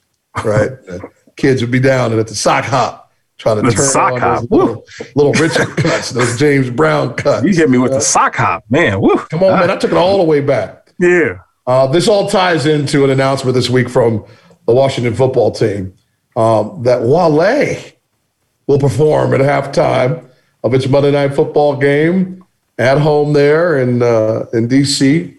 right? 0.45 0.69
Kids 1.35 1.61
would 1.61 1.71
be 1.71 1.79
down 1.79 2.11
and 2.11 2.19
at 2.19 2.27
the 2.27 2.35
sock 2.35 2.63
hop 2.63 3.02
trying 3.43 3.57
to 3.57 3.61
The 3.63 3.71
turn 3.75 3.85
sock 3.85 4.19
hop. 4.19 4.45
little, 4.49 4.85
little 5.15 5.33
Richard 5.41 5.67
cuts, 5.77 6.11
those 6.11 6.39
James 6.39 6.69
Brown 6.69 7.13
cuts. 7.13 7.45
You 7.45 7.53
hit 7.53 7.69
me 7.69 7.77
with 7.77 7.91
the 7.91 7.99
sock 7.99 8.35
hop, 8.35 8.63
man. 8.69 9.01
Woo. 9.01 9.17
Come 9.29 9.43
on, 9.43 9.59
man! 9.59 9.69
I 9.69 9.75
took 9.75 9.91
it 9.91 9.97
all 9.97 10.17
the 10.17 10.23
way 10.23 10.39
back. 10.39 10.93
Yeah. 10.99 11.39
Uh, 11.67 11.87
this 11.87 12.07
all 12.07 12.29
ties 12.29 12.65
into 12.65 13.03
an 13.03 13.09
announcement 13.09 13.53
this 13.53 13.69
week 13.69 13.89
from 13.89 14.25
the 14.65 14.73
Washington 14.73 15.13
football 15.13 15.51
team 15.51 15.93
um, 16.35 16.83
that 16.83 17.01
Wale 17.01 17.77
will 18.67 18.79
perform 18.79 19.33
at 19.33 19.41
halftime 19.41 20.29
of 20.63 20.73
its 20.73 20.87
Monday 20.87 21.11
Night 21.11 21.35
Football 21.35 21.75
game 21.75 22.45
at 22.77 22.97
home 22.97 23.33
there 23.33 23.79
in 23.79 24.01
uh, 24.01 24.45
in 24.53 24.67
DC 24.69 25.37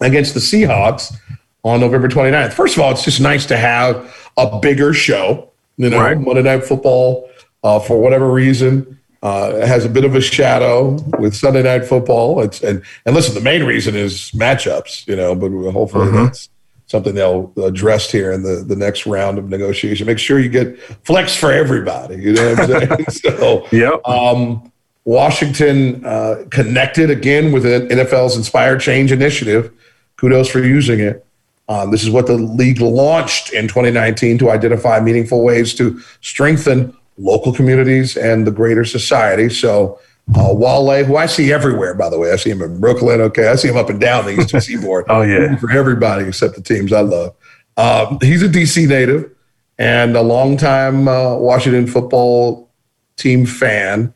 against 0.00 0.34
the 0.34 0.40
Seahawks 0.40 1.14
on 1.62 1.80
November 1.80 2.08
29th. 2.08 2.54
First 2.54 2.76
of 2.76 2.82
all, 2.82 2.90
it's 2.90 3.04
just 3.04 3.20
nice 3.20 3.46
to 3.46 3.56
have 3.56 4.14
a 4.36 4.58
bigger 4.60 4.92
show. 4.94 5.51
You 5.76 5.90
know, 5.90 6.00
Right. 6.00 6.18
Monday 6.20 6.42
Night 6.42 6.64
Football, 6.64 7.28
uh, 7.64 7.78
for 7.80 7.98
whatever 8.00 8.30
reason, 8.30 8.98
uh, 9.22 9.64
has 9.66 9.84
a 9.84 9.88
bit 9.88 10.04
of 10.04 10.14
a 10.14 10.20
shadow 10.20 10.96
with 11.18 11.34
Sunday 11.34 11.62
Night 11.62 11.84
Football. 11.84 12.40
It's 12.42 12.62
and 12.62 12.82
and 13.06 13.14
listen, 13.14 13.34
the 13.34 13.40
main 13.40 13.64
reason 13.64 13.94
is 13.94 14.30
matchups. 14.32 15.06
You 15.06 15.16
know, 15.16 15.34
but 15.34 15.50
hopefully 15.70 16.08
Mhm. 16.08 16.24
that's 16.26 16.48
something 16.86 17.14
they'll 17.14 17.52
address 17.64 18.10
here 18.10 18.32
in 18.32 18.42
the 18.42 18.64
the 18.66 18.76
next 18.76 19.06
round 19.06 19.38
of 19.38 19.48
negotiation. 19.48 20.06
Make 20.06 20.18
sure 20.18 20.38
you 20.40 20.48
get 20.48 20.76
flex 21.04 21.34
for 21.34 21.52
everybody. 21.52 22.16
You 22.16 22.32
know 22.34 22.54
what 22.54 22.70
I'm 22.70 22.88
saying? 22.88 23.06
so, 23.38 23.66
Yep. 23.70 24.00
um, 24.06 24.70
Washington 25.04 26.04
uh, 26.04 26.44
connected 26.50 27.10
again 27.10 27.52
with 27.52 27.62
the 27.64 27.86
NFL's 27.90 28.36
Inspire 28.36 28.76
Change 28.76 29.12
initiative. 29.12 29.70
Kudos 30.16 30.48
for 30.48 30.60
using 30.62 31.00
it. 31.00 31.24
Um, 31.72 31.90
this 31.90 32.02
is 32.02 32.10
what 32.10 32.26
the 32.26 32.34
league 32.34 32.82
launched 32.82 33.52
in 33.54 33.66
2019 33.66 34.36
to 34.38 34.50
identify 34.50 35.00
meaningful 35.00 35.42
ways 35.42 35.72
to 35.76 35.98
strengthen 36.20 36.94
local 37.16 37.52
communities 37.52 38.14
and 38.14 38.46
the 38.46 38.50
greater 38.50 38.84
society. 38.84 39.48
So, 39.48 39.98
uh, 40.36 40.52
Wale, 40.52 41.04
who 41.04 41.16
I 41.16 41.24
see 41.24 41.50
everywhere, 41.50 41.94
by 41.94 42.10
the 42.10 42.18
way, 42.18 42.30
I 42.30 42.36
see 42.36 42.50
him 42.50 42.60
in 42.60 42.78
Brooklyn. 42.78 43.22
Okay, 43.22 43.48
I 43.48 43.54
see 43.54 43.68
him 43.68 43.78
up 43.78 43.88
and 43.88 43.98
down 43.98 44.26
the 44.26 44.38
Eastern 44.38 44.60
Seaboard. 44.66 45.06
Oh, 45.08 45.22
yeah. 45.22 45.56
For 45.56 45.70
everybody 45.70 46.26
except 46.26 46.56
the 46.56 46.62
teams 46.62 46.92
I 46.92 47.00
love. 47.00 47.34
Um, 47.78 48.18
he's 48.20 48.42
a 48.42 48.48
DC 48.48 48.86
native 48.86 49.30
and 49.78 50.14
a 50.14 50.20
longtime 50.20 51.08
uh, 51.08 51.36
Washington 51.36 51.86
football 51.86 52.70
team 53.16 53.46
fan, 53.46 54.12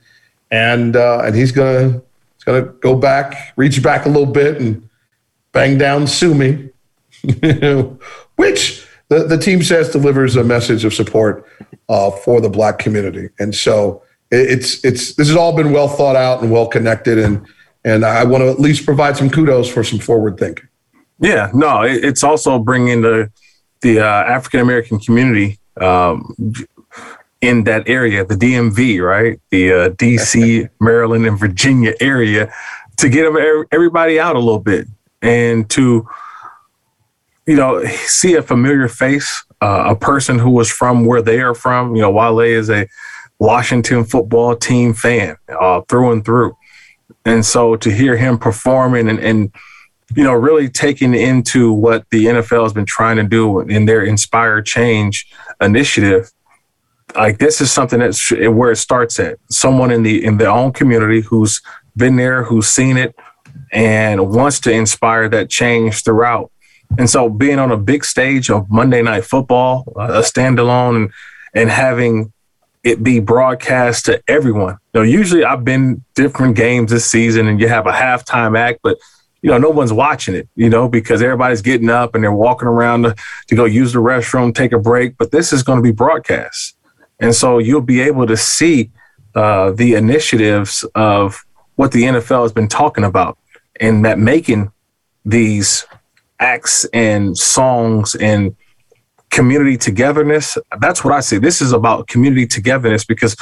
and 0.51 0.95
uh, 0.95 1.23
and 1.25 1.35
he's 1.35 1.53
gonna 1.53 2.03
he's 2.35 2.45
gonna 2.45 2.63
go 2.63 2.95
back, 2.95 3.55
reach 3.57 3.83
back 3.83 4.05
a 4.05 4.11
little 4.11 4.31
bit, 4.31 4.61
and 4.61 4.87
bang 5.53 5.79
down 5.79 6.07
Sue 6.07 6.35
me, 6.35 6.69
which 8.37 8.87
the, 9.09 9.25
the 9.25 9.39
team 9.39 9.63
says 9.63 9.91
delivers 9.91 10.37
a 10.37 10.45
message 10.45 10.85
of 10.85 10.93
support 10.93 11.47
uh, 11.89 12.11
for 12.11 12.41
the 12.41 12.51
black 12.51 12.79
community. 12.79 13.29
And 13.39 13.55
so 13.55 14.03
it's 14.31 14.85
it's 14.85 15.15
this 15.15 15.29
has 15.29 15.37
all 15.37 15.55
been 15.55 15.73
well 15.73 15.89
thought 15.89 16.17
out 16.17 16.43
and 16.43 16.51
well 16.51 16.67
connected, 16.67 17.19
and 17.19 17.47
and 17.85 18.05
I 18.05 18.25
want 18.25 18.43
to 18.43 18.51
at 18.51 18.59
least 18.59 18.85
provide 18.85 19.17
some 19.17 19.31
kudos 19.31 19.69
for 19.69 19.85
some 19.85 20.01
forward 20.01 20.39
thinking. 20.39 20.67
Yeah, 21.21 21.51
no, 21.55 21.83
it's 21.83 22.25
also 22.25 22.59
bringing 22.59 23.03
the 23.03 23.31
the 23.83 24.01
uh, 24.01 24.05
African 24.05 24.61
American 24.61 24.99
community 24.99 25.59
um, 25.81 26.35
in 27.41 27.65
that 27.65 27.89
area, 27.89 28.25
the 28.25 28.35
DMV, 28.35 29.01
right, 29.01 29.41
the 29.51 29.73
uh, 29.73 29.89
DC, 29.91 30.69
Maryland, 30.81 31.27
and 31.27 31.39
Virginia 31.39 31.95
area, 32.01 32.53
to 32.99 33.09
get 33.09 33.27
er- 33.27 33.67
everybody 33.71 34.19
out 34.19 34.37
a 34.37 34.41
little 34.41 34.59
bit 34.61 34.89
and 35.23 35.69
to 35.71 36.09
you 37.47 37.57
know 37.57 37.85
see 37.85 38.35
a 38.35 38.43
familiar 38.43 38.89
face, 38.89 39.45
uh, 39.63 39.85
a 39.89 39.97
person 39.97 40.39
who 40.39 40.51
was 40.51 40.71
from 40.71 41.05
where 41.05 41.23
they 41.23 41.41
are 41.41 41.55
from. 41.55 41.95
You 41.95 42.03
know, 42.03 42.11
Wale 42.11 42.41
is 42.41 42.71
a 42.71 42.89
Washington 43.39 44.05
football 44.05 44.57
team 44.57 44.95
fan 44.95 45.37
uh, 45.49 45.83
through 45.89 46.13
and 46.13 46.25
through, 46.25 46.57
and 47.25 47.45
so 47.45 47.77
to 47.77 47.91
hear 47.91 48.17
him 48.17 48.39
performing 48.39 49.09
and, 49.09 49.21
and 49.21 49.53
you 50.15 50.23
know, 50.23 50.33
really 50.33 50.69
taking 50.69 51.15
into 51.15 51.73
what 51.73 52.09
the 52.11 52.27
NFL 52.27 52.63
has 52.63 52.73
been 52.73 52.87
trying 52.87 53.17
to 53.17 53.25
do 53.25 53.61
in 53.61 53.87
their 53.87 54.05
Inspire 54.05 54.63
Change 54.63 55.27
initiative. 55.61 56.31
Like 57.15 57.39
this 57.39 57.61
is 57.61 57.73
something 57.73 57.99
that's 57.99 58.31
where 58.31 58.73
it 58.73 58.77
starts 58.77 59.19
at. 59.19 59.39
Someone 59.51 59.91
in 59.91 60.03
the 60.03 60.25
in 60.25 60.37
their 60.39 60.51
own 60.51 60.73
community 60.73 61.23
who's 61.23 61.63
been 61.97 62.17
there, 62.17 62.45
who's 62.45 62.69
seen 62.69 62.97
it, 62.97 63.17
and 63.73 64.35
wants 64.35 64.61
to 64.61 64.73
inspire 64.73 65.29
that 65.31 65.49
change 65.49 66.05
throughout. 66.05 66.51
And 66.99 67.09
so, 67.09 67.29
being 67.29 67.59
on 67.59 67.71
a 67.71 67.77
big 67.77 68.05
stage 68.05 68.51
of 68.51 68.71
Monday 68.71 69.03
Night 69.03 69.25
Football, 69.25 69.85
a 69.97 70.21
standalone, 70.21 70.97
and 70.97 71.13
and 71.55 71.71
having 71.71 72.33
it 72.85 73.03
be 73.03 73.19
broadcast 73.19 74.05
to 74.05 74.23
everyone. 74.29 74.79
You 74.95 75.01
know, 75.01 75.03
usually 75.03 75.45
I've 75.45 75.65
been 75.65 76.05
different 76.15 76.55
games 76.55 76.93
this 76.93 77.05
season, 77.05 77.49
and 77.49 77.59
you 77.59 77.67
have 77.67 77.87
a 77.87 77.93
halftime 77.93 78.57
act, 78.57 78.81
but 78.83 78.99
you 79.43 79.51
know, 79.51 79.59
no 79.59 79.71
one's 79.71 79.93
watching 79.93 80.35
it, 80.35 80.49
you 80.57 80.69
know, 80.69 80.89
because 80.89 81.23
everybody's 81.23 81.63
getting 81.63 81.91
up 81.91 82.15
and 82.15 82.23
they're 82.23 82.33
walking 82.33 82.69
around 82.69 83.03
to, 83.03 83.15
to 83.49 83.55
go 83.55 83.65
use 83.65 83.93
the 83.93 83.99
restroom, 83.99 84.55
take 84.55 84.73
a 84.73 84.79
break. 84.79 85.17
But 85.19 85.31
this 85.31 85.53
is 85.53 85.63
going 85.63 85.79
to 85.79 85.83
be 85.83 85.93
broadcast. 85.93 86.77
And 87.21 87.35
so 87.35 87.59
you'll 87.59 87.81
be 87.81 88.01
able 88.01 88.27
to 88.27 88.37
see 88.37 88.91
uh, 89.35 89.71
the 89.73 89.95
initiatives 89.95 90.85
of 90.95 91.45
what 91.77 91.93
the 91.93 92.05
NFL 92.05 92.43
has 92.43 92.53
been 92.53 92.69
talking 92.69 93.05
about 93.05 93.39
and 93.79 94.05
that 94.05 94.19
making 94.19 94.73
these 95.25 95.87
acts 96.41 96.85
and 96.93 97.37
songs 97.37 98.15
and 98.17 98.55
community 99.31 99.77
togetherness. 99.77 100.57
That's 100.81 101.05
what 101.05 101.13
I 101.15 101.21
say. 101.21 101.39
This 101.39 101.61
is 101.61 101.73
about 101.73 102.09
community 102.09 102.47
togetherness 102.47 103.05
because 103.05 103.37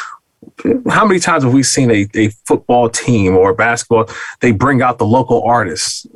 how 0.88 1.04
many 1.06 1.20
times 1.20 1.42
have 1.44 1.52
we 1.54 1.62
seen 1.62 1.90
a, 1.90 2.06
a 2.14 2.28
football 2.46 2.88
team 2.88 3.36
or 3.36 3.54
basketball? 3.54 4.08
They 4.40 4.52
bring 4.52 4.82
out 4.82 4.98
the 4.98 5.06
local 5.06 5.42
artists, 5.42 6.06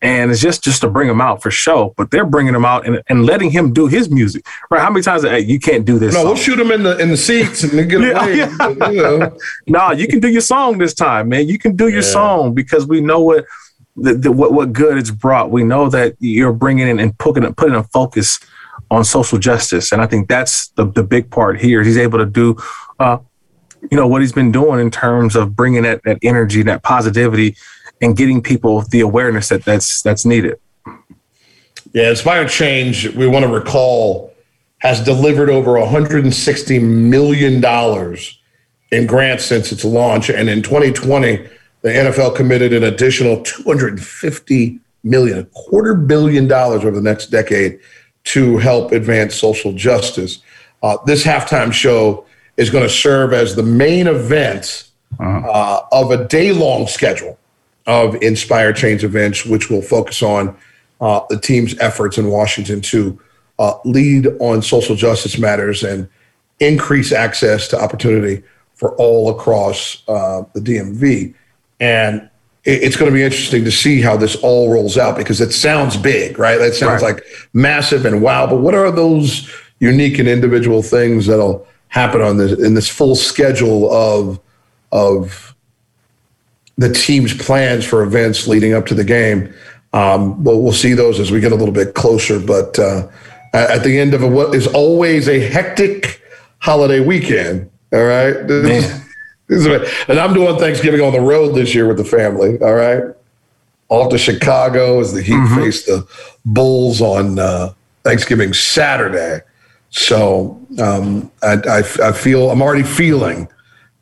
and 0.00 0.30
it's 0.30 0.40
just 0.40 0.62
just 0.62 0.80
to 0.82 0.88
bring 0.88 1.08
them 1.08 1.20
out 1.20 1.42
for 1.42 1.50
show. 1.50 1.92
But 1.96 2.10
they're 2.10 2.24
bringing 2.26 2.52
them 2.52 2.64
out 2.64 2.86
and, 2.86 3.02
and 3.08 3.26
letting 3.26 3.50
him 3.50 3.72
do 3.72 3.86
his 3.86 4.10
music. 4.10 4.46
Right? 4.70 4.80
How 4.80 4.90
many 4.90 5.02
times? 5.02 5.22
Hey, 5.24 5.40
you 5.40 5.58
can't 5.58 5.84
do 5.84 5.98
this. 5.98 6.14
No, 6.14 6.24
we'll 6.24 6.36
shoot 6.36 6.58
him 6.58 6.70
in 6.70 6.82
the 6.84 6.96
in 6.98 7.08
the 7.08 7.16
seats 7.16 7.62
and 7.64 7.72
then 7.72 7.88
get 7.88 8.00
Yeah, 8.02 8.22
away. 8.24 8.36
yeah. 8.36 8.90
You 8.90 9.02
know. 9.02 9.38
no, 9.66 9.90
you 9.92 10.06
can 10.06 10.20
do 10.20 10.28
your 10.28 10.40
song 10.42 10.78
this 10.78 10.94
time, 10.94 11.30
man. 11.30 11.48
You 11.48 11.58
can 11.58 11.74
do 11.74 11.88
your 11.88 12.02
song 12.02 12.54
because 12.54 12.86
we 12.86 13.00
know 13.00 13.20
what 13.22 13.44
the, 13.96 14.14
the, 14.14 14.32
what 14.32 14.52
what 14.52 14.72
good 14.72 14.98
it's 14.98 15.10
brought. 15.10 15.50
We 15.50 15.64
know 15.64 15.88
that 15.90 16.16
you're 16.18 16.52
bringing 16.52 16.88
in 16.88 16.98
and 16.98 17.16
putting 17.18 17.52
putting 17.54 17.74
a 17.74 17.84
focus 17.84 18.40
on 18.90 19.04
social 19.04 19.38
justice, 19.38 19.92
and 19.92 20.02
I 20.02 20.06
think 20.06 20.28
that's 20.28 20.68
the 20.70 20.86
the 20.86 21.02
big 21.02 21.30
part 21.30 21.60
here. 21.60 21.82
He's 21.82 21.98
able 21.98 22.18
to 22.18 22.26
do, 22.26 22.56
uh, 22.98 23.18
you 23.90 23.96
know, 23.96 24.06
what 24.06 24.20
he's 24.20 24.32
been 24.32 24.52
doing 24.52 24.80
in 24.80 24.90
terms 24.90 25.36
of 25.36 25.54
bringing 25.54 25.82
that 25.82 26.02
that 26.04 26.18
energy, 26.22 26.62
that 26.62 26.82
positivity, 26.82 27.56
and 28.00 28.16
getting 28.16 28.42
people 28.42 28.82
the 28.82 29.00
awareness 29.00 29.48
that 29.48 29.64
that's 29.64 30.02
that's 30.02 30.24
needed. 30.24 30.58
Yeah, 31.92 32.10
Inspire 32.10 32.48
Change, 32.48 33.14
we 33.14 33.28
want 33.28 33.44
to 33.44 33.52
recall, 33.52 34.34
has 34.78 35.00
delivered 35.00 35.48
over 35.48 35.74
$160 35.74 36.82
million 36.82 37.64
in 38.90 39.06
grants 39.06 39.44
since 39.44 39.70
its 39.70 39.84
launch. 39.84 40.28
And 40.28 40.50
in 40.50 40.60
2020, 40.60 41.48
the 41.84 41.90
NFL 41.90 42.34
committed 42.34 42.72
an 42.72 42.82
additional 42.82 43.42
250 43.42 44.80
million, 45.04 45.38
a 45.38 45.44
quarter 45.44 45.94
billion 45.94 46.48
dollars 46.48 46.82
over 46.82 46.92
the 46.92 47.02
next 47.02 47.26
decade 47.26 47.78
to 48.24 48.56
help 48.56 48.90
advance 48.90 49.34
social 49.34 49.70
justice. 49.74 50.38
Uh, 50.82 50.96
this 51.04 51.22
halftime 51.22 51.70
show 51.70 52.24
is 52.56 52.70
going 52.70 52.84
to 52.84 52.90
serve 52.90 53.34
as 53.34 53.54
the 53.54 53.62
main 53.62 54.06
event 54.06 54.88
uh, 55.20 55.82
of 55.92 56.10
a 56.10 56.26
day 56.26 56.52
long 56.52 56.86
schedule 56.86 57.38
of 57.86 58.14
Inspire 58.22 58.72
Change 58.72 59.04
events, 59.04 59.44
which 59.44 59.68
will 59.68 59.82
focus 59.82 60.22
on 60.22 60.56
uh, 61.02 61.20
the 61.28 61.38
team's 61.38 61.78
efforts 61.80 62.16
in 62.16 62.30
Washington 62.30 62.80
to 62.80 63.20
uh, 63.58 63.74
lead 63.84 64.28
on 64.40 64.62
social 64.62 64.96
justice 64.96 65.36
matters 65.36 65.84
and 65.84 66.08
increase 66.60 67.12
access 67.12 67.68
to 67.68 67.78
opportunity 67.78 68.42
for 68.74 68.96
all 68.96 69.28
across 69.28 70.02
uh, 70.08 70.44
the 70.54 70.60
DMV. 70.60 71.34
And 71.80 72.28
it's 72.64 72.96
going 72.96 73.10
to 73.10 73.14
be 73.14 73.22
interesting 73.22 73.64
to 73.64 73.70
see 73.70 74.00
how 74.00 74.16
this 74.16 74.36
all 74.36 74.72
rolls 74.72 74.96
out 74.96 75.16
because 75.18 75.40
it 75.40 75.52
sounds 75.52 75.96
big, 75.96 76.38
right? 76.38 76.58
That 76.58 76.74
sounds 76.74 77.02
Right. 77.02 77.14
like 77.16 77.24
massive 77.52 78.06
and 78.06 78.22
wow. 78.22 78.46
But 78.46 78.56
what 78.60 78.74
are 78.74 78.90
those 78.90 79.50
unique 79.80 80.18
and 80.18 80.28
individual 80.28 80.82
things 80.82 81.26
that'll 81.26 81.66
happen 81.88 82.22
on 82.22 82.38
this 82.38 82.52
in 82.58 82.74
this 82.74 82.88
full 82.88 83.14
schedule 83.14 83.92
of 83.92 84.40
of 84.92 85.54
the 86.76 86.92
team's 86.92 87.34
plans 87.36 87.84
for 87.84 88.02
events 88.02 88.48
leading 88.48 88.72
up 88.74 88.86
to 88.86 88.94
the 88.94 89.04
game. 89.04 89.52
Um, 89.92 90.42
well, 90.42 90.60
we'll 90.60 90.72
see 90.72 90.92
those 90.94 91.20
as 91.20 91.30
we 91.30 91.38
get 91.40 91.52
a 91.52 91.54
little 91.54 91.74
bit 91.74 91.94
closer. 91.94 92.40
But 92.40 92.78
uh, 92.78 93.06
at 93.52 93.70
at 93.70 93.84
the 93.84 93.98
end 93.98 94.14
of 94.14 94.22
a, 94.22 94.28
what 94.28 94.54
is 94.54 94.66
always 94.66 95.28
a 95.28 95.38
hectic 95.38 96.20
holiday 96.58 97.00
weekend, 97.00 97.70
all 97.92 98.04
right? 98.04 98.34
This 99.48 99.58
is- 99.60 99.64
this 99.66 99.82
is- 99.82 99.94
and 100.08 100.18
I'm 100.18 100.34
doing 100.34 100.58
Thanksgiving 100.58 101.00
on 101.00 101.12
the 101.12 101.20
road 101.20 101.54
this 101.54 101.74
year 101.74 101.86
with 101.86 101.96
the 101.98 102.04
family, 102.04 102.58
all 102.60 102.74
right? 102.74 103.02
Off 103.88 104.10
to 104.10 104.18
Chicago 104.18 105.00
as 105.00 105.12
the 105.12 105.22
Heat 105.22 105.46
face 105.56 105.84
the 105.84 106.06
Bulls 106.44 107.00
on 107.00 107.38
uh, 107.38 107.72
Thanksgiving 108.02 108.52
Saturday. 108.54 109.40
So 109.90 110.58
um, 110.80 111.30
I, 111.42 111.52
I, 111.68 111.78
I 112.08 112.12
feel 112.12 112.50
I'm 112.50 112.62
already 112.62 112.82
feeling 112.82 113.46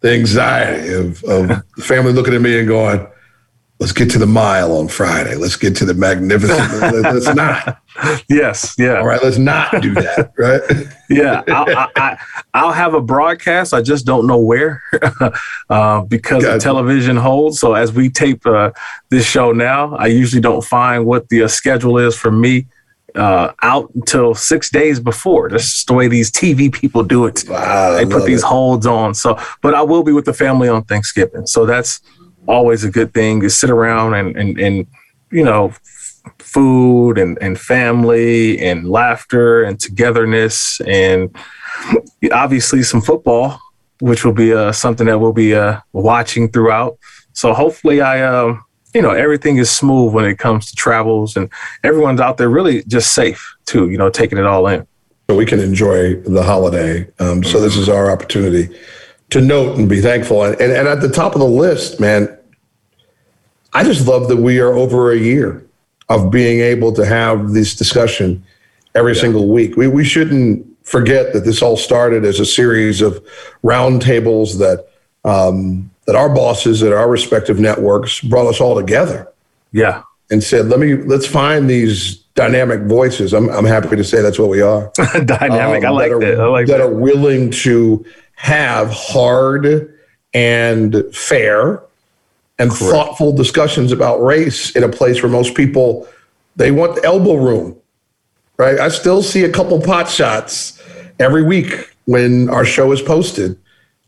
the 0.01 0.13
anxiety 0.13 0.93
of, 0.95 1.23
of 1.25 1.49
the 1.77 1.83
family 1.83 2.13
looking 2.13 2.35
at 2.35 2.41
me 2.41 2.59
and 2.59 2.67
going, 2.69 3.07
let's 3.83 3.91
get 3.91 4.09
to 4.09 4.19
the 4.19 4.29
mile 4.29 4.77
on 4.77 4.87
Friday. 4.87 5.35
Let's 5.35 5.57
get 5.57 5.75
to 5.79 5.85
the 5.85 5.93
magnificent. 5.93 6.73
let's 7.03 7.35
not. 7.35 7.83
Yes. 8.29 8.77
Yeah. 8.79 8.99
All 8.99 9.07
right. 9.07 9.21
Let's 9.21 9.39
not 9.39 9.83
do 9.83 9.93
that. 9.95 10.33
Right. 10.39 10.61
yeah. 11.11 11.43
I'll, 11.49 12.17
I, 12.55 12.65
will 12.65 12.71
have 12.71 12.95
a 12.95 13.01
broadcast. 13.01 13.75
I 13.75 13.83
just 13.83 14.07
don't 14.07 14.29
know 14.29 14.39
where 14.39 14.81
uh, 15.69 16.03
because 16.03 16.45
gotcha. 16.45 16.61
television 16.61 17.17
holds. 17.17 17.59
So 17.59 17.75
as 17.75 17.93
we 17.93 18.09
tape 18.09 18.47
uh, 18.47 18.71
this 19.11 19.27
show 19.27 19.51
now, 19.51 19.97
I 19.97 20.07
usually 20.07 20.41
don't 20.41 20.65
find 20.65 21.05
what 21.05 21.29
the 21.29 21.43
uh, 21.43 21.49
schedule 21.49 21.99
is 21.99 22.17
for 22.17 22.31
me 22.31 22.69
uh, 23.17 23.53
out 23.63 23.93
until 23.97 24.35
six 24.35 24.71
days 24.71 25.01
before. 25.01 25.51
That's 25.51 25.65
just 25.65 25.87
the 25.89 25.95
way 25.95 26.07
these 26.07 26.31
TV 26.31 26.73
people 26.73 27.03
do 27.03 27.27
it. 27.27 27.45
Wow, 27.49 27.95
they 27.95 28.07
put 28.07 28.27
these 28.27 28.43
it. 28.43 28.47
holds 28.47 28.87
on. 28.87 29.15
So, 29.15 29.39
but 29.61 29.75
I 29.75 29.83
will 29.83 30.05
be 30.05 30.13
with 30.13 30.25
the 30.25 30.35
family 30.35 30.69
on 30.69 30.85
Thanksgiving. 30.85 31.47
So 31.47 31.67
that's 31.67 32.01
always 32.47 32.85
a 32.85 32.91
good 32.91 33.13
thing 33.15 33.41
to 33.41 33.51
sit 33.51 33.71
around 33.71 34.15
and, 34.15 34.37
and, 34.37 34.59
and 34.59 34.87
you 35.31 35.45
know, 35.45 35.73
food 36.39 37.19
and, 37.19 37.39
and 37.41 37.59
family 37.59 38.59
and 38.61 38.89
laughter 38.89 39.63
and 39.63 39.81
togetherness 39.81 40.81
and 40.83 41.35
obviously 42.33 42.83
some 42.83 43.01
football, 43.01 43.59
which 44.01 44.25
will 44.25 44.33
be 44.33 44.53
uh, 44.53 44.73
something 44.73 45.07
that 45.07 45.19
we'll 45.19 45.33
be 45.33 45.55
uh, 45.55 45.81
watching 45.93 46.51
throughout. 46.51 46.99
So 47.33 47.53
hopefully 47.53 48.01
I, 48.01 48.23
um, 48.23 48.65
you 48.95 49.03
know, 49.03 49.11
everything 49.11 49.57
is 49.57 49.71
smooth 49.71 50.13
when 50.13 50.25
it 50.25 50.39
comes 50.39 50.67
to 50.71 50.77
travels 50.77 51.37
and 51.37 51.51
everyone's 51.83 52.21
out 52.21 52.37
there 52.37 52.51
really 52.51 52.83
just 52.85 53.15
safe 53.15 53.57
too, 53.65 53.89
you 53.89 53.97
know, 53.97 54.11
taking 54.11 54.39
it 54.39 54.45
all 54.45 54.67
in. 54.67 54.87
So 55.31 55.37
we 55.37 55.47
can 55.47 55.61
enjoy 55.61 56.17
the 56.21 56.43
holiday. 56.43 57.09
Um, 57.19 57.43
so 57.43 57.61
this 57.61 57.77
is 57.77 57.89
our 57.89 58.11
opportunity 58.11 58.69
to 59.33 59.41
note 59.41 59.79
and 59.79 59.89
be 59.89 60.01
thankful. 60.01 60.45
And, 60.45 60.61
and, 60.61 60.73
and 60.73 60.87
at 60.87 61.01
the 61.01 61.09
top 61.09 61.35
of 61.35 61.41
the 61.41 61.47
list, 61.47 61.99
man, 61.99 62.39
I 63.73 63.83
just 63.83 64.07
love 64.07 64.29
that 64.29 64.37
we 64.37 64.61
are 64.61 64.75
over 64.75 65.11
a 65.11 65.17
year 65.17 65.67
of 66.09 66.31
being 66.31 66.61
able 66.61 66.93
to 66.93 67.07
have 67.07 67.53
this 67.53 67.75
discussion 67.75 68.45
every 68.95 69.15
yeah. 69.15 69.21
single 69.23 69.49
week. 69.49 69.77
We, 69.77 69.89
we 69.89 70.05
shouldn't 70.05 70.67
forget 70.85 71.33
that 71.33 71.41
this 71.41 71.63
all 71.63 71.77
started 71.79 72.25
as 72.25 72.41
a 72.41 72.47
series 72.47 73.01
of 73.01 73.25
roundtables 73.65 74.59
that 74.59 74.89
um, 75.25 75.91
that 76.07 76.17
our 76.17 76.29
bosses 76.35 76.83
at 76.83 76.93
our 76.93 77.09
respective 77.09 77.61
networks 77.61 78.21
brought 78.21 78.49
us 78.49 78.61
all 78.61 78.75
together. 78.75 79.33
Yeah. 79.71 80.03
And 80.31 80.43
said, 80.43 80.67
let 80.67 80.81
me 80.81 80.97
let's 80.97 81.27
find 81.27 81.71
these 81.71 82.17
dynamic 82.35 82.83
voices. 82.83 83.33
I'm 83.33 83.49
I'm 83.51 83.65
happy 83.65 83.97
to 83.97 84.05
say 84.05 84.21
that's 84.21 84.39
what 84.39 84.49
we 84.49 84.61
are. 84.61 84.91
dynamic. 85.25 85.85
Um, 85.85 85.87
I 85.87 85.91
like 85.91 86.11
that. 86.11 86.39
Are, 86.39 86.43
I 86.43 86.47
like 86.47 86.67
that. 86.67 86.79
That 86.79 86.81
are 86.81 86.93
willing 86.93 87.51
to 87.51 88.05
have 88.43 88.91
hard 88.91 89.95
and 90.35 90.97
fair 91.15 91.81
and 92.59 92.73
Correct. 92.73 92.93
thoughtful 92.93 93.33
discussions 93.33 93.93
about 93.93 94.17
race 94.21 94.75
in 94.75 94.83
a 94.83 94.89
place 94.89 95.23
where 95.23 95.31
most 95.31 95.55
people 95.55 96.09
they 96.57 96.73
want 96.73 97.05
elbow 97.05 97.37
room. 97.37 97.77
Right? 98.57 98.81
I 98.81 98.89
still 98.89 99.23
see 99.23 99.45
a 99.45 99.49
couple 99.49 99.81
pot 99.81 100.09
shots 100.09 100.83
every 101.21 101.45
week 101.45 101.95
when 102.07 102.51
our 102.51 102.65
show 102.65 102.91
is 102.91 103.01
posted. 103.01 103.57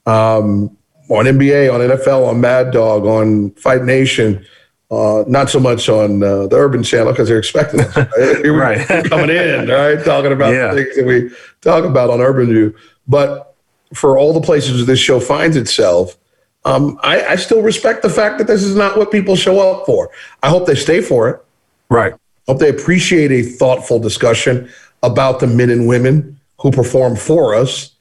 Um, 0.05 0.77
on 1.11 1.27
NBA, 1.27 1.73
on 1.73 1.79
NFL, 1.81 2.27
on 2.27 2.41
Mad 2.41 2.73
Dog, 2.73 3.07
on 3.07 3.53
Fight 3.53 3.85
Nation. 3.85 4.45
Uh, 4.91 5.23
not 5.29 5.49
so 5.49 5.61
much 5.61 5.89
on 5.89 6.25
uh, 6.25 6.49
the 6.49 6.57
Urban 6.57 6.83
Channel 6.83 7.13
because 7.13 7.29
they're 7.29 7.39
expecting 7.39 7.83
us. 7.83 7.97
Right? 7.97 8.45
right. 8.89 9.05
coming 9.05 9.31
in, 9.31 9.69
right? 9.69 10.05
Talking 10.05 10.33
about 10.33 10.53
yeah. 10.55 10.75
things 10.75 10.97
that 10.97 11.07
we 11.07 11.31
talk 11.61 11.85
about 11.85 12.11
on 12.11 12.21
Urban 12.21 12.47
View. 12.47 12.75
But 13.07 13.54
for 13.95 14.19
all 14.19 14.33
the 14.33 14.41
places 14.41 14.87
this 14.87 14.99
show 14.99 15.21
finds 15.21 15.57
itself, 15.57 16.17
um, 16.65 16.99
I, 17.03 17.25
I 17.25 17.37
still 17.37 17.63
respect 17.63 18.03
the 18.03 18.11
fact 18.11 18.39
that 18.39 18.47
this 18.47 18.63
is 18.63 18.75
not 18.75 18.97
what 18.97 19.11
people 19.11 19.37
show 19.37 19.61
up 19.61 19.87
for. 19.87 20.11
I 20.43 20.49
hope 20.49 20.67
they 20.67 20.75
stay 20.75 21.01
for 21.01 21.29
it. 21.29 21.45
Right. 21.89 22.15
Hope 22.47 22.59
they 22.59 22.71
appreciate 22.71 23.31
a 23.31 23.43
thoughtful 23.43 23.99
discussion 23.99 24.71
about 25.03 25.41
the 25.41 25.47
men 25.47 25.71
and 25.71 25.87
women 25.87 26.41
who 26.61 26.71
perform 26.71 27.17
for 27.17 27.55
us 27.55 27.95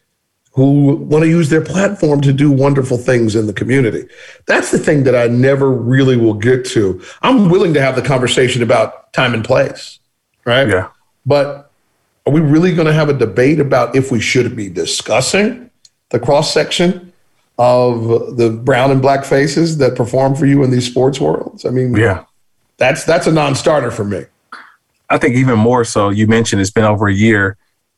who 0.54 0.96
want 0.96 1.24
to 1.24 1.30
use 1.30 1.50
their 1.50 1.64
platform 1.64 2.22
to 2.22 2.32
do 2.32 2.52
wonderful 2.52 2.98
things 2.98 3.36
in 3.36 3.48
the 3.48 3.54
community. 3.54 4.08
That's 4.46 4.70
the 4.72 4.78
thing 4.78 5.04
that 5.04 5.16
I 5.16 5.28
never 5.28 5.72
really 5.72 6.16
will 6.16 6.36
get 6.36 6.64
to. 6.68 7.02
I'm 7.24 7.50
willing 7.50 7.74
to 7.74 7.82
have 7.82 7.96
the 7.96 8.04
conversation 8.04 8.62
about 8.62 9.12
time 9.14 9.34
and 9.34 9.44
place, 9.44 10.00
right? 10.46 10.68
Yeah. 10.68 10.90
But 11.26 11.72
are 12.28 12.34
we 12.34 12.40
really 12.40 12.74
going 12.74 12.86
to 12.86 12.94
have 12.94 13.10
a 13.10 13.14
debate 13.14 13.60
about 13.60 13.96
if 13.96 14.12
we 14.12 14.20
should 14.20 14.56
be 14.56 14.70
discussing 14.70 15.72
the 16.14 16.20
cross 16.20 16.54
section 16.54 17.12
of 17.58 18.38
the 18.38 18.50
brown 18.50 18.92
and 18.92 19.02
black 19.02 19.26
faces 19.26 19.78
that 19.80 19.96
perform 19.96 20.36
for 20.36 20.46
you 20.46 20.64
in 20.64 20.72
these 20.72 20.90
sports 20.90 21.20
worlds? 21.20 21.66
I 21.66 21.70
mean, 21.70 21.94
yeah. 21.96 22.24
That's 22.78 23.04
that's 23.04 23.28
a 23.28 23.32
non-starter 23.32 23.92
for 23.92 24.06
me. 24.06 24.26
I 25.10 25.18
think 25.18 25.36
even 25.36 25.60
more 25.60 25.84
so. 25.84 26.10
You 26.10 26.28
mentioned 26.28 26.62
it's 26.62 26.72
been 26.72 26.86
over 26.86 27.08
a 27.08 27.14
year 27.14 27.58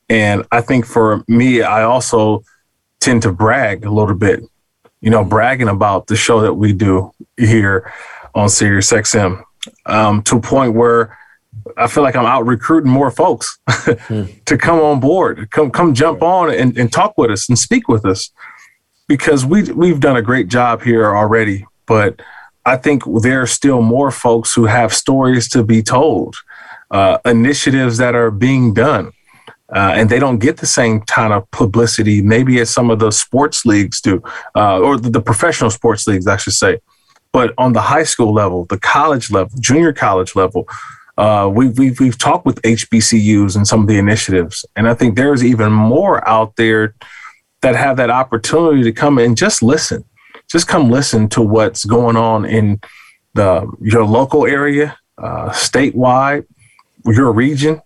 and 0.10 0.46
I 0.52 0.62
think 0.62 0.86
for 0.86 1.24
me, 1.28 1.62
I 1.62 1.84
also 1.84 2.44
tend 3.00 3.24
to 3.24 3.32
brag 3.32 3.86
a 3.86 3.92
little 3.92 4.16
bit, 4.16 4.44
you 5.02 5.10
know, 5.10 5.24
bragging 5.24 5.68
about 5.68 6.08
the 6.08 6.16
show 6.16 6.42
that 6.42 6.54
we 6.54 6.74
do 6.74 7.12
here 7.38 7.92
on 8.34 8.50
Sirius 8.50 8.92
XM 8.92 9.44
um, 9.86 10.22
to 10.24 10.38
a 10.38 10.42
point 10.42 10.74
where 10.74 11.18
I 11.78 11.88
feel 11.88 12.04
like 12.04 12.16
I'm 12.16 12.26
out 12.26 12.46
recruiting 12.46 12.92
more 12.92 13.12
folks 13.12 13.58
to 13.86 14.58
come 14.58 14.80
on 14.80 15.00
board, 15.00 15.50
come 15.52 15.72
come 15.72 15.94
jump 15.94 16.22
on 16.22 16.54
and, 16.54 16.78
and 16.78 16.92
talk 16.92 17.18
with 17.18 17.32
us 17.32 17.50
and 17.50 17.58
speak 17.58 17.88
with 17.88 18.06
us 18.06 18.32
because 19.08 19.46
we 19.46 19.64
we've 19.72 20.00
done 20.00 20.18
a 20.18 20.22
great 20.22 20.48
job 20.48 20.82
here 20.82 21.16
already, 21.16 21.66
but 21.86 22.22
I 22.66 22.78
think 22.78 23.04
there 23.22 23.42
are 23.42 23.48
still 23.48 23.82
more 23.82 24.10
folks 24.10 24.54
who 24.54 24.66
have 24.66 24.94
stories 24.94 25.48
to 25.50 25.64
be 25.64 25.84
told, 25.84 26.36
uh, 26.90 27.20
initiatives 27.26 27.98
that 27.98 28.16
are 28.16 28.32
being 28.32 28.74
done 28.74 29.12
uh, 29.74 29.94
and 29.96 30.10
they 30.10 30.20
don't 30.20 30.40
get 30.40 30.58
the 30.58 30.66
same 30.66 31.02
kind 31.02 31.34
of 31.34 31.50
publicity 31.52 32.22
maybe 32.22 32.60
as 32.60 32.70
some 32.70 32.92
of 32.92 33.00
the 33.00 33.12
sports 33.12 33.66
leagues 33.66 34.00
do, 34.00 34.22
uh, 34.56 34.80
or 34.80 34.98
the, 34.98 35.10
the, 35.10 35.22
professional 35.22 35.70
sports 35.70 36.06
leagues, 36.08 36.28
I 36.28 36.38
should 36.38 36.54
say. 36.54 36.80
But 37.32 37.54
on 37.58 37.74
the 37.74 37.82
high 37.82 38.04
school 38.04 38.34
level, 38.34 38.66
the 38.66 38.80
college 38.80 39.32
level, 39.32 39.58
junior 39.60 39.92
college 39.92 40.36
level, 40.36 40.68
uh, 41.18 41.50
we, 41.52 41.70
we've, 41.70 42.00
we've 42.00 42.18
talked 42.18 42.46
with 42.46 42.62
HBCUs 42.64 43.56
and 43.56 43.68
some 43.68 43.82
of 43.82 43.88
the 43.88 43.98
initiatives. 43.98 44.66
And 44.76 44.88
I 44.88 44.94
think 44.94 45.16
there's 45.16 45.44
even 45.44 45.72
more 45.72 46.28
out 46.28 46.56
there 46.56 46.96
that 47.62 47.76
have 47.76 47.98
that 47.98 48.10
opportunity 48.10 48.84
to 48.84 48.92
come 48.92 49.18
and 49.18 49.38
just 49.38 49.64
listen. 49.64 50.04
Just 50.50 50.68
come 50.68 50.92
listen 50.92 51.30
to 51.30 51.42
what's 51.42 51.86
going 51.86 52.16
on 52.16 52.46
in 52.46 52.80
the 53.34 53.70
your 53.82 54.06
local 54.06 54.46
area, 54.46 54.98
uh, 55.18 55.50
statewide, 55.50 56.46
your 57.06 57.32
region, 57.32 57.82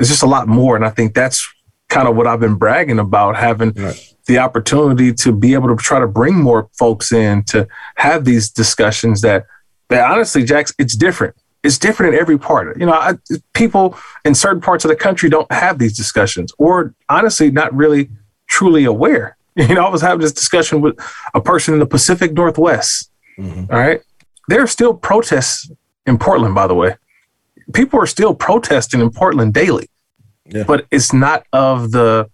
it's 0.00 0.08
just 0.08 0.22
a 0.22 0.26
lot 0.26 0.48
more. 0.48 0.76
And 0.76 0.84
I 0.84 0.90
think 0.90 1.14
that's 1.14 1.46
kind 1.88 2.08
of 2.08 2.16
what 2.16 2.26
I've 2.26 2.40
been 2.40 2.54
bragging 2.54 2.98
about 2.98 3.36
having 3.36 3.72
right. 3.72 4.14
the 4.26 4.38
opportunity 4.38 5.12
to 5.12 5.32
be 5.32 5.54
able 5.54 5.68
to 5.68 5.76
try 5.76 6.00
to 6.00 6.06
bring 6.06 6.34
more 6.34 6.68
folks 6.78 7.12
in 7.12 7.44
to 7.44 7.68
have 7.96 8.24
these 8.24 8.48
discussions 8.50 9.20
that, 9.20 9.46
that 9.90 10.10
honestly, 10.10 10.42
Jax, 10.42 10.72
it's 10.78 10.96
different. 10.96 11.36
It's 11.62 11.78
different 11.78 12.14
in 12.14 12.20
every 12.20 12.38
part. 12.38 12.78
You 12.78 12.86
know, 12.86 12.92
I, 12.92 13.14
people 13.52 13.96
in 14.24 14.34
certain 14.34 14.60
parts 14.60 14.84
of 14.84 14.88
the 14.88 14.96
country 14.96 15.28
don't 15.28 15.50
have 15.52 15.78
these 15.78 15.96
discussions 15.96 16.52
or 16.58 16.94
honestly, 17.08 17.50
not 17.50 17.74
really 17.74 18.10
truly 18.48 18.84
aware. 18.84 19.36
You 19.56 19.74
know, 19.74 19.84
I 19.84 19.90
was 19.90 20.00
having 20.00 20.20
this 20.20 20.32
discussion 20.32 20.80
with 20.80 20.98
a 21.34 21.40
person 21.40 21.74
in 21.74 21.80
the 21.80 21.86
Pacific 21.86 22.32
Northwest. 22.32 23.10
Mm-hmm. 23.36 23.64
All 23.70 23.78
right. 23.78 24.00
There 24.48 24.62
are 24.62 24.66
still 24.66 24.94
protests 24.94 25.68
in 26.06 26.18
Portland, 26.18 26.54
by 26.54 26.68
the 26.68 26.74
way 26.74 26.94
people 27.72 28.00
are 28.00 28.06
still 28.06 28.34
protesting 28.34 29.00
in 29.00 29.10
Portland 29.10 29.54
daily, 29.54 29.88
yeah. 30.46 30.64
but 30.64 30.86
it's 30.90 31.12
not 31.12 31.46
of 31.52 31.92
the. 31.92 32.30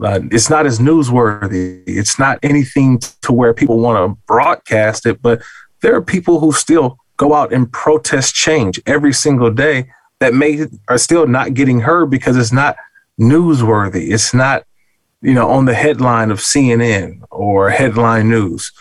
Uh, 0.00 0.20
it's 0.30 0.48
not 0.48 0.64
as 0.64 0.78
newsworthy. 0.78 1.82
It's 1.86 2.20
not 2.20 2.38
anything 2.44 3.00
to 3.22 3.32
where 3.32 3.52
people 3.52 3.80
want 3.80 3.96
to 3.98 4.22
broadcast 4.26 5.06
it, 5.06 5.20
but 5.20 5.42
there 5.82 5.96
are 5.96 6.02
people 6.02 6.38
who 6.38 6.52
still 6.52 6.98
go 7.18 7.34
out 7.34 7.52
and 7.52 7.70
protest 7.70 8.34
change 8.34 8.80
every 8.86 9.12
single 9.12 9.50
day 9.50 9.90
that 10.20 10.34
may 10.34 10.66
are 10.88 10.98
still 10.98 11.26
not 11.26 11.54
getting 11.54 11.80
heard 11.80 12.10
because 12.10 12.36
it's 12.36 12.52
not 12.52 12.76
newsworthy. 13.20 14.10
It's 14.10 14.32
not, 14.32 14.64
you 15.20 15.34
know, 15.34 15.50
on 15.50 15.66
the 15.66 15.74
headline 15.74 16.30
of 16.30 16.38
CNN 16.38 17.20
or 17.30 17.68
headline 17.68 18.30
news 18.30 18.72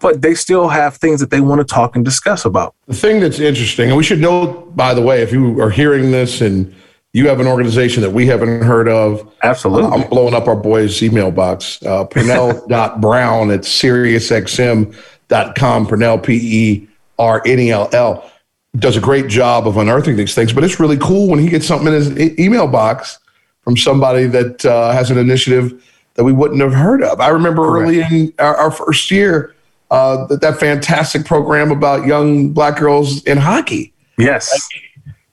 but 0.00 0.22
they 0.22 0.34
still 0.34 0.68
have 0.68 0.96
things 0.96 1.20
that 1.20 1.30
they 1.30 1.40
want 1.40 1.60
to 1.60 1.64
talk 1.64 1.96
and 1.96 2.04
discuss 2.04 2.44
about. 2.44 2.74
The 2.86 2.94
thing 2.94 3.20
that's 3.20 3.40
interesting, 3.40 3.88
and 3.88 3.96
we 3.96 4.04
should 4.04 4.20
note, 4.20 4.76
by 4.76 4.94
the 4.94 5.02
way, 5.02 5.22
if 5.22 5.32
you 5.32 5.60
are 5.60 5.70
hearing 5.70 6.10
this 6.10 6.40
and 6.40 6.74
you 7.12 7.28
have 7.28 7.40
an 7.40 7.46
organization 7.46 8.02
that 8.02 8.10
we 8.10 8.26
haven't 8.26 8.62
heard 8.62 8.88
of, 8.88 9.32
absolutely. 9.42 9.90
I'm 9.90 10.08
blowing 10.08 10.34
up 10.34 10.46
our 10.46 10.56
boys' 10.56 11.02
email 11.02 11.30
box. 11.30 11.82
Uh, 11.82 12.04
Pernell.brown 12.04 13.50
at 13.50 13.60
SiriusXM.com. 13.60 15.86
Pernell, 15.86 16.22
P 16.22 16.34
E 16.34 16.87
R 17.18 17.42
N 17.46 17.58
E 17.58 17.70
L 17.70 17.88
L, 17.92 18.30
does 18.76 18.96
a 18.96 19.00
great 19.00 19.28
job 19.28 19.66
of 19.66 19.76
unearthing 19.76 20.16
these 20.16 20.34
things, 20.34 20.52
but 20.52 20.64
it's 20.64 20.78
really 20.78 20.98
cool 20.98 21.28
when 21.28 21.38
he 21.38 21.48
gets 21.48 21.66
something 21.66 21.88
in 21.88 21.94
his 21.94 22.18
e- 22.18 22.34
email 22.38 22.66
box 22.66 23.18
from 23.62 23.76
somebody 23.76 24.26
that 24.26 24.64
uh, 24.64 24.92
has 24.92 25.10
an 25.10 25.18
initiative 25.18 25.84
that 26.14 26.24
we 26.24 26.32
wouldn't 26.32 26.60
have 26.60 26.72
heard 26.72 27.02
of. 27.02 27.20
I 27.20 27.28
remember 27.28 27.78
early 27.78 28.00
in 28.00 28.32
our, 28.38 28.56
our 28.56 28.70
first 28.70 29.10
year 29.10 29.54
uh, 29.90 30.26
that 30.26 30.40
that 30.40 30.58
fantastic 30.58 31.24
program 31.24 31.70
about 31.70 32.06
young 32.06 32.50
black 32.50 32.76
girls 32.78 33.22
in 33.24 33.38
hockey. 33.38 33.92
Yes. 34.18 34.68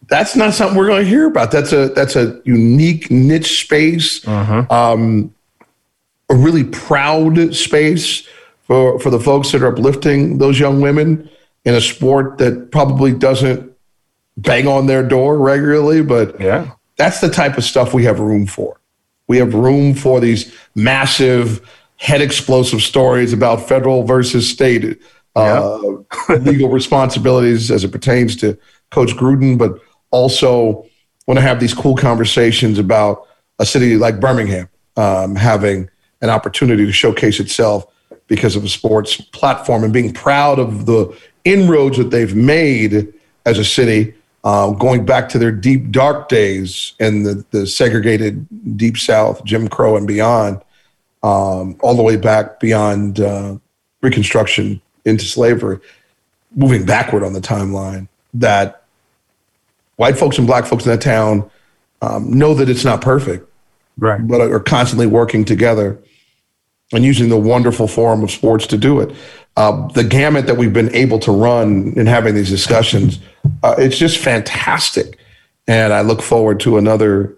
That's 0.07 0.35
not 0.35 0.53
something 0.53 0.77
we're 0.77 0.87
going 0.87 1.03
to 1.03 1.09
hear 1.09 1.25
about. 1.25 1.51
That's 1.51 1.73
a 1.73 1.89
that's 1.89 2.15
a 2.15 2.39
unique 2.45 3.09
niche 3.09 3.61
space, 3.63 4.25
um, 4.27 5.33
a 6.29 6.35
really 6.35 6.63
proud 6.63 7.55
space 7.55 8.27
for 8.61 8.99
for 8.99 9.09
the 9.09 9.19
folks 9.19 9.51
that 9.51 9.63
are 9.63 9.73
uplifting 9.73 10.37
those 10.37 10.59
young 10.59 10.79
women 10.79 11.27
in 11.65 11.75
a 11.75 11.81
sport 11.81 12.37
that 12.37 12.71
probably 12.71 13.11
doesn't 13.11 13.71
bang 14.37 14.67
on 14.67 14.85
their 14.85 15.03
door 15.03 15.37
regularly, 15.37 16.01
but 16.01 16.39
yeah, 16.39 16.71
that's 16.95 17.19
the 17.19 17.29
type 17.29 17.57
of 17.57 17.63
stuff 17.63 17.93
we 17.93 18.03
have 18.05 18.19
room 18.19 18.45
for. 18.45 18.79
We 19.27 19.37
have 19.37 19.53
room 19.53 19.95
for 19.95 20.19
these 20.19 20.55
massive 20.75 21.67
head 21.97 22.21
explosive 22.21 22.81
stories 22.81 23.33
about 23.33 23.67
federal 23.67 24.03
versus 24.03 24.47
state 24.47 25.01
uh, 25.35 25.79
legal 26.29 26.69
responsibilities 26.69 27.71
as 27.71 27.83
it 27.83 27.91
pertains 27.91 28.35
to 28.37 28.57
Coach 28.91 29.11
Gruden, 29.11 29.57
but 29.57 29.79
also 30.11 30.85
want 31.27 31.37
to 31.37 31.41
have 31.41 31.59
these 31.59 31.73
cool 31.73 31.95
conversations 31.95 32.77
about 32.77 33.27
a 33.59 33.65
city 33.65 33.97
like 33.97 34.19
Birmingham 34.19 34.69
um, 34.95 35.35
having 35.35 35.89
an 36.21 36.29
opportunity 36.29 36.85
to 36.85 36.91
showcase 36.91 37.39
itself 37.39 37.85
because 38.27 38.55
of 38.55 38.63
a 38.63 38.69
sports 38.69 39.19
platform 39.19 39.83
and 39.83 39.93
being 39.93 40.13
proud 40.13 40.59
of 40.59 40.85
the 40.85 41.15
inroads 41.45 41.97
that 41.97 42.09
they've 42.11 42.35
made 42.35 43.13
as 43.45 43.57
a 43.57 43.63
city, 43.63 44.13
uh, 44.43 44.71
going 44.71 45.05
back 45.05 45.29
to 45.29 45.39
their 45.39 45.51
deep, 45.51 45.91
dark 45.91 46.27
days 46.27 46.93
and 46.99 47.25
the, 47.25 47.45
the 47.51 47.65
segregated 47.65 48.45
Deep 48.77 48.97
South, 48.97 49.43
Jim 49.45 49.67
Crow, 49.67 49.95
and 49.95 50.07
beyond, 50.07 50.61
um, 51.23 51.77
all 51.81 51.95
the 51.95 52.03
way 52.03 52.17
back 52.17 52.59
beyond 52.59 53.19
uh, 53.19 53.57
Reconstruction 54.01 54.81
into 55.05 55.25
slavery, 55.25 55.79
moving 56.55 56.85
backward 56.85 57.23
on 57.23 57.33
the 57.33 57.41
timeline. 57.41 58.07
That 58.35 58.83
white 59.95 60.17
folks 60.17 60.37
and 60.37 60.45
black 60.45 60.65
folks 60.65 60.85
in 60.85 60.91
that 60.91 61.01
town 61.01 61.49
um, 62.01 62.31
know 62.37 62.53
that 62.53 62.69
it's 62.69 62.85
not 62.85 63.01
perfect, 63.01 63.49
right? 63.97 64.25
But 64.27 64.41
are 64.41 64.59
constantly 64.59 65.07
working 65.07 65.43
together 65.43 65.97
and 66.95 67.03
using 67.05 67.29
the 67.29 67.37
wonderful 67.37 67.87
forum 67.87 68.23
of 68.23 68.31
sports 68.31 68.65
to 68.67 68.77
do 68.77 68.99
it. 68.99 69.15
Uh, 69.57 69.87
the 69.89 70.03
gamut 70.03 70.47
that 70.47 70.57
we've 70.57 70.73
been 70.73 70.93
able 70.93 71.19
to 71.19 71.31
run 71.31 71.93
in 71.95 72.05
having 72.05 72.35
these 72.35 72.49
discussions, 72.49 73.19
uh, 73.63 73.75
it's 73.77 73.97
just 73.97 74.17
fantastic. 74.17 75.17
And 75.67 75.93
I 75.93 76.01
look 76.01 76.21
forward 76.21 76.59
to 76.61 76.77
another 76.77 77.35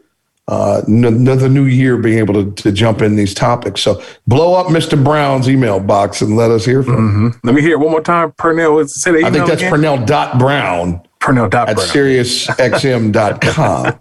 uh, 0.47 0.81
n- 0.87 1.03
another 1.05 1.49
new 1.49 1.65
year 1.65 1.97
being 1.97 2.19
able 2.19 2.33
to, 2.33 2.51
to 2.63 2.71
jump 2.71 3.01
in 3.01 3.15
these 3.17 3.33
topics. 3.33 3.81
So 3.81 4.01
blow 4.27 4.53
up 4.55 4.67
Mr. 4.67 5.01
Brown's 5.01 5.49
email 5.49 5.79
box 5.79 6.21
and 6.21 6.35
let 6.37 6.51
us 6.51 6.63
hear 6.65 6.83
from 6.83 7.31
him. 7.31 7.39
Let 7.43 7.53
me 7.53 7.61
hear 7.61 7.73
it 7.73 7.79
one 7.79 7.91
more 7.91 8.01
time. 8.01 8.31
Pernell, 8.31 8.87
say 8.89 9.11
the 9.11 9.17
I 9.19 9.21
think 9.23 9.35
email 9.35 9.47
that's 9.47 9.61
again. 9.61 9.73
Pernell 9.73 10.07
dot 11.19 11.51
Brown 11.51 11.53
at. 11.53 11.77
SiriusXM.com. 11.77 13.83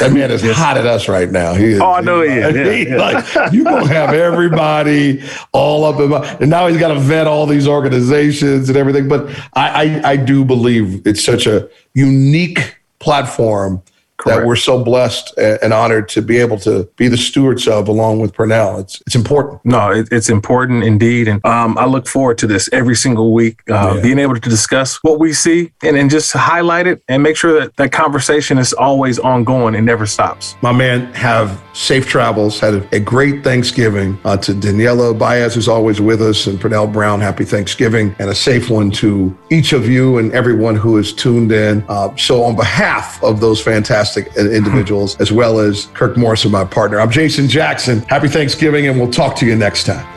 that 0.00 0.12
man 0.12 0.30
is 0.30 0.42
hot 0.56 0.76
at 0.76 0.86
us 0.86 1.08
right 1.08 1.30
now. 1.30 1.54
He 1.54 1.72
is, 1.72 1.80
Oh, 1.80 1.92
I 1.92 2.00
know 2.00 2.22
he 2.22 2.28
is. 2.30 2.54
Yeah, 2.54 2.72
he- 2.72 2.88
yeah. 2.88 2.96
like, 2.96 3.52
you 3.52 3.64
gonna 3.64 3.86
have 3.88 4.14
everybody 4.14 5.22
all 5.52 5.84
up 5.84 6.00
in 6.00 6.10
my, 6.10 6.26
and 6.40 6.50
now 6.50 6.66
he's 6.66 6.78
got 6.78 6.88
to 6.88 6.98
vet 7.00 7.26
all 7.26 7.46
these 7.46 7.68
organizations 7.68 8.68
and 8.68 8.76
everything. 8.76 9.08
But 9.08 9.28
I, 9.54 10.00
I, 10.04 10.10
I 10.12 10.16
do 10.16 10.44
believe 10.44 11.06
it's 11.06 11.22
such 11.24 11.46
a 11.46 11.68
unique 11.94 12.76
platform 12.98 13.82
that 14.24 14.46
we're 14.46 14.56
so 14.56 14.82
blessed 14.82 15.36
and 15.38 15.72
honored 15.72 16.08
to 16.10 16.22
be 16.22 16.38
able 16.38 16.58
to 16.60 16.88
be 16.96 17.08
the 17.08 17.16
stewards 17.16 17.68
of, 17.68 17.86
along 17.88 18.20
with 18.20 18.32
Pernell. 18.32 18.80
It's 18.80 19.02
it's 19.06 19.14
important. 19.14 19.64
No, 19.64 19.90
it, 19.90 20.08
it's 20.10 20.28
important 20.28 20.84
indeed. 20.84 21.28
And 21.28 21.44
um, 21.44 21.76
I 21.78 21.84
look 21.86 22.06
forward 22.08 22.38
to 22.38 22.46
this 22.46 22.68
every 22.72 22.96
single 22.96 23.32
week, 23.32 23.60
uh, 23.70 23.94
Yeah. 23.96 24.00
being 24.02 24.18
able 24.18 24.34
to 24.34 24.40
discuss 24.48 24.96
what 25.02 25.18
we 25.20 25.32
see 25.32 25.72
and, 25.82 25.96
and 25.96 26.10
just 26.10 26.32
highlight 26.32 26.86
it 26.86 27.02
and 27.08 27.22
make 27.22 27.36
sure 27.36 27.60
that 27.60 27.76
that 27.76 27.92
conversation 27.92 28.58
is 28.58 28.72
always 28.72 29.18
ongoing 29.18 29.74
and 29.74 29.84
never 29.84 30.06
stops. 30.06 30.56
My 30.62 30.72
man, 30.72 31.12
have 31.14 31.62
safe 31.72 32.06
travels. 32.06 32.58
Had 32.58 32.74
a, 32.74 32.96
a 32.96 33.00
great 33.00 33.44
Thanksgiving. 33.44 34.18
Uh, 34.24 34.36
to 34.38 34.52
Daniela 34.52 35.16
Baez, 35.18 35.54
who's 35.54 35.68
always 35.68 36.00
with 36.00 36.22
us, 36.22 36.46
and 36.46 36.58
Pernell 36.58 36.90
Brown, 36.92 37.20
happy 37.20 37.44
Thanksgiving, 37.44 38.14
and 38.18 38.30
a 38.30 38.34
safe 38.34 38.70
one 38.70 38.90
to 38.92 39.36
each 39.50 39.72
of 39.72 39.88
you 39.88 40.18
and 40.18 40.32
everyone 40.32 40.74
who 40.74 40.96
is 40.98 41.12
tuned 41.12 41.52
in. 41.52 41.84
Uh, 41.88 42.14
so, 42.16 42.42
on 42.42 42.56
behalf 42.56 43.22
of 43.22 43.40
those 43.40 43.60
fantastic 44.06 44.36
individuals, 44.36 45.20
as 45.20 45.32
well 45.32 45.58
as 45.58 45.86
Kirk 45.94 46.16
Morrison, 46.16 46.50
my 46.50 46.64
partner, 46.64 47.00
I'm 47.00 47.10
Jason 47.10 47.48
Jackson. 47.48 48.00
Happy 48.02 48.28
Thanksgiving, 48.28 48.86
and 48.86 48.98
we'll 48.98 49.10
talk 49.10 49.36
to 49.36 49.46
you 49.46 49.56
next 49.56 49.84
time. 49.84 50.15